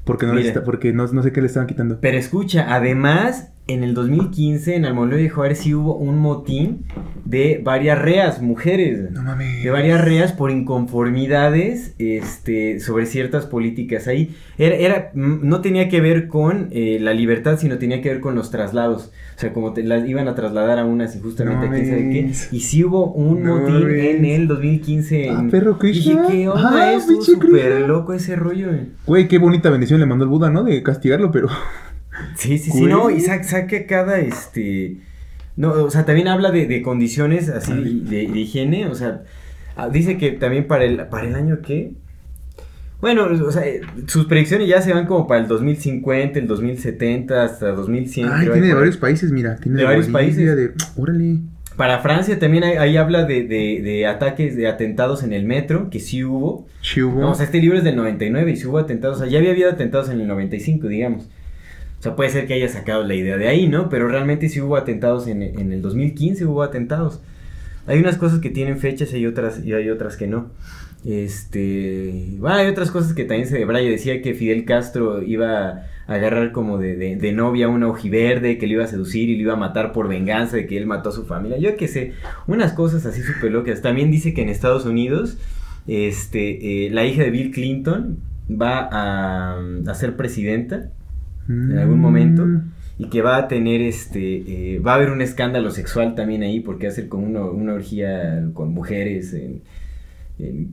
[0.04, 0.44] Porque no, Mira.
[0.50, 1.98] necesita- porque no, no sé qué le estaban quitando.
[2.02, 6.86] Pero escucha, además, en el 2015 en Almoloya de Juárez sí hubo un motín
[7.26, 9.10] de varias reas, mujeres.
[9.12, 9.64] No mames.
[9.64, 14.36] De varias reas por inconformidades este, sobre ciertas políticas ahí.
[14.58, 18.36] Era, era- no tenía que ver con eh, la libertad, sino tenía que ver con
[18.36, 19.12] los traslados.
[19.36, 22.10] O sea, como te, las iban a trasladar a unas injustamente No a quién sabe
[22.12, 22.32] qué.
[22.56, 24.16] Y sí hubo un No motín mames.
[24.16, 25.30] en el 2015.
[25.30, 26.22] Ah, en- perro Krishna.
[26.28, 26.70] Dije, ¿qué onda?
[26.96, 28.72] Ah, pinche súper loco ese rollo.
[28.72, 28.90] eh.
[29.06, 30.64] Güey, qué bonita bendición le mandó el Buda, ¿no?
[30.64, 31.48] De castigarlo, pero...
[32.36, 32.92] Sí, sí, sí, Güey.
[32.92, 34.98] no, y sa- saca cada, este,
[35.58, 39.24] no, o sea, también habla de, de condiciones así, de, de higiene, o sea,
[39.76, 41.92] ah, dice que también para el, para el año que,
[43.02, 43.64] bueno, o sea,
[44.08, 48.28] sus predicciones ya se van como para el 2050, el 2070, hasta 2100.
[48.30, 49.58] Ay, creo, tiene de por- varios países, mira.
[49.58, 50.56] Tiene De de, varios países.
[50.56, 50.72] de...
[50.96, 51.40] Órale.
[51.76, 55.90] Para Francia también ahí, ahí habla de, de, de ataques, de atentados en el metro,
[55.90, 56.66] que sí hubo.
[56.82, 57.20] Sí hubo.
[57.20, 59.40] No, o sea, este libro es del 99 y sí hubo atentados, o sea, ya
[59.40, 61.28] había habido atentados en el 95, digamos.
[62.06, 63.90] Sea, puede ser que haya sacado la idea de ahí, ¿no?
[63.90, 67.20] Pero realmente sí hubo atentados en, en el 2015, hubo atentados.
[67.88, 70.52] Hay unas cosas que tienen fechas y hay otras, y hay otras que no.
[71.04, 72.36] Este.
[72.38, 73.90] Bueno, hay otras cosas que también se debraya.
[73.90, 78.68] Decía que Fidel Castro iba a agarrar como de, de, de novia una ojiverde, que
[78.68, 81.10] le iba a seducir y le iba a matar por venganza de que él mató
[81.10, 81.58] a su familia.
[81.58, 82.12] Yo qué sé,
[82.46, 83.82] unas cosas así súper locas.
[83.82, 85.40] También dice que en Estados Unidos,
[85.88, 90.92] este, eh, la hija de Bill Clinton va a, a ser presidenta
[91.48, 92.46] en algún momento.
[92.98, 96.62] y que va a tener este, eh, va a haber un escándalo sexual también ahí
[96.62, 99.62] porque hace como una, una orgía con mujeres en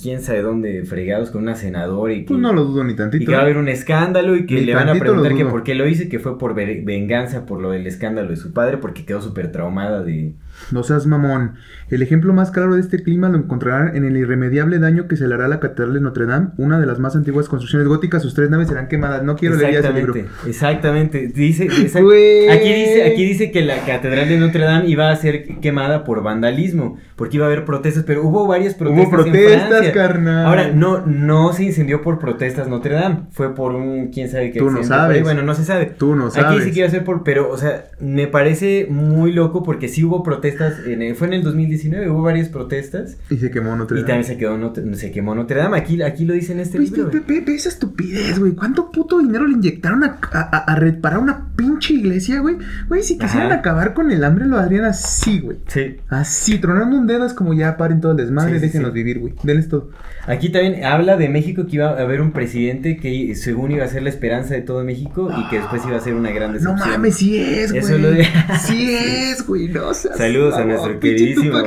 [0.00, 2.96] quién sabe dónde fregados con una senadora y que, Pues no lo dudo ni y
[2.96, 3.26] tantito.
[3.26, 5.62] que va a haber un escándalo y que Ni le van a preguntar que por
[5.62, 8.78] qué lo hice, que fue por ve- venganza por lo del escándalo de su padre
[8.78, 10.32] porque quedó súper traumada de...
[10.70, 11.52] No seas mamón.
[11.90, 15.26] El ejemplo más claro de este clima lo encontrarán en el irremediable daño que se
[15.26, 18.22] le hará a la Catedral de Notre Dame, una de las más antiguas construcciones góticas.
[18.22, 19.22] Sus tres naves serán quemadas.
[19.24, 20.14] No quiero leer ese libro.
[20.46, 21.28] Exactamente.
[21.28, 21.64] Dice,
[22.50, 26.22] aquí dice, aquí dice que la catedral de Notre Dame iba a ser quemada por
[26.22, 29.08] vandalismo, porque iba a haber protestas, pero hubo varias protestas.
[29.08, 30.46] Hubo en protestas, carnal.
[30.46, 34.58] Ahora, no, no se incendió por protestas Notre Dame, fue por un quién sabe qué
[34.58, 34.84] Tú no ahí.
[34.84, 35.22] sabes.
[35.22, 35.86] Bueno, no se sabe.
[35.86, 36.64] Tú no Aquí sabes.
[36.64, 40.04] sí que iba a ser por, pero, o sea, me parece muy loco porque sí
[40.04, 43.98] hubo protestas, en el- fue en el 2019, hubo varias protestas Y se quemó Notre
[43.98, 44.08] y Dame.
[44.12, 45.76] también se quedó, Notre- se quemó Notre Dame.
[45.78, 47.12] Aquí, aquí lo dice en este ¿Viste, libro.
[47.26, 48.52] ve, esa estupidez, güey?
[48.52, 52.56] ¿Cuánto puto dinero le inyectaron a, a- a- a reparar una pinche iglesia, güey?
[52.88, 53.60] Güey, si quisieran Ajá.
[53.60, 55.58] acabar con el hambre, lo harían así, güey.
[55.66, 55.96] Sí.
[56.08, 58.94] Así, tronando un dedo es como ya paren todo el desmadre, Sí, sí, déjenos sí.
[58.94, 59.34] vivir, güey.
[59.42, 59.90] Denles todo.
[60.26, 63.88] Aquí también habla de México que iba a haber un presidente que según iba a
[63.88, 66.54] ser la esperanza de todo México y que después iba a ser una gran No
[66.58, 66.90] decepción.
[66.90, 67.82] mames, sí es, güey.
[67.84, 68.28] Eso lo de-
[68.64, 69.68] Sí es, güey.
[69.68, 71.58] No seas Saludos a nuestro queridísimo-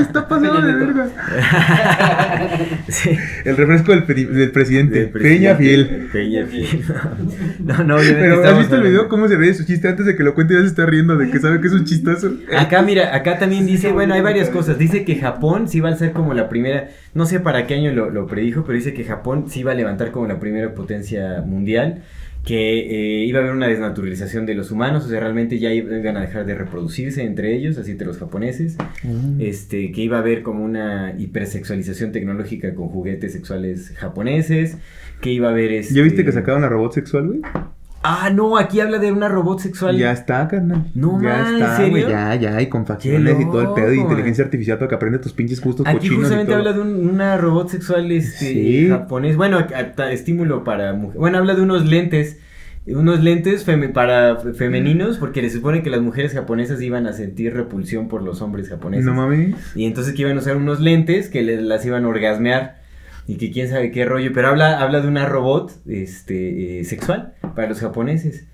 [0.00, 1.08] está pasado de verga.
[2.88, 3.10] Sí.
[3.44, 4.98] El refresco del, presidente.
[5.00, 5.54] Del Peña.
[5.54, 6.08] Fiel.
[6.12, 6.66] Peña Fiel.
[7.60, 9.88] No, no, obviamente Pero ¿has visto el video cómo se de su chiste?
[9.88, 11.84] Antes de que lo cuente ya se está riendo de que sabe que es un
[11.84, 12.32] chistazo.
[12.56, 14.78] Acá, mira, acá también dice, bueno, hay varias cosas.
[14.78, 17.92] Dice que Japón sí va a ser como la primera, no sé para qué año
[17.92, 21.42] lo, lo predijo, pero dice que Japón sí va a levantar como la primera potencia
[21.42, 22.02] mundial,
[22.44, 26.16] que eh, iba a haber una desnaturalización de los humanos, o sea, realmente ya iban
[26.16, 28.76] a dejar de reproducirse entre ellos, así entre los japoneses,
[29.38, 34.78] este, que iba a haber como una hipersexualización tecnológica con juguetes sexuales japoneses,
[35.20, 35.72] que iba a haber...
[35.72, 35.94] Este...
[35.94, 37.40] ¿Ya viste que sacaron la robot sexual, güey?
[38.02, 39.98] Ah, no, aquí habla de una robot sexual.
[39.98, 40.90] Ya está, carnal.
[40.94, 42.08] No, ya man, ¿en está, güey.
[42.08, 45.20] Ya, ya, y con facciones y todo el pedo loco, inteligencia artificial para que aprenda
[45.20, 46.58] tus pinches gustos Aquí cochinos y justamente todo.
[46.60, 48.88] habla de un- una robot sexual este, Sí.
[48.88, 49.36] japonés.
[49.36, 51.20] Bueno, a- a- estímulo para mujeres.
[51.20, 52.38] Bueno, habla de unos lentes.
[52.86, 57.12] Unos lentes feme- para fe- femeninos porque le supone que las mujeres japonesas iban a
[57.12, 59.04] sentir repulsión por los hombres japoneses.
[59.04, 59.54] No mames.
[59.76, 62.79] Y entonces que iban a usar unos lentes que les, las iban a orgasmear.
[63.26, 64.30] Y que quién sabe qué rollo.
[64.34, 68.46] Pero habla, habla de una robot este, eh, sexual para los japoneses.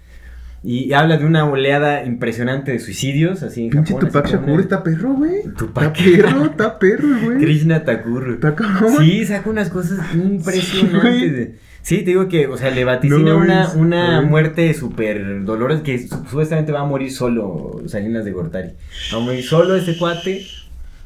[0.62, 4.08] Y habla de una oleada impresionante de suicidios, así en Pinche Japón.
[4.08, 5.42] Tupac Shakur está perro, güey.
[5.56, 5.96] Tupac.
[5.96, 7.38] Está perro, está perro, güey.
[7.38, 8.30] Krishna Thakur.
[8.30, 8.56] Está.
[8.98, 11.32] Sí, saca unas cosas impresionantes.
[11.36, 14.28] de- Sí, te digo que, o sea, le vaticina No, una, es- una güey.
[14.28, 18.70] muerte súper dolorosa que su- supuestamente va a morir solo Salinas de Gortari.
[19.14, 20.44] Va a morir solo este cuate,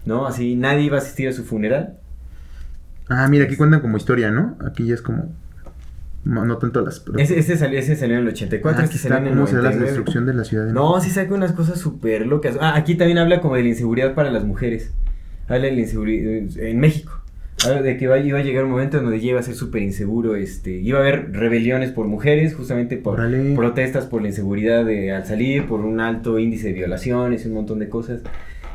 [0.07, 0.27] ¿no?
[0.27, 1.99] Así nadie iba a asistir a su funeral.
[3.11, 4.57] Ah, mira, aquí cuentan como historia, ¿no?
[4.65, 5.35] Aquí ya es como.
[6.25, 7.03] No, no tanto las.
[7.19, 9.63] Ese, ese, salió, ese salió en el 84, Ah, este salió en el cómo será
[9.63, 9.87] la 99.
[9.87, 12.57] destrucción de la ciudad de No, sí saca unas cosas súper locas.
[12.61, 14.93] Ah, aquí también habla como de la inseguridad para las mujeres.
[15.49, 17.13] Habla de la inseguridad en México.
[17.67, 19.83] Habla de que iba a llegar un momento en donde ya iba a ser súper
[19.83, 20.37] inseguro.
[20.37, 23.19] Este, iba a haber rebeliones por mujeres, justamente por
[23.57, 27.55] protestas por la inseguridad de, al salir, por un alto índice de violaciones y un
[27.55, 28.23] montón de cosas.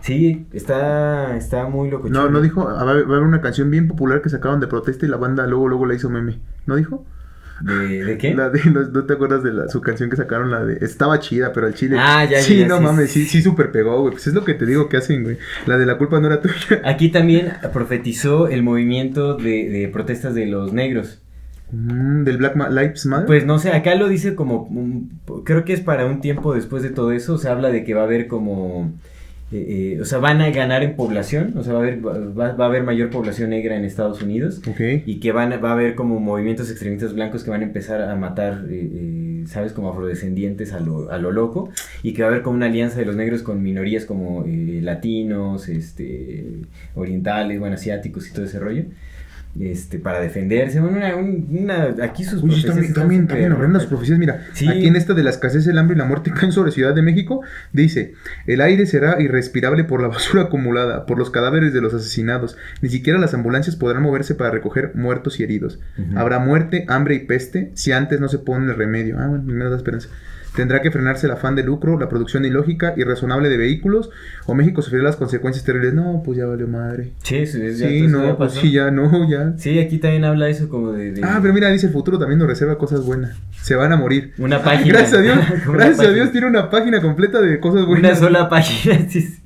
[0.06, 2.08] Sí, está, está muy loco.
[2.10, 5.06] No, no dijo, ah, va a haber una canción bien popular que sacaron de protesta
[5.06, 6.40] y la banda luego luego la hizo meme.
[6.68, 7.04] ¿No dijo?
[7.62, 8.36] ¿De, de qué?
[8.36, 11.54] La de, no, te acuerdas de la, su canción que sacaron, la de, estaba chida,
[11.54, 11.96] pero al chile.
[12.00, 14.12] Ah, ya, Sí, ya, no sí, mames, sí, sí, súper pegó, güey.
[14.12, 15.38] Pues es lo que te digo que hacen, güey.
[15.66, 16.56] La de la culpa no era tuya.
[16.86, 21.22] Aquí también profetizó el movimiento de, de protestas de los negros.
[21.72, 23.26] Mm, del Black Ma- Lives Matter.
[23.26, 24.70] Pues no sé, acá lo dice como,
[25.46, 28.02] creo que es para un tiempo después de todo eso, se habla de que va
[28.02, 28.94] a haber como,
[29.52, 32.52] eh, eh, o sea, van a ganar en población, o sea, va a haber, va,
[32.54, 34.60] va a haber mayor población negra en Estados Unidos
[35.06, 38.02] y que van, a- va a haber como movimientos extremistas blancos que van a empezar
[38.02, 39.72] a matar, eh, eh, ¿sabes?
[39.74, 41.70] Como afrodescendientes a lo, a lo loco
[42.02, 44.80] y que va a haber como una alianza de los negros con minorías como eh,
[44.82, 46.46] latinos, este,
[46.96, 48.86] orientales, bueno, asiáticos y todo ese rollo.
[49.58, 54.20] Este, para defenderse, una, un- una- aquí sus Uy, profecías también, también, también horrendas profecías.
[54.20, 54.68] Mira, Sí.
[54.68, 57.02] aquí en esta de la escasez, el hambre y la muerte caen sobre Ciudad de
[57.02, 57.42] México,
[57.72, 58.16] dice,
[58.48, 62.58] el aire será irrespirable por la basura acumulada, por los cadáveres de los asesinados.
[62.82, 65.80] Ni siquiera las ambulancias podrán moverse para recoger muertos y heridos.
[66.16, 69.18] Habrá muerte, hambre y peste si antes no se pone el remedio.
[69.20, 70.10] Ah, bueno, me da esperanza.
[70.56, 74.10] Tendrá que frenarse el afán de lucro, la producción ilógica y razonable de vehículos,
[74.46, 75.94] o México sufrirá las consecuencias terribles.
[75.94, 77.12] No, pues ya valió madre.
[77.24, 78.62] Sí, es- ya- Sí, no, pues pasó.
[78.62, 79.54] sí, ya, no, ya.
[79.58, 81.12] Sí, aquí también habla eso como de...
[81.12, 83.36] de- Ah, pero mira, dice el futuro también nos reserva cosas buenas.
[83.62, 84.34] Se van a morir.
[84.38, 84.86] Una página.
[84.94, 85.38] Gracias a Dios,
[85.68, 86.12] gracias a.
[86.12, 88.12] Dios tiene una página completa de cosas buenas.
[88.20, 89.00] Una sola página.
[89.10, 89.42] sí, sí.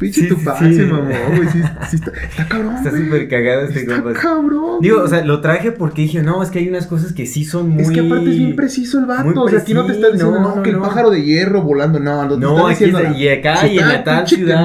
[0.00, 0.64] Pinche Sí, sí, Tupac sí.
[0.88, 1.48] güey.
[1.52, 2.74] Sí, sí está, está cabrón.
[2.76, 4.78] Está súper cagado este Está cabrón.
[4.80, 7.44] Digo, o sea, lo traje porque dije, no, es que hay unas cosas que sí
[7.44, 7.82] son muy...
[7.82, 9.24] Es que aparte es bien preciso el vato.
[9.24, 11.10] muy o sea, aquí no te está preciso, diciendo, no, no, no, que el pájaro
[11.10, 14.26] de hierro volando, no, lo No, aquí está- y acá se y en la tal
[14.28, 14.62] ciudad.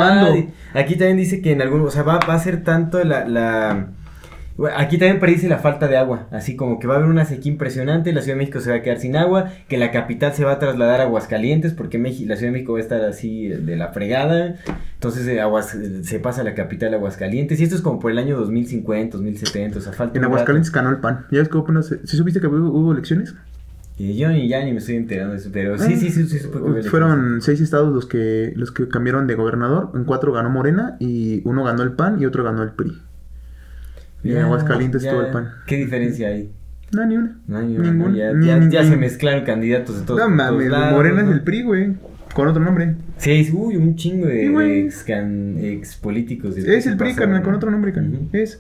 [0.74, 3.88] Aquí también dice que en algún, o sea, va, va a ser tanto la, la
[4.76, 7.52] aquí también predice la falta de agua, así como que va a haber una sequía
[7.52, 10.46] impresionante, la Ciudad de México se va a quedar sin agua, que la capital se
[10.46, 13.48] va a trasladar a Aguascalientes porque Meji- la Ciudad de México va a estar así
[13.48, 14.56] de la fregada,
[14.94, 18.00] entonces eh, Aguas- eh, se pasa a la capital a Aguascalientes y esto es como
[18.00, 21.26] por el año 2050, 2070, o sea, falta En Aguascalientes ganó el pan.
[21.32, 23.34] ¿Ya ves que hubo apenas- ¿Sí supiste que hubo, hubo elecciones?
[23.98, 26.38] Y yo ni ya ni me estoy enterando de eso, pero sí, sí, sí, sí,
[26.38, 26.90] elecciones.
[26.90, 29.92] Fueron seis estados los que los que cambiaron de gobernador.
[29.94, 32.98] En cuatro ganó Morena y uno ganó el PAN y otro ganó el PRI.
[34.24, 35.50] Y en Aguascalientes estuvo el PAN.
[35.68, 36.50] ¿Qué diferencia hay?
[36.92, 37.38] No, ni una.
[37.48, 40.20] No, hay una, ya, ni- ya- ni- ni- se mezclaron candidatos de todos.
[40.20, 41.94] No mames, Morena es el PRI, güey.
[42.34, 42.96] Con otro nombre.
[43.18, 44.48] Sí, uy, un chingo de,
[45.62, 46.58] ex, políticos.
[46.58, 48.22] Es el PRI, carnal, con otro nombre, carnal.
[48.32, 48.60] Es.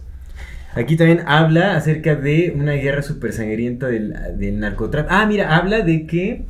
[0.75, 5.13] Aquí también habla acerca de una guerra súper sangrienta del, del narcotráfico.
[5.13, 6.45] Ah, mira, habla de que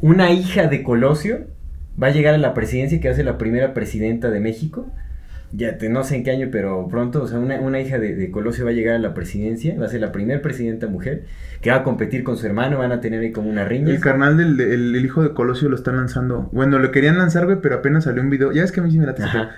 [0.00, 1.46] una hija de Colosio
[2.00, 4.90] va a llegar a la presidencia, que va a ser la primera presidenta de México.
[5.52, 8.14] Ya te, no sé en qué año, pero pronto, o sea, una, una hija de,
[8.14, 11.24] de Colosio va a llegar a la presidencia, va a ser la primera presidenta mujer,
[11.60, 13.90] que va a competir con su hermano, van a tener ahí como una riña.
[13.90, 16.48] El carnal del el hijo de Colosio lo están lanzando.
[16.52, 18.52] Bueno, lo querían lanzar, güey, pero apenas salió un video.
[18.52, 19.14] Ya es que a mí sí me la.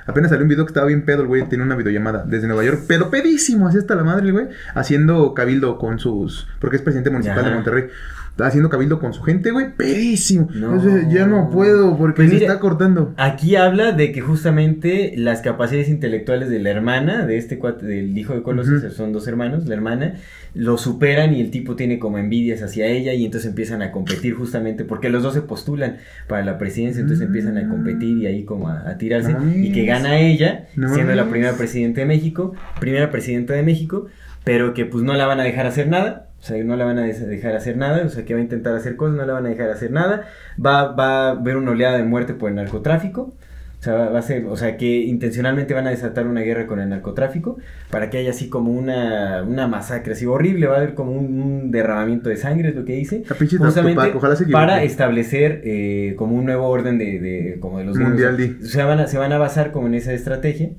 [0.06, 1.48] Apenas salió un video que estaba bien pedo, el güey.
[1.48, 2.81] Tenía una videollamada desde Nueva York.
[2.89, 4.47] Pero pedísimo, así hasta la madre, güey.
[4.74, 6.48] Haciendo cabildo con sus.
[6.59, 7.48] Porque es presidente municipal Ajá.
[7.48, 7.85] de Monterrey.
[8.32, 9.76] Está haciendo cabildo con su gente, güey.
[9.76, 10.48] Pedísimo.
[10.54, 10.80] No.
[10.82, 13.12] Sea, ya no puedo porque Pues se está cortando.
[13.18, 18.16] Aquí habla de que justamente las capacidades intelectuales de la hermana, de este cuate, del
[18.16, 18.88] hijo de Colosio, Ujú.
[18.90, 20.14] son dos hermanos, la hermana,
[20.54, 24.32] lo superan y el tipo tiene como envidias hacia ella y entonces empiezan a competir
[24.34, 28.44] justamente porque los dos se postulan para la presidencia, entonces empiezan a competir y ahí
[28.44, 32.06] como a, a tirarse No y que gana ella, No siendo la primera presidenta de
[32.06, 34.06] México, primera presidenta de México,
[34.42, 36.28] pero que pues no la van a dejar hacer nada.
[36.43, 38.74] O sea, no la van a dejar hacer nada, o sea, que va a intentar
[38.74, 40.27] hacer cosas, no la van a dejar hacer nada.
[40.64, 43.32] Va, va a haber una oleada de muerte por el narcotráfico.
[43.78, 46.66] O sea, va, va a ser, o sea, que intencionalmente van a desatar una guerra
[46.66, 47.59] con el narcotráfico
[47.90, 51.40] para que haya así como una, una masacre así horrible, va a haber como un,
[51.40, 53.23] un derramamiento de sangre, es lo que dice.
[53.66, 57.85] Justamente Tupac, ojalá se para establecer eh, como un nuevo orden de, de- como de
[57.85, 58.56] los Mundial.
[58.62, 60.70] O sea, van a, se van a basar como en esa estrategia.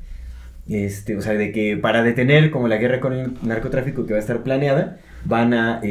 [0.69, 4.17] Este, o sea, de que para detener como la guerra con el narcotráfico que va
[4.19, 5.87] a estar planeada, van a eh,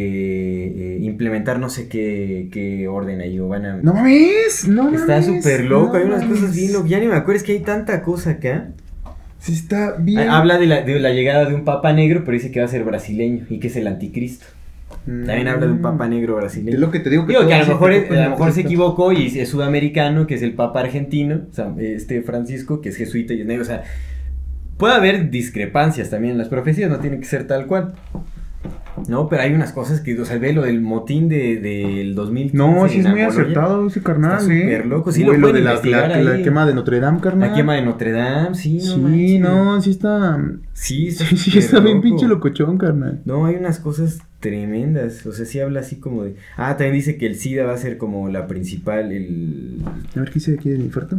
[0.76, 3.76] eh, implementar no sé qué, qué orden ahí, o van a...
[3.76, 5.00] No mames, no mames.
[5.00, 6.40] Está súper loco, no hay unas mames.
[6.40, 8.68] cosas bien locas, ya ni me acuerdo, es que hay tanta cosa acá.
[9.38, 10.28] Sí, está bien.
[10.28, 12.68] Habla de la, de la llegada de un papa negro, pero dice que va a
[12.68, 14.46] ser brasileño y que es el anticristo.
[15.06, 16.72] También habla de un papa negro brasileño.
[16.72, 16.74] Mm.
[16.74, 18.52] Es lo que te digo que Digo que a lo mejor, es- a lo mejor
[18.52, 22.90] se equivocó y es sudamericano, que es el papa argentino, o sea, este Francisco, que
[22.90, 23.82] es jesuita y es negro, o sea,
[24.76, 27.94] puede haber discrepancias también en las profecías, no tiene que ser tal cual.
[29.08, 32.56] No, pero hay unas cosas que, o sea, ve lo del motín de, del 2015
[32.56, 34.62] No, sí es muy acertado ese carnal, Está eh.
[34.62, 37.50] súper loco, sí lo de la, la, la quema de Notre Dame, carnal.
[37.50, 39.40] La quema de Notre Dame, sí, no Sí, manches.
[39.40, 40.44] no, sí está.
[40.74, 43.20] Sí, está, Sí, sí, está bien pinche locochón, carnal.
[43.24, 45.24] No, hay unas cosas tremendas.
[45.26, 46.36] O sea, sí habla así como de.
[46.56, 49.78] Ah, también dice que el SIDA va a ser como la principal, el.
[50.16, 51.16] A ver, ¿qué dice aquí del infarto?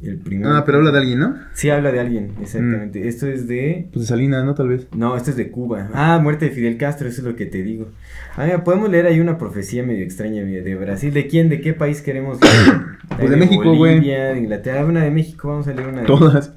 [0.00, 0.20] El.
[0.44, 1.34] Ah, pero habla de alguien, ¿no?
[1.54, 3.08] Sí, habla de alguien, exactamente.
[3.08, 3.88] Esto es de.
[3.92, 4.54] Pues de Salinas, ¿no?
[4.54, 4.86] Tal vez.
[4.94, 5.88] No, esto es de Cuba.
[5.92, 7.88] Ah, muerte de Fidel Castro, eso es lo que te digo.
[8.36, 11.12] Ah, mira, podemos leer ahí una profecía medio extraña de Brasil.
[11.12, 11.48] ¿De quién?
[11.48, 12.80] ¿De qué país queremos leer?
[13.18, 13.94] Pues de México, güey.
[13.96, 14.84] Bolivia, de Inglaterra.
[14.84, 16.52] Una de México, vamos a leer una de Todas.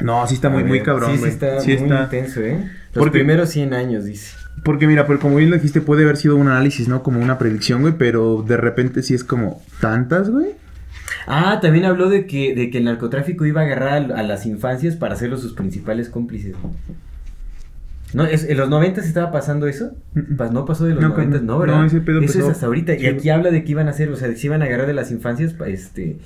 [0.00, 2.02] No, sí está A muy, muy cabrón, Sí, sí está Sí muy está.
[2.04, 2.56] intenso, ¿eh?
[2.94, 4.34] Los Porque- primeros 100 años, dice.
[4.64, 7.02] Porque mira, pero como bien lo dijiste, puede haber sido un análisis, ¿no?
[7.02, 10.46] Como una predicción, güey, pero de repente sí es como tantas, güey.
[11.26, 14.46] Ah, también habló de que, de que el narcotráfico iba a agarrar a, a las
[14.46, 16.54] infancias para hacerlos sus principales cómplices.
[18.12, 18.24] ¿No?
[18.24, 19.92] Es, ¿En los 90 estaba pasando eso?
[20.14, 21.46] Pas- No pasó de los No, 90, carnal.
[21.46, 21.76] no, ¿verdad?
[21.78, 22.94] No, ese pedo Eso es hasta ahorita.
[22.96, 23.02] sí.
[23.02, 24.64] Y aquí habla de que iban a hacer, o sea, de que se iban a
[24.64, 26.18] agarrar de las infancias, este,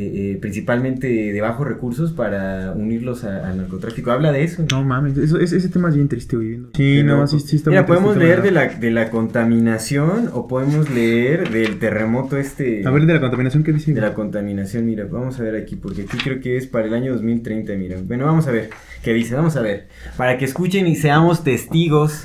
[0.00, 4.12] eh, eh, principalmente de bajos recursos para unirlos a- al narcotráfico.
[4.12, 4.64] Habla de eso.
[4.70, 6.60] No mames, eso, ese, ese tema es bien triste, güey.
[6.74, 10.46] Sí, no, sí, sí está Mira, muy podemos leer de la, de la contaminación o
[10.46, 12.86] podemos leer del terremoto este.
[12.86, 13.92] A ver, de la contaminación, ¿qué dice?
[13.92, 16.94] De la contaminación, mira, vamos a ver aquí, porque aquí creo que es para el
[16.94, 17.96] año 2030, mira.
[18.02, 18.70] Bueno, vamos a ver
[19.02, 19.88] qué dice, vamos a ver.
[20.16, 22.24] Para que escuchen y seamos testigos,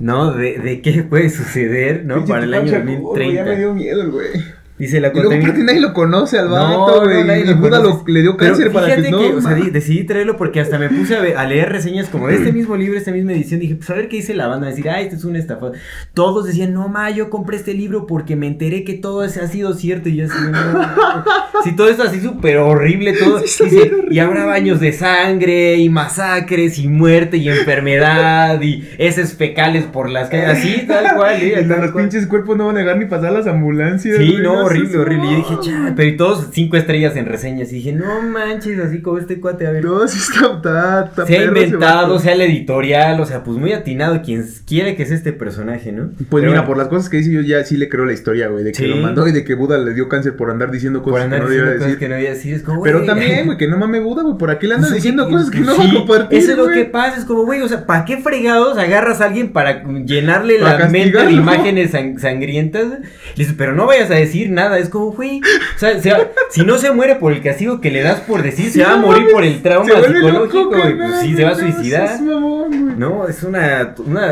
[0.00, 0.32] ¿no?
[0.32, 2.24] De, de qué puede suceder, ¿no?
[2.24, 3.56] Para el año Tupac Shakur, güey, Ya me 2030.
[3.58, 4.57] dio miedo el güey.
[4.78, 5.30] Dice la Y luego
[5.64, 7.24] nadie lo conoce al vato, güey.
[7.24, 9.20] no, y Buda lo- le dio cáncer para que no.
[9.20, 12.36] o sea, decidí traerlo porque hasta me puse a, ver- a leer reseñas como de
[12.36, 13.60] este mismo libro, esta misma edición.
[13.60, 14.68] Dije, pues a ver qué dice la banda.
[14.68, 15.72] Decir, ah, este es una estafa.
[16.14, 19.48] Todos decían, no, ma, yo compré este libro porque me enteré que todo ese ha
[19.48, 20.08] sido cierto.
[20.08, 21.24] Y yo así, no.
[21.64, 23.40] Si todo esto así súper horrible, todo.
[23.40, 29.84] Dice, y habrá baños de sangre, y masacres, y muerte, y enfermedad, y heces fecales
[29.84, 30.50] por las calles.
[30.50, 31.64] Así, tal cual, ¿eh?
[31.68, 32.04] Tal los cual.
[32.04, 34.16] pinches cuerpos no van a negar ni pasar las ambulancias.
[34.18, 35.26] Sí, no, horrible, horrible.
[35.26, 37.72] Y yo dije, pero y todos cinco estrellas en reseñas.
[37.72, 39.84] Y dije, no manches, así como este cuate, a ver.
[39.84, 44.44] No, sí está, se ha inventado, sea el editorial, o sea, pues muy atinado quien
[44.66, 46.08] quiere que sea este personaje, ¿no?
[46.16, 48.12] Pues Pero mira, bueno, por las cosas que dice yo ya sí le creo la
[48.12, 48.86] historia, güey, de que Sí.
[48.86, 51.40] lo mandó y de que Buda le dio cáncer por andar diciendo por cosas andar
[51.40, 51.98] que no diciendo cosas decir.
[51.98, 54.50] que no debía decir, es como, Pero también, güey, que no mames Buda, güey, por
[54.50, 56.68] aquí le andas Pues, diciendo cosas que no sí, va a compartir, Eso es lo
[56.68, 60.58] que pasa, es como, güey, o sea, ¿para qué fregados agarras a alguien para llenarle
[60.58, 62.86] Para la mente de imágenes sang- sangrientas?
[62.88, 62.98] Le
[63.36, 66.62] dices, pero no vayas a decir nada, es como, güey, o sea, se va- si
[66.64, 69.26] no se muere por el castigo que le das por decir, se va a morir
[69.32, 72.20] por el trauma psicológico, güey, pues sí, se va a suicidar.
[72.22, 72.98] mamón.
[72.98, 74.26] No, es una, una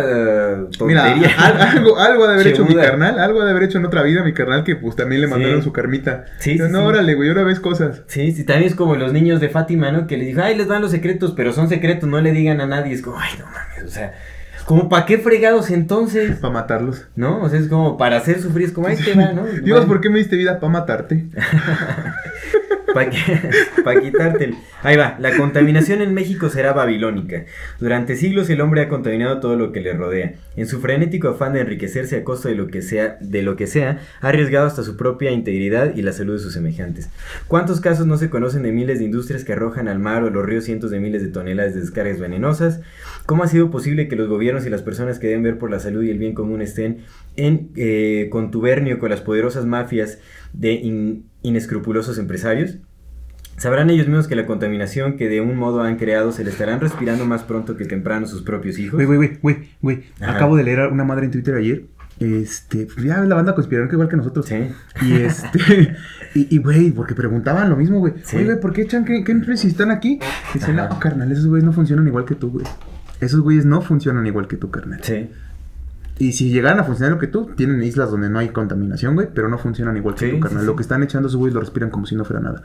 [0.81, 1.31] Mira, tontería.
[1.39, 3.87] al- algo, algo ha de haber hecho mi carnal, algo ha de haber hecho en
[3.87, 5.33] otra vida mi carnal que pues también le Sí.
[5.33, 6.25] mandaron su carmita.
[6.39, 6.87] Sí, Yo, sí, no, sí.
[6.87, 8.03] órale, güey, ahora ves cosas.
[8.09, 10.07] Sí, sí, también es como los niños de Fátima, ¿no?
[10.07, 12.67] Que les dijo, ay, les dan los secretos, pero son secretos, no le digan a
[12.67, 12.93] nadie.
[12.93, 14.13] Es como, ay, no mames, o sea,
[14.67, 17.07] como para qué fregados entonces, Para matarlos.
[17.15, 17.43] ¿no?
[17.43, 19.45] O sea, es como para hacer sufrir, es como, ay, te va, ¿no?
[19.45, 20.61] Dios, ¿por qué me diste vida?
[20.61, 21.29] Para matarte.
[22.97, 23.11] Para
[23.85, 24.57] pa quitártelo.
[24.83, 27.45] Ahí va, la contaminación en México será babilónica.
[27.79, 30.37] Durante siglos el hombre ha contaminado todo lo que le rodea.
[30.57, 33.67] En su frenético afán de enriquecerse a costa de lo que sea, de lo que
[33.67, 37.11] sea, ha arriesgado hasta su propia integridad y la salud de sus semejantes.
[37.49, 40.47] ¿Cuántos casos no se conocen de miles de industrias que arrojan al mar o los
[40.47, 42.81] ríos cientos de miles de toneladas de descargas venenosas?
[43.27, 45.81] ¿Cómo ha sido posible que los gobiernos y las personas que deben ver por la
[45.81, 47.01] salud y el bien común estén
[47.37, 50.19] en eh, contubernio con las poderosas mafias
[50.55, 50.73] de
[51.47, 52.79] inescrupulosos empresarios?
[53.57, 56.81] Sabrán ellos mismos que la contaminación que de un modo han creado se le estarán
[56.81, 59.03] respirando más pronto que temprano sus propios hijos.
[59.03, 60.05] Güey, güey, güey, güey.
[60.21, 61.85] Acabo de leer a una madre en Twitter ayer.
[62.19, 64.47] Este, pues ya la banda conspiranoica igual que nosotros.
[64.47, 64.69] Sí.
[65.03, 65.97] Y este,
[66.35, 68.15] y, güey, porque preguntaban lo mismo, güey.
[68.25, 68.37] Sí.
[68.37, 70.19] Oye, güey, ¿por qué echan que, que empresas están aquí?
[70.53, 72.67] Dicen, no, carnal, esos güeyes no funcionan igual que tú, güey.
[73.21, 75.01] Esos güeyes no funcionan igual que tú, carnal.
[75.03, 75.31] Sí.
[76.19, 79.29] Y si llegaran a funcionar lo que tú, tienen islas donde no hay contaminación, güey,
[79.35, 80.61] pero no funcionan igual que Sí, tú, carnal.
[80.63, 82.63] sí, Lo que están echando esos güeyes lo respiran como si no fuera nada.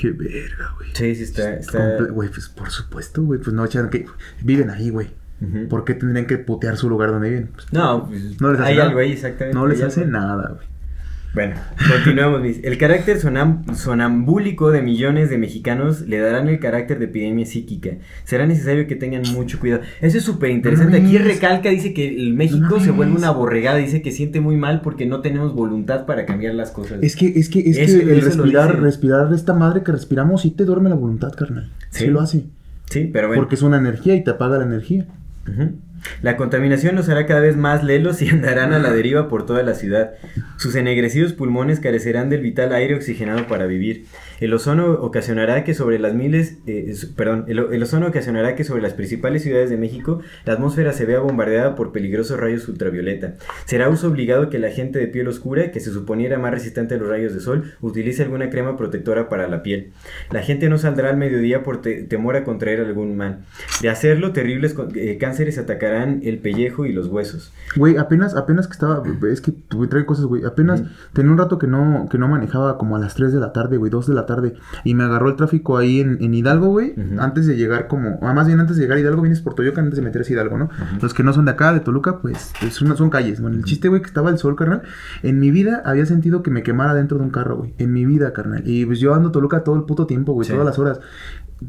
[0.00, 0.90] Qué verga, güey.
[0.94, 1.54] Sí, sí, está.
[1.54, 2.02] está...
[2.10, 3.38] Güey, pues por supuesto, güey.
[3.40, 4.06] Pues no echan que.
[4.42, 5.10] Viven ahí, güey.
[5.40, 5.68] Ujú.
[5.68, 7.50] ¿Por qué tendrían que putear su lugar donde viven?
[7.54, 8.88] Pues, No, pues, no les hace hay nada.
[8.88, 9.56] algo ahí, exactamente.
[9.58, 10.12] No les hace algo.
[10.12, 10.66] nada, güey.
[11.34, 11.56] Bueno,
[11.90, 12.42] continuamos.
[12.42, 12.62] mis.
[12.62, 17.90] El carácter sonam- sonambúlico de millones de mexicanos le darán el carácter de epidemia psíquica.
[18.22, 19.82] Será necesario que tengan mucho cuidado.
[20.00, 20.96] Eso es súper interesante.
[20.98, 23.78] Aquí recalca, dice que el México No se vuelve una borregada.
[23.78, 26.98] Dice que siente muy mal porque no tenemos voluntad para cambiar las cosas.
[27.02, 30.50] Es que, es que, es Eso- que el respirar, respirar esta madre que respiramos sí
[30.52, 31.68] te duerme la voluntad, carnal.
[31.90, 32.10] Sí, Sí.
[32.10, 32.44] lo hace.
[32.90, 33.42] Sí, pero bueno.
[33.42, 35.06] Porque es una energía y te apaga la energía.
[35.50, 35.72] Ujú.
[36.22, 39.62] La contaminación los hará cada vez más lelos y andarán a la deriva por toda
[39.62, 40.12] la ciudad.
[40.56, 44.06] Sus ennegrecidos pulmones carecerán del vital aire oxigenado para vivir.
[44.40, 48.92] El ozono ocasionará que sobre las miles, eh, perdón, el, ozono ocasionará que sobre las
[48.92, 53.34] principales ciudades de México la atmósfera se vea bombardeada por peligrosos rayos ultravioleta.
[53.64, 56.98] Será uso obligado que la gente de piel oscura, que se suponiera más resistente a
[56.98, 59.92] los rayos de sol, utilice alguna crema protectora para la piel.
[60.30, 63.44] La gente no saldrá al mediodía por te- temor a contraer algún mal.
[63.80, 67.52] De hacerlo, terribles eh, cánceres atacarán el pellejo y los huesos.
[67.76, 70.44] Güey, apenas, apenas que estaba, es que güey, trae cosas, güey.
[70.44, 73.52] Apenas tenía un rato que no, que no manejaba como a las 3 de la
[73.52, 74.54] tarde, güey, 2 de la tarde.
[74.84, 76.94] Y me agarró el tráfico ahí en, en Hidalgo, güey.
[77.18, 79.80] Antes de llegar como, ah, más bien antes de llegar a Hidalgo, vienes por Toyoca
[79.80, 80.68] antes de meterse a Hidalgo, ¿no?
[81.00, 83.40] Los que no son de acá, de Toluca, pues, son, son calles.
[83.40, 84.82] Bueno, el chiste, güey, que estaba el sol, carnal.
[85.22, 87.74] En mi vida había sentido que me quemara dentro de un carro, güey.
[87.78, 88.62] En mi vida, carnal.
[88.66, 90.52] Y pues yo ando a Toluca todo el puto tiempo, güey, Sí.
[90.52, 91.00] todas las horas.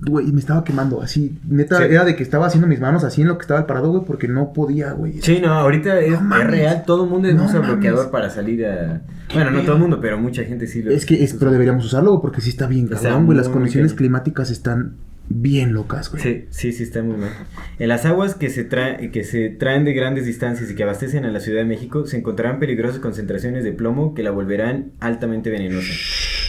[0.02, 1.38] Güey, me estaba quemando, así.
[1.48, 1.84] Neta, Sí.
[1.86, 4.04] era de que estaba haciendo mis manos así en lo que estaba el parado, güey,
[4.06, 5.22] porque no podía, güey.
[5.22, 7.72] Sí, no, ahorita es, No es real, todo el mundo No usa mames.
[7.72, 9.02] bloqueador para salir a...
[9.34, 11.86] Bueno, no todo el mundo, pero mucha gente sí lo Es que, es, pero deberíamos
[11.86, 13.38] usarlo, güey, porque sí está bien, cabrón, güey.
[13.38, 14.94] Las condiciones climáticas están
[15.30, 16.22] bien locas, güey.
[16.22, 17.31] Sí, sí, sí, está muy mal.
[17.80, 21.26] En las aguas que se, traen que se traen de grandes distancias y que abastecen
[21.26, 25.49] a la Ciudad de México se encontrarán peligrosas concentraciones de plomo que la volverán altamente
[25.49, 25.93] venenosa.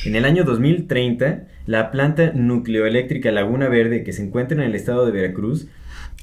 [0.04, 5.04] En el año 2030, la planta nucleoeléctrica Laguna Verde, que se encuentra en el estado
[5.04, 5.68] de Veracruz,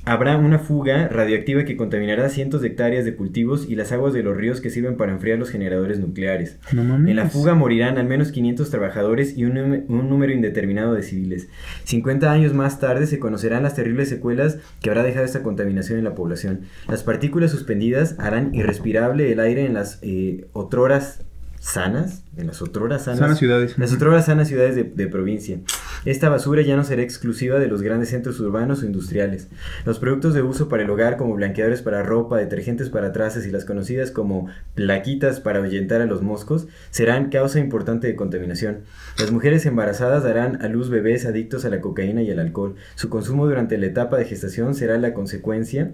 [0.06, 4.24] habrá una fuga radioactiva que contaminará cientos de hectáreas de cultivos y las aguas de
[4.24, 6.58] los ríos que sirven para enfriar los generadores nucleares.
[6.74, 7.10] No mames.
[7.10, 11.48] En la fuga morirán al menos 500 trabajadores y un, un número indeterminado de civiles.
[11.86, 16.04] 50 años más tarde se conocerán las terribles secuelas que habrá dejado esta contaminación en
[16.04, 16.62] la población.
[16.88, 21.24] Las partículas suspendidas harán irrespirable el aire en las eh, otroras
[21.64, 23.80] sanas, en las otroras sanas, Sanas ciudades.
[23.80, 25.60] las otroras sanas ciudades de, de provincia.
[26.04, 29.48] Esta basura ya no será exclusiva de los grandes centros urbanos o industriales.
[29.86, 33.52] Los productos de uso para el hogar como blanqueadores para ropa, detergentes para trazas y
[33.52, 38.80] las conocidas como plaquitas para ahuyentar a los moscos serán causa importante de contaminación.
[39.18, 42.76] Las mujeres embarazadas darán a luz bebés adictos a la cocaína y al alcohol.
[42.96, 45.92] Su consumo durante la etapa de gestación será la consecuencia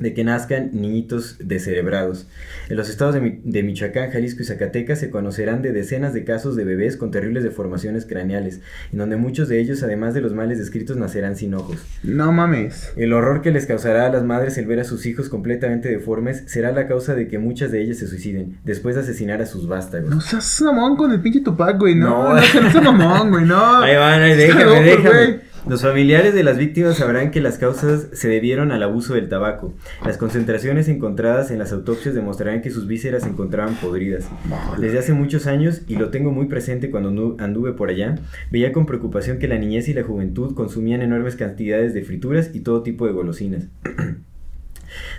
[0.00, 2.26] de que nazcan niñitos descerebrados.
[2.68, 6.24] En los estados de, Mi- de Michoacán, Jalisco y Zacatecas se conocerán de decenas de
[6.24, 8.60] casos de bebés con terribles deformaciones craneales,
[8.92, 11.76] en donde muchos de ellos, además de los males descritos, nacerán sin ojos.
[12.02, 12.92] No mames.
[12.96, 16.42] El horror que les causará a las madres el ver a sus hijos completamente deformes
[16.46, 19.68] será la causa de que muchas de ellas se suiciden, después de asesinar a sus
[19.68, 20.10] vástagos.
[20.10, 21.94] No seas mamón con el pinche Tupac, güey.
[21.94, 22.34] No, No.
[22.36, 23.44] no, seas- no seas mamón, güey.
[23.44, 23.80] No.
[23.82, 25.08] Ahí van, ahí, déjame, déjame.
[25.10, 25.49] güey.
[25.68, 29.74] Los familiares de las víctimas sabrán que las causas se debieron al abuso del tabaco.
[30.04, 34.28] Las concentraciones encontradas en las autopsias demostrarán que sus vísceras se encontraban podridas.
[34.78, 38.16] Desde hace muchos años, y lo tengo muy presente cuando andu- anduve por allá,
[38.50, 42.60] veía con preocupación que la niñez y la juventud consumían enormes cantidades de frituras y
[42.60, 43.68] todo tipo de golosinas.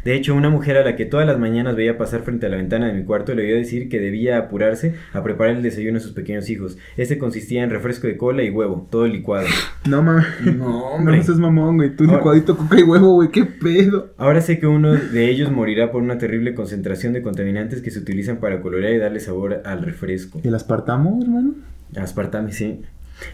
[0.06, 2.57] De hecho, una mujer a la que todas las mañanas veía pasar frente a la
[2.57, 6.02] ventana de mi cuarto le oía decir que debía apurarse a preparar el desayuno a
[6.02, 6.77] sus pequeños hijos.
[6.98, 9.48] Este consistía en refresco de cola y huevo, todo licuado.
[9.89, 10.26] No mames.
[10.57, 11.18] No, hombre.
[11.18, 11.95] No seas mamón, güey.
[11.95, 13.30] Tú Ahora- licuadito coca y huevo, güey.
[13.30, 14.14] Qué pedo.
[14.18, 17.99] Ahora sé que uno de ellos morirá por una terrible concentración de contaminantes que se
[17.99, 20.41] utilizan para colorear y darle sabor al refresco.
[20.43, 21.56] ¿El aspartamo, hermano?
[21.95, 22.81] Aspartame, sí.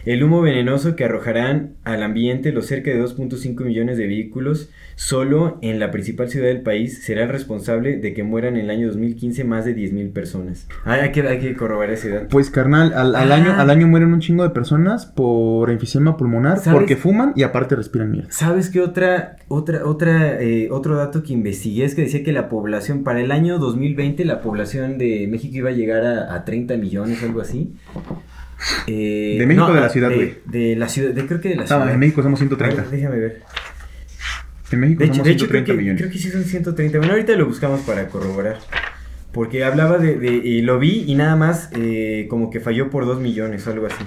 [0.04, 5.58] El humo venenoso que arrojarán al ambiente los cerca de 2.5 millones de vehículos solo
[5.62, 8.88] en la principal ciudad del país será el responsable de que mueran en el año
[8.88, 10.66] 2015 más de 10.000 personas.
[10.84, 12.26] Ah, hay, que, hay que corroborar ese dato.
[12.30, 13.34] Pues carnal, al, al Ah.
[13.36, 16.78] año, al año mueren un chingo de personas por enfisema pulmonar, ¿Sabes?
[16.80, 18.28] porque fuman y aparte respiran mierda.
[18.32, 22.48] ¿Sabes qué otra, otra, otra, eh, otro dato que investigué es que decía que la
[22.48, 26.76] población, para el año 2020, la población de México iba a llegar a, a 30
[26.76, 27.72] millones, algo así.
[28.86, 30.34] Eh, ¿De México o de la ciudad, de, güey?
[30.46, 31.92] de la ciudad, de, creo que de la No, ciudad.
[31.92, 32.90] en México somos A ver, 130.
[32.90, 33.42] déjame ver.
[34.70, 36.00] En México De somos de hecho creo, 130 que, millones.
[36.02, 36.98] creo que sí son 130.
[36.98, 38.58] Bueno, ahorita lo buscamos para corroborar.
[39.32, 43.06] Porque hablaba de, de- y lo vi y nada más eh, como que falló por
[43.06, 44.04] 2 millones o algo así.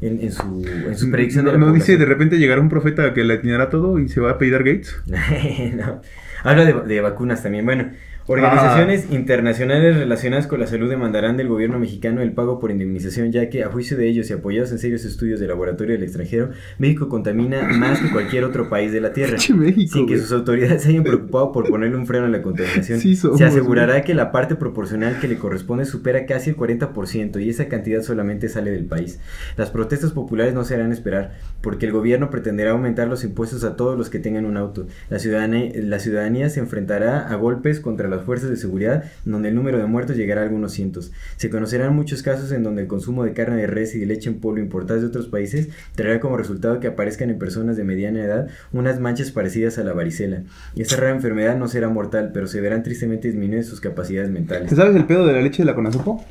[0.00, 2.68] En, en su, en su predicción no, de la no dice de repente llegará un
[2.68, 4.96] profeta que le atinará todo y se va a pedir Gates.
[5.06, 6.02] no.
[6.42, 7.64] Habla de, de vacunas también.
[7.64, 7.90] Bueno,
[8.26, 9.14] organizaciones Ah.
[9.14, 13.64] internacionales relacionadas con la salud demandarán del gobierno mexicano el pago por indemnización, ya que
[13.64, 17.62] a juicio de ellos y apoyados en serios estudios de laboratorio del extranjero, México contamina
[17.78, 19.36] más que cualquier otro país de la Tierra.
[19.56, 23.00] México, sin que sus autoridades se hayan preocupado por ponerle un freno a la contaminación.
[23.00, 27.40] Sí somos, se asegurará que la parte proporcional que le corresponde supera casi el 40%
[27.42, 29.20] y esa cantidad solamente sale del país.
[29.56, 33.76] Las protestas populares no se harán esperar, porque el gobierno pretenderá aumentar los impuestos a
[33.76, 34.86] todos los que tengan un auto.
[35.10, 39.54] La ciudadanía, la ciudadanía se enfrentará a golpes contra las fuerzas de seguridad, donde el
[39.54, 41.12] número de muertos llegará a algunos cientos.
[41.36, 44.28] Se conocerán muchos casos en donde el consumo de carne de res y de leche
[44.28, 48.22] en polvo importadas de otros países traerá como resultado que aparezcan en personas de mediana
[48.22, 50.42] edad unas manchas parecidas a la varicela.
[50.74, 54.68] Y esta rara enfermedad no será mortal, pero se verán tristemente disminuidas sus capacidades mentales.
[54.68, 56.24] ¿Te sabes el pedo de la leche de la Conazupo?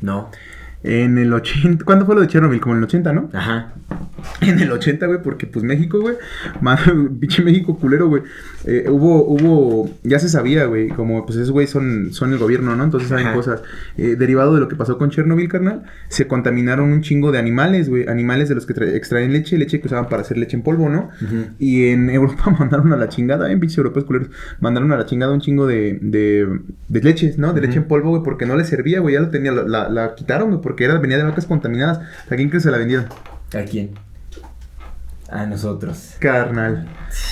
[0.00, 0.30] No.
[0.82, 2.60] En el 80, ¿cuándo fue lo de Chernobyl?
[2.60, 3.28] Como en el 80, ¿no?
[3.34, 3.74] Ajá.
[4.40, 6.14] En el 80, güey, porque pues México, güey,
[7.20, 8.22] pinche México culero, güey.
[8.64, 12.76] eh, hubo, hubo, ya se sabía, güey, como pues esos güey son, son el gobierno,
[12.76, 12.84] ¿no?
[12.84, 13.36] Entonces saben Ajá.
[13.36, 13.62] cosas.
[13.96, 17.88] Eh, derivado de lo que pasó con Chernobyl, carnal, se contaminaron un chingo de animales,
[17.88, 18.06] güey.
[18.08, 20.88] Animales de los que tra- extraen leche, leche que usaban para hacer leche en polvo,
[20.88, 21.10] ¿no?
[21.58, 24.28] Y en Europa mandaron a la chingada, en pinches europeos culeros,
[24.60, 26.46] mandaron a la chingada un chingo de, de,
[26.88, 27.52] de leches, ¿no?
[27.52, 29.88] De leche en polvo, güey, porque no les servía, güey, ya lo tenía, la, la,
[29.88, 31.98] la quitaron, güey, porque era, venía de vacas contaminadas.
[32.30, 33.06] ¿A quién crees que se la vendieron?
[33.52, 33.90] ¿A quién?
[35.28, 36.14] A nosotros.
[36.18, 36.88] Carnal.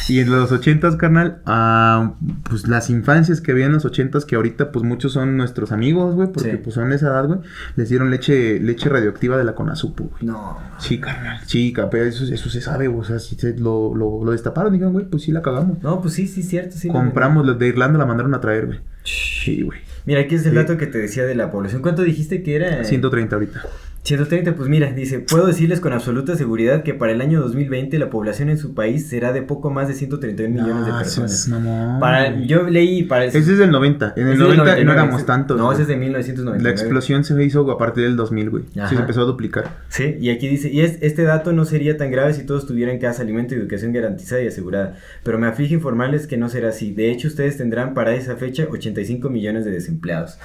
[0.09, 2.15] Y en los ochentas, carnal, ah,
[2.49, 6.15] pues las infancias que había en los ochentas, que ahorita pues muchos son nuestros amigos,
[6.15, 6.57] güey, porque Sí.
[6.59, 7.41] pues son esa edad, güey,
[7.77, 10.25] les dieron leche, leche radioactiva de la Conazupo, güey.
[10.25, 10.59] No.
[10.79, 14.25] Sí, carnal, sí, pero eso, eso se sabe, güey, o sea, si se lo, lo,
[14.25, 15.83] lo destaparon, digan, güey, pues sí la cagamos.
[15.83, 16.77] No, pues sí, sí, cierto.
[16.77, 18.81] Sí, Compramos, los de Irlanda la mandaron a traer, güey.
[19.05, 19.81] Sí, güey.
[20.09, 20.57] Mira, aquí es el Sí.
[20.57, 21.83] dato que te decía de la población.
[21.83, 22.83] ¿Cuánto dijiste que era?
[22.83, 23.63] 130 ahorita.
[24.05, 28.09] 130, pues mira, dice, puedo decirles con absoluta seguridad que para el año 2020 la
[28.09, 31.33] población en su país será de poco más de 131 millones de Ah, personas.
[31.33, 32.01] seas mamón.
[32.01, 34.15] Para, yo leí para Ese es del 90.
[34.17, 35.59] En el Ese es del 90 no 99, éramos tantos.
[35.59, 35.75] No, güey.
[35.75, 36.63] ese es de 1999.
[36.65, 38.63] La explosión se hizo a partir del 2000, güey.
[38.73, 38.89] Sí, Ajá.
[38.89, 39.65] se empezó a duplicar.
[39.89, 42.99] Sí, y aquí dice, y es, este dato no sería tan grave si todos tuvieran
[42.99, 46.93] casa, alimento y educación garantizada y asegurada, pero me aflige informarles que no será así.
[46.95, 50.39] De hecho, ustedes tendrán para esa fecha 85 millones de desempleados.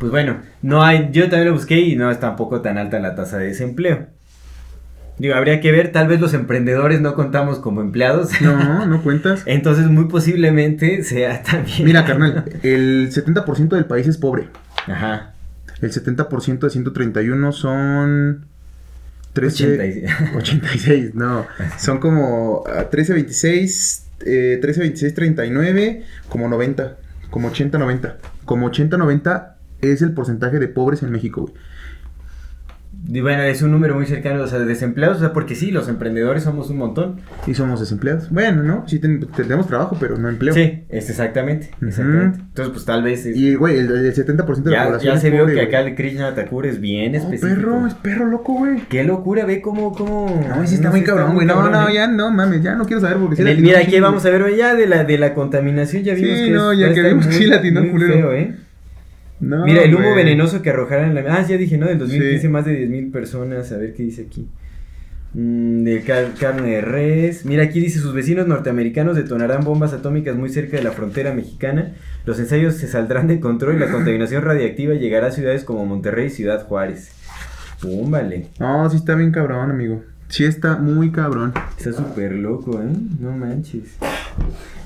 [0.00, 3.14] Pues bueno, no hay, yo también lo busqué y no es tampoco tan alta la
[3.14, 4.08] tasa de desempleo.
[5.18, 8.38] Digo, habría que ver, tal vez los emprendedores no contamos como empleados.
[8.42, 9.42] No, no cuentas.
[9.46, 11.84] Entonces, muy posiblemente sea también.
[11.84, 14.48] Mira, carnal, el 70% del país es pobre.
[14.86, 15.32] Ajá.
[15.80, 18.46] El 70% de 131 son
[19.32, 20.10] 13 86.
[20.36, 21.46] 86, no.
[21.78, 26.96] Son como ah, 13 26 eh, 13 26 39 como 90,
[27.30, 28.16] como 80 90.
[28.44, 31.54] Como 80 90 es el porcentaje de pobres en México, güey.
[33.08, 35.70] Y bueno, es un número muy cercano, o sea, de desempleados, o sea, porque sí,
[35.70, 37.20] los emprendedores somos un montón.
[37.46, 38.30] Y somos desempleados.
[38.30, 38.88] Bueno, ¿no?
[38.88, 40.52] Sí ten- tenemos trabajo, pero no empleo.
[40.54, 42.38] Sí, es exactamente, exactamente.
[42.40, 45.30] Entonces, pues tal vez es- Y, güey, el, el 70% de la población ya se
[45.30, 47.54] vio que acá el Krishna Thakur es bien Oh, específico.
[47.54, 48.80] perro, es perro loco, güey.
[48.88, 50.44] Qué locura, ve cómo, cómo...
[50.48, 51.46] No, sí está no muy cabrón, güey.
[51.46, 51.94] No, cabrón, no, ¿eh?
[51.94, 54.56] ya no mames, ya no quiero saber porque sí el- mira, aquí vamos a ver
[54.56, 57.26] ya de la, de la contaminación, ya vimos Sí, que no, es- ya que vimos
[57.26, 57.44] que sí
[57.90, 58.12] culero.
[58.12, 58.54] feo, ¿eh?
[59.40, 61.34] No, Mira, el humo venenoso que arrojaron en la...
[61.36, 61.86] Ah, ya dije, ¿no?
[61.86, 62.48] Del 2015 Sí.
[62.48, 63.70] más de 10.000 personas.
[63.72, 64.48] A ver qué dice aquí.
[65.34, 67.44] Mm, de car- carne de res.
[67.44, 71.92] Mira, aquí dice, sus vecinos norteamericanos detonarán bombas atómicas muy cerca de la frontera mexicana.
[72.24, 76.26] Los ensayos se saldrán de control y la contaminación radiactiva llegará a ciudades como Monterrey
[76.28, 77.10] y Ciudad Juárez.
[77.82, 78.46] Púmbale.
[78.58, 80.02] No, sí está bien cabrón, amigo.
[80.28, 81.52] Sí está muy cabrón.
[81.78, 82.92] Está súper loco, ¿eh?
[83.20, 83.96] No manches.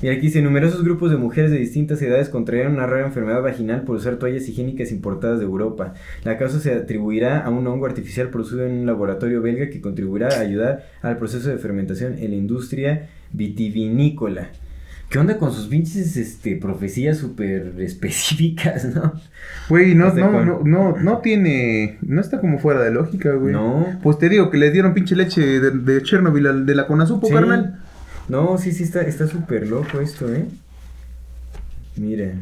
[0.03, 3.83] Mira, aquí dice, numerosos grupos de mujeres de distintas edades contrajeron una rara enfermedad vaginal
[3.83, 5.95] por usar toallas higiénicas importadas de Europa.
[6.25, 10.29] La causa se atribuirá a un hongo artificial producido en un laboratorio belga que contribuirá
[10.29, 14.51] a ayudar al proceso de fermentación en la industria vitivinícola.
[15.11, 19.13] ¿Qué onda con sus pinches este, profecías súper específicas, no?
[19.69, 21.99] Güey, no, ¿Estás de no, no, no, no tiene.
[22.01, 23.53] No está como fuera de lógica, güey.
[23.53, 23.87] No.
[24.03, 27.27] Pues te digo que les dieron pinche leche de, de Chernobyl al- de la Conazupo,
[27.27, 27.33] Sí.
[27.35, 27.81] carnal.
[28.29, 30.47] No, sí, sí, está está súper loco esto, ¿eh?
[31.97, 32.33] Mira.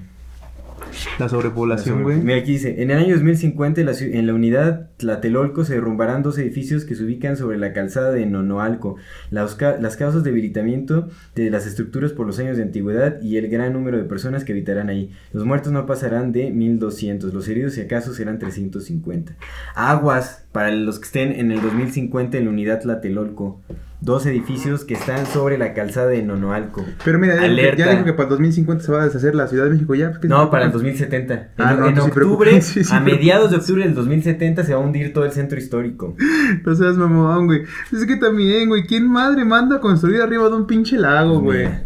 [1.19, 2.19] La sobrepoblación, güey.
[2.19, 5.75] Mira, aquí dice, en el año 2050 en la, ciu- en la unidad Tlatelolco se
[5.75, 8.97] derrumbarán dos edificios que se ubican sobre la calzada de Nonoalco.
[9.31, 13.49] Las, las causas de debilitamiento de las estructuras por los años de antigüedad y el
[13.49, 15.11] gran número de personas que habitarán ahí.
[15.33, 19.35] Los muertos no pasarán de 1200, los heridos si acaso serán 350.
[19.75, 23.61] Aguas para los que estén en el 2050 en la unidad Tlatelolco.
[24.01, 26.85] Dos edificios que están sobre la calzada de Nonoalco.
[27.05, 27.91] Pero mira, ya dijo, que, ya Alerta.
[27.91, 30.11] dijo que para el 2050 se va a deshacer la Ciudad de México ya.
[30.11, 30.99] pues, ¿qué No, para el preocupan?
[30.99, 31.35] 2070.
[31.35, 32.15] En, Ah, no, en sí octubre,
[32.53, 35.33] preocupa- sí, sí a mediados de octubre del 2070 se va a hundir todo el
[35.33, 36.15] centro histórico.
[36.65, 37.63] No seas mamón, güey.
[37.93, 38.85] Es que también, güey.
[38.87, 41.59] ¿Quién madre manda a construir arriba de un pinche lago, güey?
[41.67, 41.85] Mira.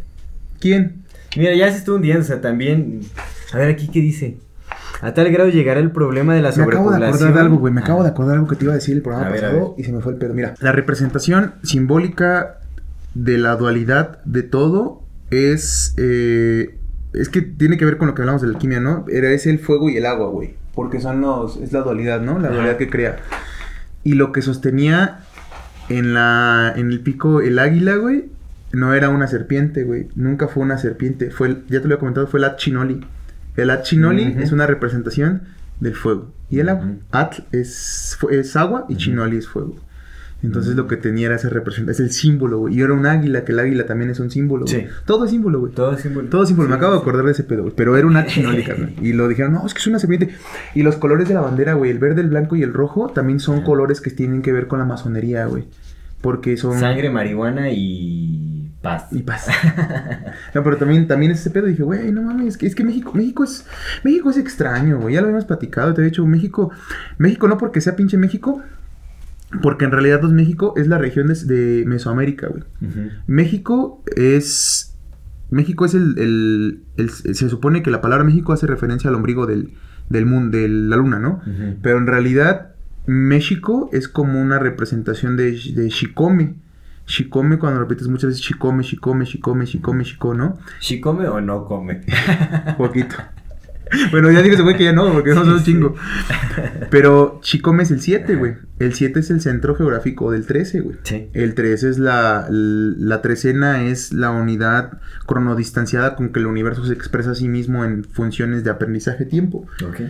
[0.61, 1.03] ¿Quién?
[1.37, 3.01] Mira, ya se está hundiendo, o sea, también...
[3.55, 4.37] A ver, aquí, ¿qué dice?
[5.03, 7.09] A tal grado llegará el problema de la Me acabo de sobrepoblación.
[7.15, 7.73] acordar de algo, güey.
[7.75, 7.85] Me Ah.
[7.85, 9.81] acabo de acordar de algo que te iba a decir el programa A pasado ver.
[9.81, 10.33] y se me fue el pedo.
[10.35, 12.59] Mira, la representación simbólica
[13.15, 15.95] de la dualidad de todo es.
[15.99, 16.79] eh,
[17.15, 19.05] es que tiene que ver con lo que hablamos de la alquimia, ¿no?
[19.11, 20.55] Era es el fuego y el agua, güey.
[20.75, 21.57] Porque son los.
[21.59, 22.39] Es la dualidad, ¿no?
[22.39, 23.17] La dualidad que crea.
[24.05, 25.21] Y lo que sostenía
[25.91, 26.73] en la.
[26.77, 28.27] en el pico el águila, güey.
[28.73, 30.09] No era una serpiente, güey.
[30.15, 31.31] Nunca fue una serpiente.
[31.31, 33.05] Fue ya te lo he comentado, fue el Atchinoli.
[33.57, 34.41] El Atchinoli Ujú.
[34.41, 35.43] es una representación
[35.81, 36.85] del fuego y el agua.
[36.87, 36.99] Ujú.
[37.13, 39.77] Atl es, es agua y Chinoli es fuego.
[40.45, 42.75] Entonces lo que tenía era esa representación, es el símbolo, güey.
[42.77, 44.81] Y era un águila, que el águila también es un símbolo, güey.
[44.83, 44.87] Sí.
[45.07, 45.73] Todo es símbolo, güey.
[45.73, 46.29] Todo es símbolo.
[46.31, 46.69] Todo es símbolo.
[46.69, 47.03] Me Sí, acabo de sí.
[47.03, 47.75] acordar de ese pedo, güey.
[47.77, 48.93] Pero era una chinoli, carnal.
[49.01, 50.35] Y lo dijeron, no, es que es una serpiente.
[50.75, 53.39] Y los colores de la bandera, güey, el verde, el blanco y el rojo, también
[53.39, 55.65] son colores que tienen que ver con la masonería, güey.
[56.21, 56.77] Porque son...
[56.81, 58.52] Sangre, marihuana y
[58.83, 59.07] paz.
[59.13, 59.47] Y paz.
[60.55, 63.13] no, pero también, también ese pedo dije, güey, no mames, es que, es que México,
[63.15, 63.65] México es,
[64.05, 65.15] México es extraño, güey.
[65.15, 66.71] Ya lo habíamos platicado, te había dicho, México,
[67.19, 68.61] México no porque sea pinche México,
[69.63, 72.65] porque en realidad pues, México es la región de, de Mesoamérica, güey.
[73.27, 74.89] México es.
[75.51, 79.47] México es el, el- el- Se supone que la palabra México hace referencia al ombligo
[79.47, 79.75] del,
[80.09, 81.43] del mundo, de la luna, ¿no?
[81.83, 82.73] Pero en realidad,
[83.07, 86.55] México es como una representación de, de Shikome.
[87.07, 90.59] Shikome, cuando lo repites muchas veces, Shikome, Shikome, Shikome, Shikome, Shiko, ¿no?
[90.81, 92.01] ¿Si come o no come?
[92.79, 93.17] Poquito.
[94.11, 95.95] Bueno, ya digo güey que ya no, porque no son un chingo.
[96.91, 98.55] Pero Shikome es el 7, güey.
[98.79, 100.97] El 7 es el centro geográfico del 13, güey.
[101.03, 101.29] Sí.
[101.35, 106.95] El 3 es la, la trecena es la unidad cronodistanciada con que el universo se
[106.95, 109.67] expresa a sí mismo en funciones de aprendizaje-tiempo.
[109.87, 110.01] Ok.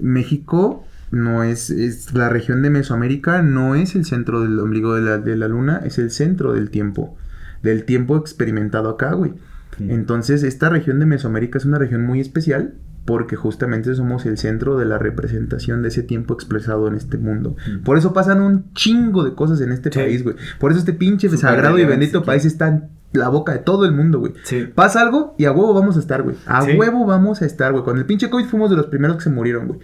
[0.00, 5.02] México no es, es la región de Mesoamérica, no es el centro del ombligo de
[5.02, 7.16] la, de la luna, es el centro del tiempo,
[7.62, 9.32] del tiempo experimentado acá, güey.
[9.78, 9.90] Mm.
[9.90, 12.74] Entonces, esta región de Mesoamérica es una región muy especial
[13.04, 17.54] porque justamente somos el centro de la representación de ese tiempo expresado en este mundo.
[17.70, 17.84] Mm.
[17.84, 19.98] Por eso pasan un chingo de cosas en este Sí.
[20.00, 20.34] país, güey.
[20.58, 22.84] Por eso este pinche sagrado y bendito país está en
[23.16, 24.32] la boca de todo el mundo, güey.
[24.44, 24.68] Sí.
[24.74, 26.36] Pasa algo y a huevo vamos a estar, güey.
[26.46, 26.76] A Sí.
[26.76, 27.84] huevo vamos a estar, güey.
[27.84, 29.80] Con el pinche COVID fuimos de los primeros que se murieron, güey.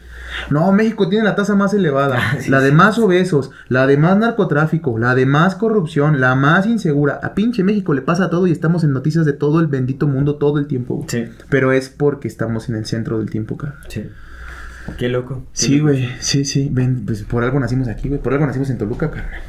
[0.51, 2.19] No, México tiene la tasa más elevada.
[2.41, 6.67] Sí, la de más obesos, la de más narcotráfico, la de más corrupción, la más
[6.67, 7.21] insegura.
[7.23, 10.37] A pinche México le pasa todo y estamos en noticias de todo el bendito mundo
[10.37, 11.09] todo el tiempo, güey.
[11.09, 11.25] Sí.
[11.49, 13.77] Pero es porque estamos en el centro del tiempo, cara.
[13.89, 14.09] Sí.
[14.99, 15.45] Qué loco.
[15.53, 16.69] Sí, güey, sí, sí.
[16.73, 18.21] Ven, pues por algo nacimos aquí, güey.
[18.21, 19.41] Por algo nacimos en Toluca, carnal.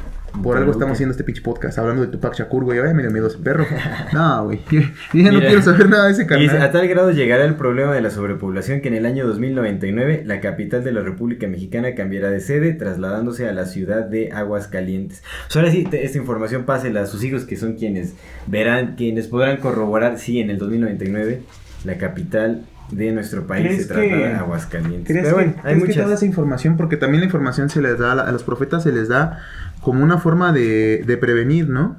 [0.42, 2.78] Por algo estamos haciendo este pinche podcast, hablando de Tupac Shakur, güey.
[2.80, 3.64] Ay, me dio miedo ese perro.
[4.12, 4.60] No, güey.
[4.70, 5.46] Yo ya no Mira.
[5.48, 6.60] quiero saber nada de ese Y carnal.
[6.62, 10.40] a tal grado llegará el problema de la sobrepoblación que en el año 2099 la
[10.40, 15.22] capital de la República Mexicana cambiará de sede, trasladándose a la ciudad de Aguascalientes.
[15.48, 18.14] So, ahora sí, te- esta información pásela a sus hijos, que son quienes
[18.46, 21.40] verán, quienes podrán corroborar si en el 2099
[21.84, 25.06] la capital de nuestro país ¿Crees se traslada que- a Aguascalientes.
[25.06, 26.02] ¿Crees, Pero que, bueno, hay crees que muchas.
[26.04, 29.08] toda esa información, porque también la información se les da, a los profetas se les
[29.08, 29.40] da
[29.80, 31.96] como una forma de, de prevenir, ¿no?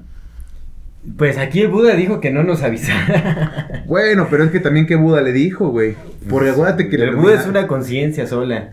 [1.18, 3.84] Pues aquí el Buda dijo que no nos avisara.
[3.86, 5.95] Bueno, pero es que también que Buda le dijo, güey.
[6.28, 8.72] Porque acuérdate que el Buda es una conciencia sola.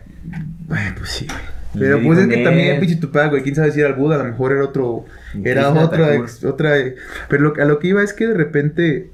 [0.70, 1.38] Ay, pues sí, güey.
[1.78, 4.18] Pero pues es que también pinche Tupac, güey, quién sabe si era el Buda, a
[4.18, 5.04] lo mejor era otro,
[5.44, 6.96] era otra, ex- otra, eh,
[7.28, 9.10] pero lo, a lo que iba es que de repente,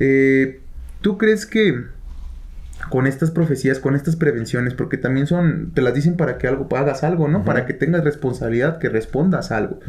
[0.00, 0.60] eh,
[1.00, 1.84] ¿tú crees que
[2.90, 6.68] con estas profecías, con estas prevenciones, porque también son, te las dicen para que algo,
[6.76, 7.44] hagas algo, ¿no?
[7.44, 9.80] Para que tengas responsabilidad, que respondas a algo.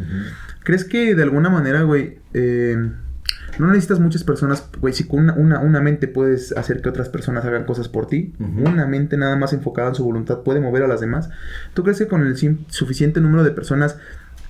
[0.63, 2.77] ¿Crees que de alguna manera, güey, eh,
[3.59, 7.09] no necesitas muchas personas, güey, si con una, una, una mente puedes hacer que otras
[7.09, 10.83] personas hagan cosas por ti, una mente nada más enfocada en su voluntad puede mover
[10.83, 11.29] a las demás?
[11.73, 12.37] ¿Tú crees que con el
[12.67, 13.97] suficiente número de personas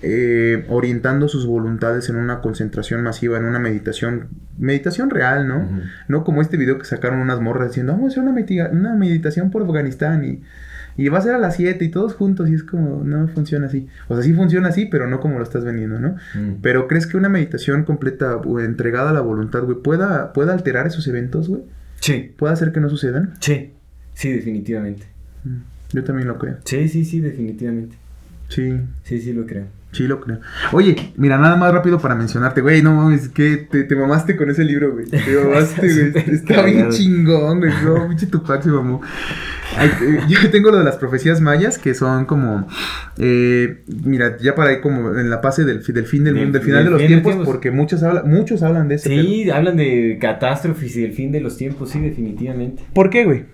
[0.04, 5.68] eh, orientando sus voluntades en una concentración masiva, en una meditación, meditación real, ¿no?
[6.08, 9.52] No como este video que sacaron unas morras diciendo, vamos a hacer una, una meditación
[9.52, 10.42] por Afganistán y,
[10.98, 13.68] y va a ser a las 7 y todos juntos y es como, no funciona
[13.68, 13.88] así.
[14.08, 16.16] O sea, sí funciona así, pero no como lo estás vendiendo, ¿no?
[16.34, 16.62] Mm.
[16.62, 20.88] Pero ¿crees que una meditación completa o entregada a la voluntad, güey, pueda, pueda alterar
[20.88, 21.62] esos eventos, güey?
[22.00, 23.34] Sí, ¿Puede hacer que no sucedan?
[23.40, 23.72] sí,
[24.16, 25.06] sí, definitivamente.
[25.44, 25.58] Mm,
[25.94, 26.58] Yo también lo creo.
[26.66, 27.96] Sí, sí, sí, definitivamente.
[28.50, 29.66] Sí, Sí, sí, lo creo.
[29.92, 30.40] Sí lo creo.
[30.72, 34.50] Oye, mira, nada más rápido para mencionarte, güey, no mames, que te, te mamaste con
[34.50, 35.06] ese libro, güey.
[35.06, 36.24] Te mamaste, güey.
[36.36, 37.72] Está bien chingón, güey.
[37.84, 39.02] No, pinche Tupac se mamó.
[39.80, 42.68] Eh, yo tengo lo de las profecías mayas, que son como,
[43.18, 46.62] eh, mira, ya para ahí como en la fase del, del fin del mundo, del
[46.62, 47.48] final de los tiempos, tiempos.
[47.48, 49.10] porque muchos, habla, muchos hablan de ese.
[49.10, 52.84] Sí, hablan de catástrofes y del fin de los tiempos, sí, definitivamente.
[52.94, 53.46] ¿Por qué, güey?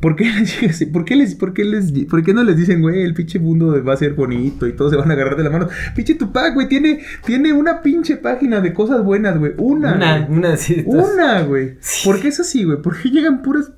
[0.00, 0.86] ¿Por qué, les, llega así?
[0.86, 3.82] ¿Por, qué les, por, qué les, ¿Por qué no les dicen, güey, el pinche mundo
[3.84, 5.68] va a ser bonito y todos se van a agarrar de la mano?
[5.94, 9.52] Pinche Tupac, güey, tiene, tiene una pinche página de cosas buenas, güey.
[9.58, 9.94] Una.
[9.94, 10.38] Una, güey.
[10.38, 11.76] una, sí, Una, güey.
[11.80, 12.08] Sí.
[12.08, 12.80] ¿Por qué es así, güey?
[12.80, 13.72] ¿Por qué llegan puras...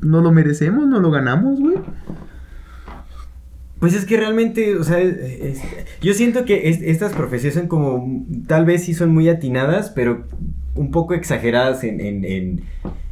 [0.00, 0.86] ¿No lo merecemos?
[0.86, 1.76] ¿No lo ganamos, güey?
[3.80, 5.60] Pues es que realmente, o sea, es-
[6.00, 10.26] yo siento que es- estas profecías son como, tal vez sí son muy atinadas, pero
[10.74, 12.60] un poco exageradas en, en, en,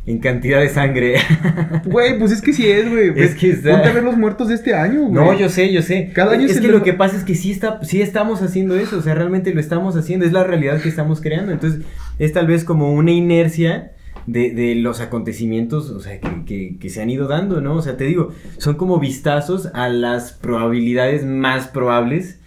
[0.06, 1.16] en cantidad de sangre.
[1.84, 3.12] Güey, pues es que sí es, güey.
[3.16, 5.12] Es que está- Ponte a ver los muertos de este año, güey.
[5.12, 6.10] No, yo sé, yo sé.
[6.14, 8.42] Cada año es se que le- lo que pasa es que sí está, sí estamos
[8.42, 11.52] haciendo eso, o sea, realmente lo estamos haciendo, es la realidad que estamos creando.
[11.52, 11.82] Entonces,
[12.18, 13.92] es tal vez como una inercia
[14.26, 17.74] de, de los acontecimientos, o sea, que, que- que se han ido dando, ¿no?
[17.74, 22.38] O sea, te digo, son como vistazos a las probabilidades más probables.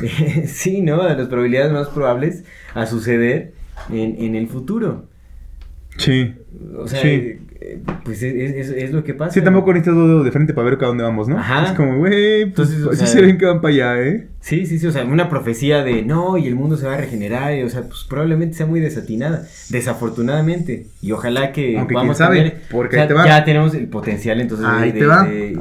[0.46, 1.02] sí, ¿no?
[1.02, 3.52] A las probabilidades más probables a suceder
[3.90, 5.08] en, en el futuro.
[5.96, 6.34] Sí.
[6.78, 7.08] O sea, Sí.
[7.60, 8.34] eh, pues es,
[8.70, 9.32] es- es lo que pasa.
[9.32, 11.38] Sí, tampoco necesitas dos de frente para ver a dónde vamos, ¿no?
[11.38, 11.64] Ajá.
[11.66, 14.28] Es como, güey, pues Entonces, o sí sea- se ven que van para allá, ¿eh?
[14.40, 16.96] Sí, sí, sí, o sea, una profecía de no, y el mundo se va a
[16.96, 22.14] regenerar, y, o sea, pues probablemente sea muy desatinada, desafortunadamente, y ojalá que Aunque quién
[22.14, 22.62] sabe, cambiar.
[22.70, 23.26] porque O sea, ahí te va.
[23.26, 25.22] ya tenemos el potencial, entonces, Ahí de- te va.
[25.24, 25.58] de-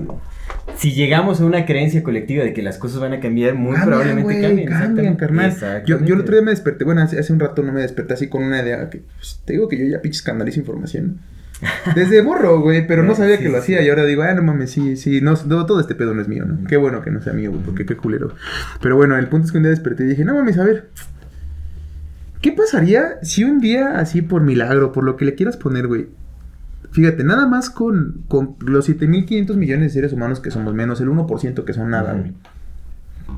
[0.78, 3.88] si llegamos a una creencia colectiva de que las cosas van a cambiar, muy Cambian,
[3.88, 4.70] probablemente güey, cambien.
[4.70, 5.84] cambian, carnal.
[5.86, 8.14] Yo, yo el otro día me desperté, bueno, hace, hace un rato no me desperté
[8.16, 11.20] así con una idea que, pues, te digo que yo ya pinches canalizo información.
[11.96, 13.76] Desde morro, güey, pero no sabía Sí, que lo sí.
[13.76, 16.22] hacía y ahora digo, ah, no mames, sí, sí, no, no, todo este pedo no
[16.22, 16.68] es mío, ¿no?
[16.68, 18.34] Qué bueno que no sea mío, güey, porque qué culero.
[18.82, 20.90] Pero bueno, el punto es que un día desperté y dije, no mames, a ver,
[22.42, 26.08] ¿qué pasaría si un día así por milagro, por lo que le quieras poner, güey?
[26.92, 31.10] Fíjate, nada más con, con los 7.500 millones de seres humanos que somos menos el
[31.10, 32.34] 1% que son nada, güey.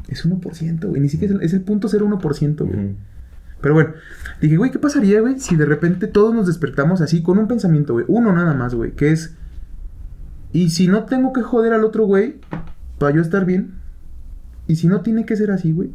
[0.08, 1.02] Es 1%, güey.
[1.02, 2.96] Ni siquiera es el, punto 0.1%, güey.
[3.62, 3.92] Pero bueno,
[4.42, 7.94] dije, güey, ¿qué pasaría, güey, si de repente todos nos despertamos así con un pensamiento,
[7.94, 8.06] güey?
[8.10, 9.36] Uno nada más, güey, que es...
[10.52, 12.40] Y si no tengo que joder al otro, güey,
[12.98, 13.76] para yo estar bien.
[14.68, 15.94] Y si no tiene que ser así, güey.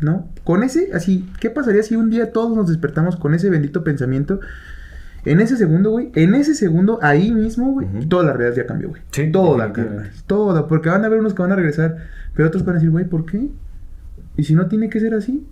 [0.00, 0.28] ¿No?
[0.44, 4.40] Con ese, así, ¿qué pasaría si un día todos nos despertamos con ese bendito pensamiento?
[5.30, 8.06] En ese segundo, güey, en ese segundo, ahí mismo, güey, Ujú.
[8.08, 9.02] toda la realidad ya cambió, güey.
[9.10, 11.96] Sí, toda, carnal, toda, porque van a haber unos que van a regresar,
[12.34, 13.48] pero otros van a decir, güey, ¿por qué?
[14.36, 15.46] Y si no tiene que ser así,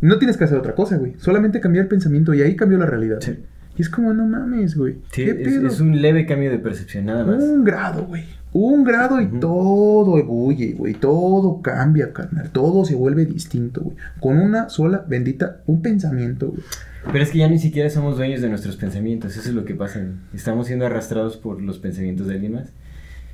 [0.00, 1.14] no tienes que hacer otra cosa, güey.
[1.18, 3.18] Solamente cambiar el pensamiento y ahí cambió la realidad.
[3.20, 3.38] Sí.
[3.78, 4.94] Y es como, no mames, güey.
[5.12, 5.66] Sí, ¿Qué es, pedo?
[5.68, 7.42] es un leve cambio de percepción, nada más.
[7.42, 8.24] Un grado, güey.
[8.58, 9.38] Un grado y Ujú.
[9.40, 10.94] todo ebulle, güey.
[10.94, 12.48] Todo cambia, carnal.
[12.50, 13.96] Todo se vuelve distinto, güey.
[14.18, 16.62] Con una sola bendita, un pensamiento, güey.
[17.12, 19.74] Pero es que ya ni siquiera somos dueños de nuestros pensamientos, eso es lo que
[19.74, 20.00] pasa.
[20.32, 22.68] Estamos siendo arrastrados por los pensamientos de alguien más.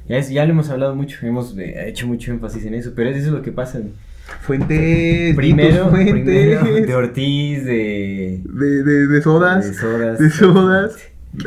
[0.09, 3.11] Ya, es- ya lo hemos hablado mucho, hemos eh, hecho mucho énfasis en eso, pero
[3.11, 3.79] eso es lo que pasa.
[4.41, 10.19] Fuentes, Primero, Fuentes, primero de Ortiz, de, de, de, de sodas, de Sodas.
[10.19, 10.97] de sodas,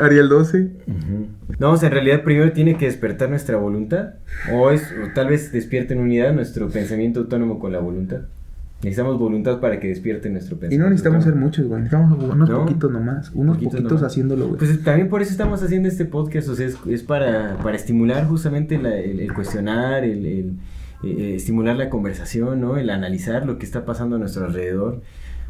[0.01, 0.61] Ariel 12.
[0.87, 1.27] Ujú.
[1.59, 4.15] No, o sea, en realidad primero tiene que despertar nuestra voluntad,
[4.51, 8.21] o, es, o tal vez despierte en unidad nuestro pensamiento autónomo con la voluntad.
[8.83, 10.83] Necesitamos voluntad para que despierte nuestro Y pensamiento.
[10.83, 11.81] no necesitamos ser muchos, güey.
[11.83, 12.59] Necesitamos unos No.
[12.65, 13.31] poquitos nomás.
[13.33, 14.11] Unos Poquitos poquitos nomás.
[14.11, 14.59] haciéndolo, güey.
[14.59, 18.27] Pues también por eso estamos haciendo este podcast, o sea, es, es para, para estimular
[18.27, 20.53] justamente la- el, el cuestionar, el, el,
[21.03, 22.77] eh, estimular la conversación, ¿no?
[22.77, 25.01] El analizar lo que está pasando a nuestro alrededor,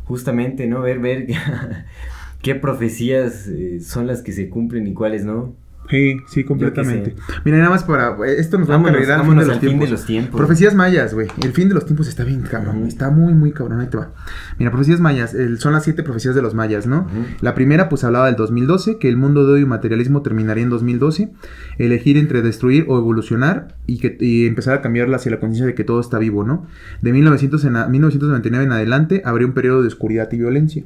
[0.06, 0.82] justamente, ¿no?
[0.82, 1.26] Ver, ver
[2.46, 5.56] qué profecías eh, son las que se cumplen y cuáles no.
[5.90, 7.14] Sí, sí, completamente.
[7.44, 8.16] Mira, nada más para.
[8.26, 9.88] Esto nos va a Vámonos, al fin vámonos de los al fin tiempos.
[9.88, 10.38] de los tiempos.
[10.38, 11.28] Profecías mayas, güey.
[11.44, 12.86] El fin de los tiempos está bien cabrón.
[12.88, 13.82] Está muy, muy cabrón.
[13.82, 14.12] Ahí te va.
[14.58, 15.34] Mira, profecías mayas.
[15.36, 17.08] el- son las siete profecías de los mayas, ¿no?
[17.42, 20.70] La primera, pues hablaba del 2012, que el mundo de hoy y materialismo terminaría en
[20.72, 21.32] 2012.
[21.78, 25.76] Elegir entre destruir o evolucionar y, que, y empezar a cambiarla hacia la conciencia de
[25.76, 26.66] que todo está vivo, ¿no?
[27.02, 30.84] De 1900 en a- 1999 en adelante habría un periodo de oscuridad y violencia.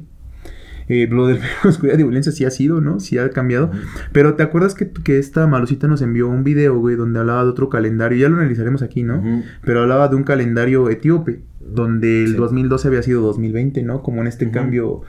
[0.92, 2.98] Eh, lo de oscuridad y violencia sí ha sido, ¿no?
[2.98, 3.70] Sí ha cambiado.
[4.12, 7.50] Pero ¿te acuerdas que, que esta Malucita nos envió un video, güey, donde hablaba de
[7.50, 8.18] otro calendario?
[8.18, 9.22] Ya lo analizaremos aquí, ¿no?
[9.64, 12.34] Pero hablaba de un calendario etíope, donde el Sí.
[12.36, 14.02] 2012 había sido 2020, ¿no?
[14.02, 15.02] Como en este cambio.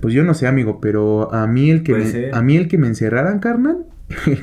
[0.00, 2.78] Pues yo no sé, amigo, pero a mí el que me, a mí el que
[2.78, 3.78] me encerraran, carnal,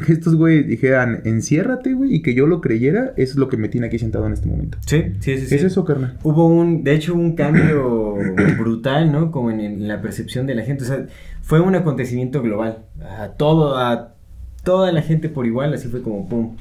[0.05, 3.67] que estos güeyes dijeran, enciérrate, güey, y que yo lo creyera, es lo que me
[3.69, 4.77] tiene aquí sentado en este momento.
[4.85, 5.47] Sí, sí, sí.
[5.47, 5.55] sí.
[5.55, 6.17] Es eso, carnal.
[6.23, 8.15] Hubo un, de hecho, un cambio
[8.59, 9.31] brutal, ¿no?
[9.31, 10.83] Como en, en la percepción de la gente.
[10.83, 11.07] O sea,
[11.41, 12.79] fue un acontecimiento global.
[13.19, 14.13] A todo, a
[14.63, 16.55] toda la gente por igual, así fue como pum.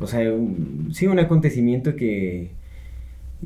[0.00, 2.50] O sea, un- sí, un acontecimiento que,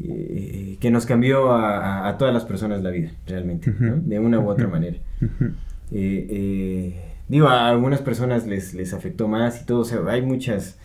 [0.03, 3.97] eh, que nos cambió a, a- a todas las personas la vida, realmente, ¿no?
[3.97, 4.97] De una u otra manera.
[5.91, 7.01] Eh, eh,
[7.33, 10.77] digo, a algunas personas les, les afectó más y todo, o sea, hay muchas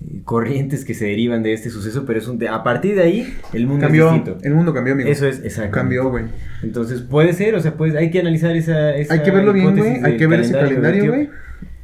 [0.00, 3.34] eh, corrientes que se derivan de este suceso, pero es un, a partir de ahí
[3.52, 4.38] el mundo Cambió, es distinto.
[4.42, 5.10] el mundo cambió, amigo.
[5.10, 5.72] Eso es, exacto.
[5.72, 6.24] Cambió, güey.
[6.62, 9.76] Entonces, puede ser, o sea, pues hay que analizar esa, esa Hay que verlo bien,
[9.76, 10.02] güey.
[10.02, 11.28] Hay que ver ese calendario, güey.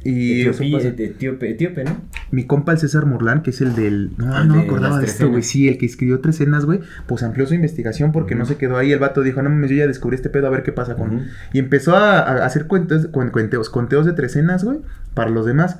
[0.03, 0.87] Y pasa.
[0.87, 2.01] etíope, etíope, ¿no?
[2.31, 4.11] Mi compa el César Morlán, que es el del...
[4.17, 5.43] No, El no me acordaba de esto, güey.
[5.43, 6.79] Sí, el que escribió Tres Cenas, güey.
[7.05, 8.91] Pues amplió su investigación porque no se quedó ahí.
[8.93, 11.15] El vato dijo, no mames, yo ya descubrí este pedo, a ver qué pasa con...
[11.15, 11.23] Ujú.
[11.51, 14.79] Y empezó a, a hacer cuentos, cuen- cuenteos, conteos de Tres Cenas, güey,
[15.13, 15.79] para los demás.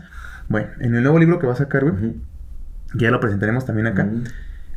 [0.49, 2.13] Bueno, en el nuevo libro que va a sacar, güey,
[2.97, 4.09] que ya lo presentaremos también acá.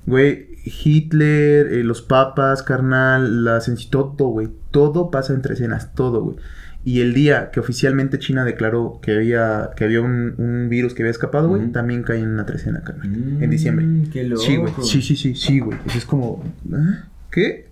[0.07, 3.61] Güey, Hitler, eh, los papas, carnal, la
[3.91, 4.49] todo, güey.
[4.71, 6.37] Todo pasa en Tres Cenas, todo, güey.
[6.85, 11.03] Y el día que oficialmente China declaró que había, que había un, un virus que
[11.03, 12.83] había escapado, güey, también cae en una trecena.
[13.05, 13.87] Mm, En diciembre.
[14.13, 14.43] Qué loco.
[14.43, 14.73] Sí, güey.
[14.83, 15.79] Sí, sí, sí, sí, güey.
[15.87, 16.43] Eso es como.
[16.73, 17.05] ¿ah?
[17.31, 17.69] ¿Qué?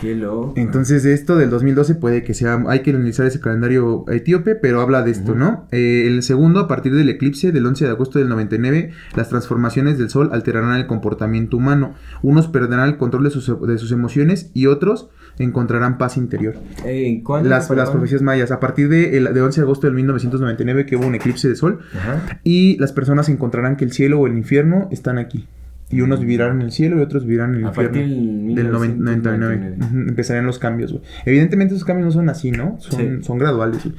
[0.00, 0.54] Qué loco.
[0.56, 2.60] Entonces, esto del 2012 puede que sea.
[2.66, 5.36] Hay que analizar ese calendario etíope, pero habla de esto.
[5.36, 5.68] ¿no?
[5.70, 9.96] Eh, el segundo, a partir del eclipse del 11 de agosto del 99, las transformaciones
[9.96, 11.94] del sol alterarán el comportamiento humano.
[12.22, 15.08] Unos perderán el control de sus, de sus emociones y otros
[15.38, 16.54] encontrarán paz interior.
[16.84, 17.22] Eh.
[17.42, 20.86] Las, ¿Para las profecías mayas, a partir de, el- de 11 de agosto del 1999,
[20.86, 22.40] que hubo un eclipse de sol, Ajá.
[22.44, 25.46] y las personas encontrarán que el cielo o el infierno están aquí.
[25.94, 27.92] Y unos vivirán en el cielo y otros vivirán en el A infierno.
[27.92, 29.38] partir del Del 1999.
[29.76, 29.76] 99.
[30.02, 31.02] Ujú, Empezarían los cambios, güey.
[31.24, 32.76] Evidentemente esos cambios no son así, ¿no?
[32.80, 33.22] Son, Sí.
[33.22, 33.82] son graduales.
[33.84, 33.94] güey.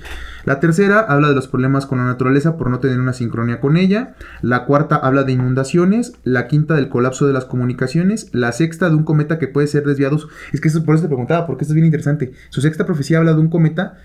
[0.45, 3.77] La tercera habla de los problemas con la naturaleza por no tener una sincronía con
[3.77, 4.15] ella.
[4.41, 6.13] La cuarta habla de inundaciones.
[6.23, 8.29] La quinta del colapso de las comunicaciones.
[8.33, 10.17] La sexta de un cometa que puede ser desviado.
[10.53, 12.31] Es que eso, por eso te preguntaba, porque esto es bien interesante.
[12.49, 13.95] Su sexta profecía habla de un cometa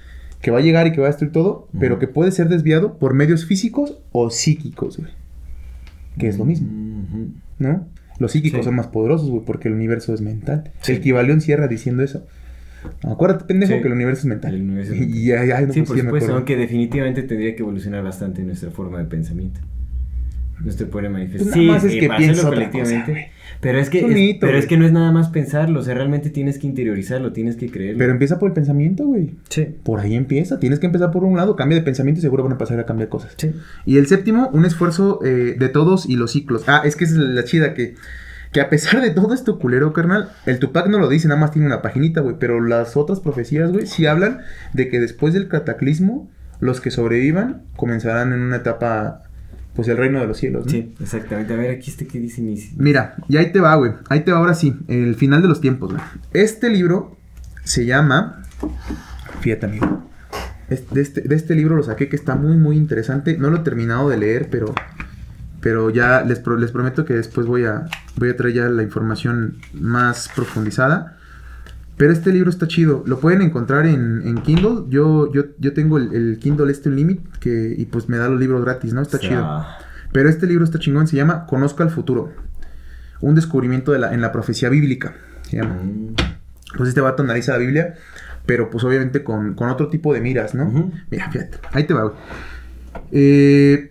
[0.41, 2.95] que va a llegar y que va a destruir todo, pero que puede ser desviado
[2.99, 5.11] por medios físicos o psíquicos, güey.
[6.19, 6.69] Que es lo mismo.
[6.69, 7.33] Ujú.
[7.61, 7.87] ¿No?
[8.19, 8.65] Los psíquicos Sí.
[8.65, 10.73] son más poderosos, güey, porque el universo es mental.
[10.81, 10.93] Sí.
[10.93, 12.27] El Kibalión cierra diciendo eso.
[13.03, 13.81] Acuérdate, pendejo, Sí.
[13.81, 14.55] que el universo es mental.
[14.55, 17.55] El universo es Y ya, ya, no, sí, pues, por me supuesto, aunque definitivamente tendría
[17.55, 19.61] que evolucionar bastante nuestra forma de pensamiento.
[20.61, 21.47] Nuestro poder manifestar.
[21.55, 23.31] Pues nada más es eh, que cosa, colectivamente.
[23.61, 26.31] Pero es que Es pero es que no es nada más pensarlo, o sea, realmente
[26.31, 27.99] tienes que interiorizarlo, tienes que creerlo.
[27.99, 29.35] Pero empieza por el pensamiento, güey.
[29.49, 29.69] sí.
[29.83, 30.59] Por ahí empieza.
[30.59, 32.87] Tienes que empezar por un lado, cambia de pensamiento y seguro van a pasar a
[32.87, 33.35] cambiar cosas.
[33.37, 33.53] Sí.
[33.85, 36.65] Y el séptimo, un esfuerzo eh, de todos y los ciclos.
[36.67, 37.97] Ah, es que esa es la chida que,
[38.53, 41.51] que a pesar de todo esto culero, carnal, el Tupac no lo dice, nada más
[41.51, 42.37] tiene una paginita, güey.
[42.39, 44.41] Pero las otras profecías, güey, sí hablan
[44.73, 46.31] de que después del cataclismo,
[46.61, 49.23] los que sobrevivan comenzarán en una etapa,
[49.81, 50.71] pues el reino de los cielos, ¿no?
[50.73, 51.53] Sí, exactamente.
[51.53, 52.75] A ver, aquí este que dice Nisi.
[52.77, 53.93] Mira, y ahí te va, güey.
[54.09, 56.03] Ahí te va ahora sí, el final de los tiempos, güey.
[56.33, 57.17] Este libro
[57.65, 58.43] se llama.
[59.41, 60.07] Fíjate, amigo.
[60.69, 63.37] De este, de este libro lo saqué que está muy, muy interesante.
[63.37, 64.75] No lo he terminado de leer, pero.
[65.61, 67.85] Pero ya les, pro- les prometo que después voy a,
[68.17, 71.19] voy a traer ya la información más profundizada.
[72.01, 73.05] Pero este libro está chido.
[73.07, 74.85] Lo pueden encontrar en, en Kindle.
[74.89, 78.41] Yo, yo, yo tengo el, el Kindle este Limit que, y pues me da los
[78.41, 79.03] libros gratis, ¿no?
[79.03, 79.67] Está O sea, chido.
[80.11, 82.33] Pero este libro está chingón, se llama Conozca el futuro.
[83.21, 85.13] Un descubrimiento de la, en la profecía bíblica.
[85.43, 85.75] Se llama.
[85.75, 86.15] Mm.
[86.79, 87.97] Pues este vato analiza la Biblia,
[88.47, 90.91] pero pues obviamente con, con otro tipo de miras, ¿no?
[91.11, 92.15] Mira, fíjate, ahí te va, güey.
[93.13, 93.90] Eh,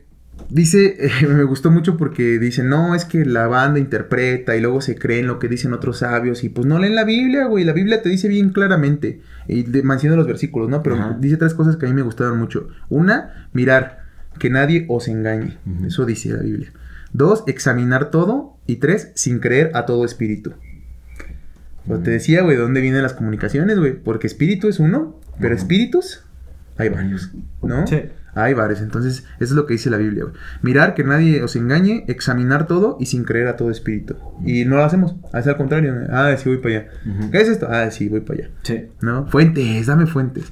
[0.49, 4.81] dice, eh, me gustó mucho porque dice, no, es que la banda interpreta y luego
[4.81, 7.73] se creen lo que dicen otros sabios y pues no leen la Biblia, güey, la
[7.73, 10.83] Biblia te dice bien claramente, y de, menciona los versículos, ¿no?
[10.83, 11.17] Pero Ajá.
[11.19, 12.67] dice tres cosas que a mí me gustaron mucho.
[12.89, 13.99] Una, mirar,
[14.37, 16.71] que nadie os engañe, eso dice la Biblia.
[17.11, 18.57] Dos, examinar todo.
[18.67, 20.53] Y tres, sin creer a todo espíritu.
[21.87, 23.93] Pues te decía, güey, ¿de dónde vienen las comunicaciones, güey?
[23.93, 26.23] Porque espíritu es uno, pero espíritus
[26.77, 27.31] hay varios,
[27.63, 27.87] ¿no?
[27.87, 28.03] Sí.
[28.35, 28.81] Hay varios.
[28.81, 30.35] Entonces, eso es lo que dice la Biblia, güey.
[30.61, 34.15] Mirar que nadie os engañe, examinar todo y sin creer a todo espíritu.
[34.45, 35.95] Y no lo hacemos, es al contrario.
[36.11, 36.87] Ah, sí, voy para allá.
[37.31, 37.67] ¿Qué es esto?
[37.69, 38.49] Ah, sí, voy para allá.
[38.63, 38.87] Sí.
[39.01, 39.27] ¿No?
[39.27, 40.51] Fuentes, dame fuentes.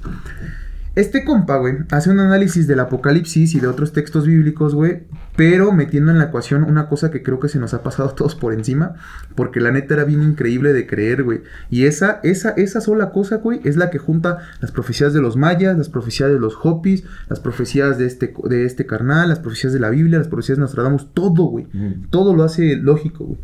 [0.98, 5.04] Este compa, güey, hace un análisis del Apocalipsis y de otros textos bíblicos, güey,
[5.36, 8.14] pero metiendo en la ecuación una cosa que creo que se nos ha pasado a
[8.16, 8.94] todos por encima,
[9.36, 11.42] porque la neta era bien increíble de creer, güey.
[11.70, 15.36] Y esa, esa, esa sola cosa, güey, es la que junta las profecías de los
[15.36, 19.72] mayas, las profecías de los hopis, las profecías de este, de este carnal, las profecías
[19.72, 21.68] de la Biblia, las profecías de Nostradamus, todo, güey.
[22.10, 23.38] Todo lo hace lógico, güey.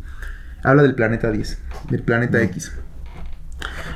[0.61, 1.57] Habla del planeta 10,
[1.89, 2.73] del planeta X.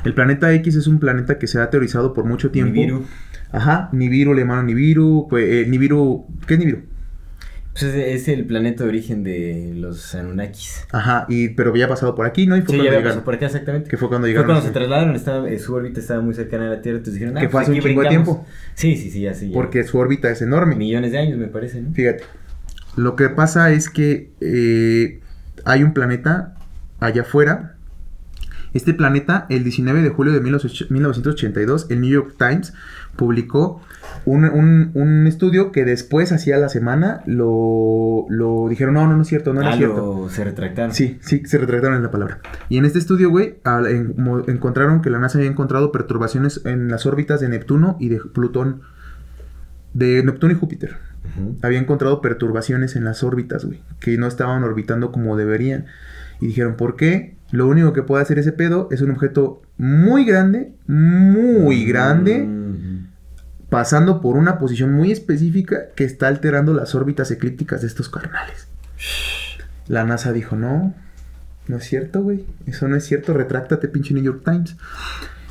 [0.05, 3.03] El planeta X es un planeta que se ha teorizado por mucho tiempo.
[3.51, 5.27] Ajá, Nibiru, le llaman Nibiru.
[5.29, 6.83] Pues, eh, Nibiru, ¿qué es Nibiru?
[7.71, 10.85] Pues es, es el planeta de origen de los Anunnakis.
[10.91, 12.57] Ajá, y, pero había pasado por aquí, ¿no?
[12.57, 13.11] Y fue Sí, cuando ya había llegaron.
[13.11, 13.89] pasado por acá exactamente.
[13.89, 14.47] Que fue cuando Fue llegaron.
[14.47, 14.67] cuando así.
[14.67, 17.41] se trasladaron, estaba, eh, su órbita estaba muy cercana a la Tierra, entonces dijeron, ah,
[17.41, 18.45] Que fue pues hace un chingo de tiempo.
[18.73, 19.51] Sí, sí, sí, así.
[19.53, 20.75] Porque su órbita es enorme.
[20.75, 21.93] Millones de años, me parece, ¿no?
[21.93, 22.23] Fíjate,
[22.97, 25.21] lo que pasa es que eh,
[25.63, 26.55] hay un planeta
[26.99, 27.75] allá afuera.
[28.73, 32.73] Este planeta, el 19 de julio de 1982, el New York Times
[33.15, 33.81] publicó
[34.25, 39.21] un, un- un estudio que después, hacía la semana, lo, lo dijeron, no, no, no
[39.23, 40.21] es cierto, no era ah, cierto.
[40.23, 40.93] lo- se retractaron.
[40.93, 42.39] Sí, sí, se retractaron en la palabra.
[42.69, 44.15] Y en este estudio, güey, en-
[44.47, 48.81] encontraron que la NASA había encontrado perturbaciones en las órbitas de Neptuno y de Plutón.
[49.93, 50.97] De Neptuno y Júpiter.
[51.61, 55.85] Había encontrado perturbaciones en las órbitas, güey, que no estaban orbitando como deberían.
[56.39, 57.35] Y dijeron, ¿por qué?
[57.51, 63.07] Lo único que puede hacer ese pedo es un objeto muy grande, muy grande, Mm,
[63.69, 68.67] pasando por una posición muy específica que está alterando las órbitas eclípticas de estos carnales.
[69.87, 70.93] La NASA dijo, no,
[71.67, 72.45] no es cierto, güey.
[72.65, 74.75] Eso no es cierto, retráctate, pinche New York Times.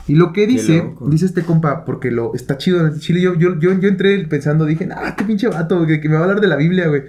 [0.08, 3.20] Y lo que dice, dice este compa, porque lo está chido en Chile.
[3.20, 6.22] Yo, yo, yo, yo entré pensando, dije, ah, qué pinche vato, que me va a
[6.22, 7.02] hablar de la Biblia, güey.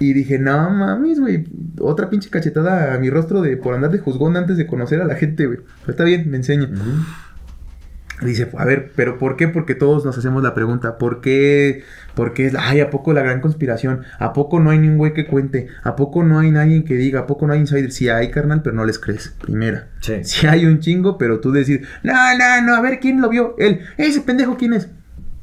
[0.00, 1.44] Y dije, no mames, güey,
[1.80, 5.04] otra pinche cachetada a mi rostro de por andar de juzgón antes de conocer a
[5.04, 5.58] la gente, güey.
[5.80, 6.64] Pero está bien, me enseña.
[6.64, 8.26] ujú.
[8.26, 9.48] Dice, a ver, ¿pero por qué?
[9.48, 11.82] Porque todos nos hacemos la pregunta, ¿por qué?
[12.14, 12.52] ¿Por qué?
[12.56, 14.02] Ay, ¿a poco la gran conspiración?
[14.20, 15.66] ¿A poco no hay ni un güey que cuente?
[15.82, 17.20] ¿A poco no hay nadie que diga?
[17.20, 17.90] ¿A poco no hay insider?
[17.90, 19.34] Sí hay, carnal, pero no les crees.
[19.40, 19.88] Primera.
[20.02, 20.22] Sí.
[20.22, 23.56] Sí hay un chingo, pero tú decir, no, no, no, a ver, ¿quién lo vio?
[23.58, 24.88] Él, ese pendejo, ¿quién es?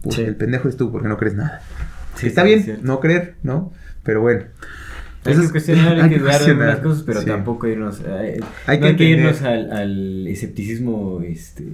[0.01, 0.21] Pues Sí.
[0.21, 1.61] el pendejo es tú, porque no crees nada.
[2.15, 3.73] Sí, Está sí, bien, es no creer, ¿no?
[4.10, 4.41] Pero bueno.
[5.23, 7.27] Hay Eso que es- cuestionar, hay, hay que cuestionar, algunas cosas, pero sí.
[7.27, 8.02] tampoco irnos.
[8.07, 9.19] eh, Hay no que hay que entender.
[9.19, 11.68] irnos al, al escepticismo, este.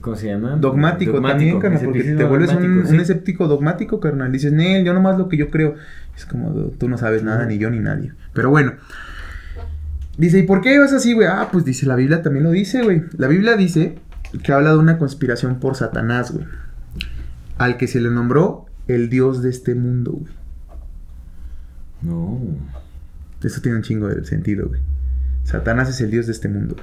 [0.00, 0.56] ¿Cómo se llama?
[0.56, 4.32] Dogmático, también, carnal, porque te vuelves un, un escéptico dogmático, carnal.
[4.32, 5.76] Dices, Nel, yo nomás lo que yo creo.
[6.16, 8.12] Es como, tú no sabes nada, ni yo ni nadie.
[8.32, 8.72] Pero bueno.
[10.18, 11.28] Dice, ¿y por qué vas así, güey?
[11.30, 13.04] Ah, pues dice, la Biblia también lo dice, güey.
[13.16, 13.94] La Biblia dice
[14.42, 16.44] que habla de una conspiración por Satanás, güey.
[17.58, 20.32] Al que se le nombró el Dios de este mundo, güey.
[22.02, 22.38] No.
[23.42, 24.80] Eso tiene un chingo de sentido, güey.
[25.44, 26.76] Satanás es el Dios de este mundo.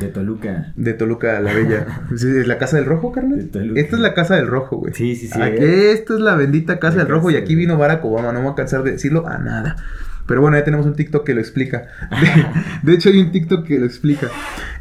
[0.00, 0.72] De Toluca.
[0.76, 1.86] De Toluca la Bella.
[2.14, 3.38] ¿Es es la casa del rojo, carnal?
[3.38, 3.80] De Toluca.
[3.80, 4.94] Esta es la casa del rojo, güey.
[4.94, 5.40] Sí, sí, sí.
[5.40, 5.92] Aquí eh.
[5.92, 8.52] esto es la bendita casa del rojo y aquí vino Barack Obama, no me voy
[8.52, 9.76] a cansar de decirlo a nada.
[10.26, 11.88] Pero bueno, ya tenemos un TikTok que lo explica.
[12.10, 12.46] De,
[12.90, 14.28] de hecho, hay un TikTok que lo explica.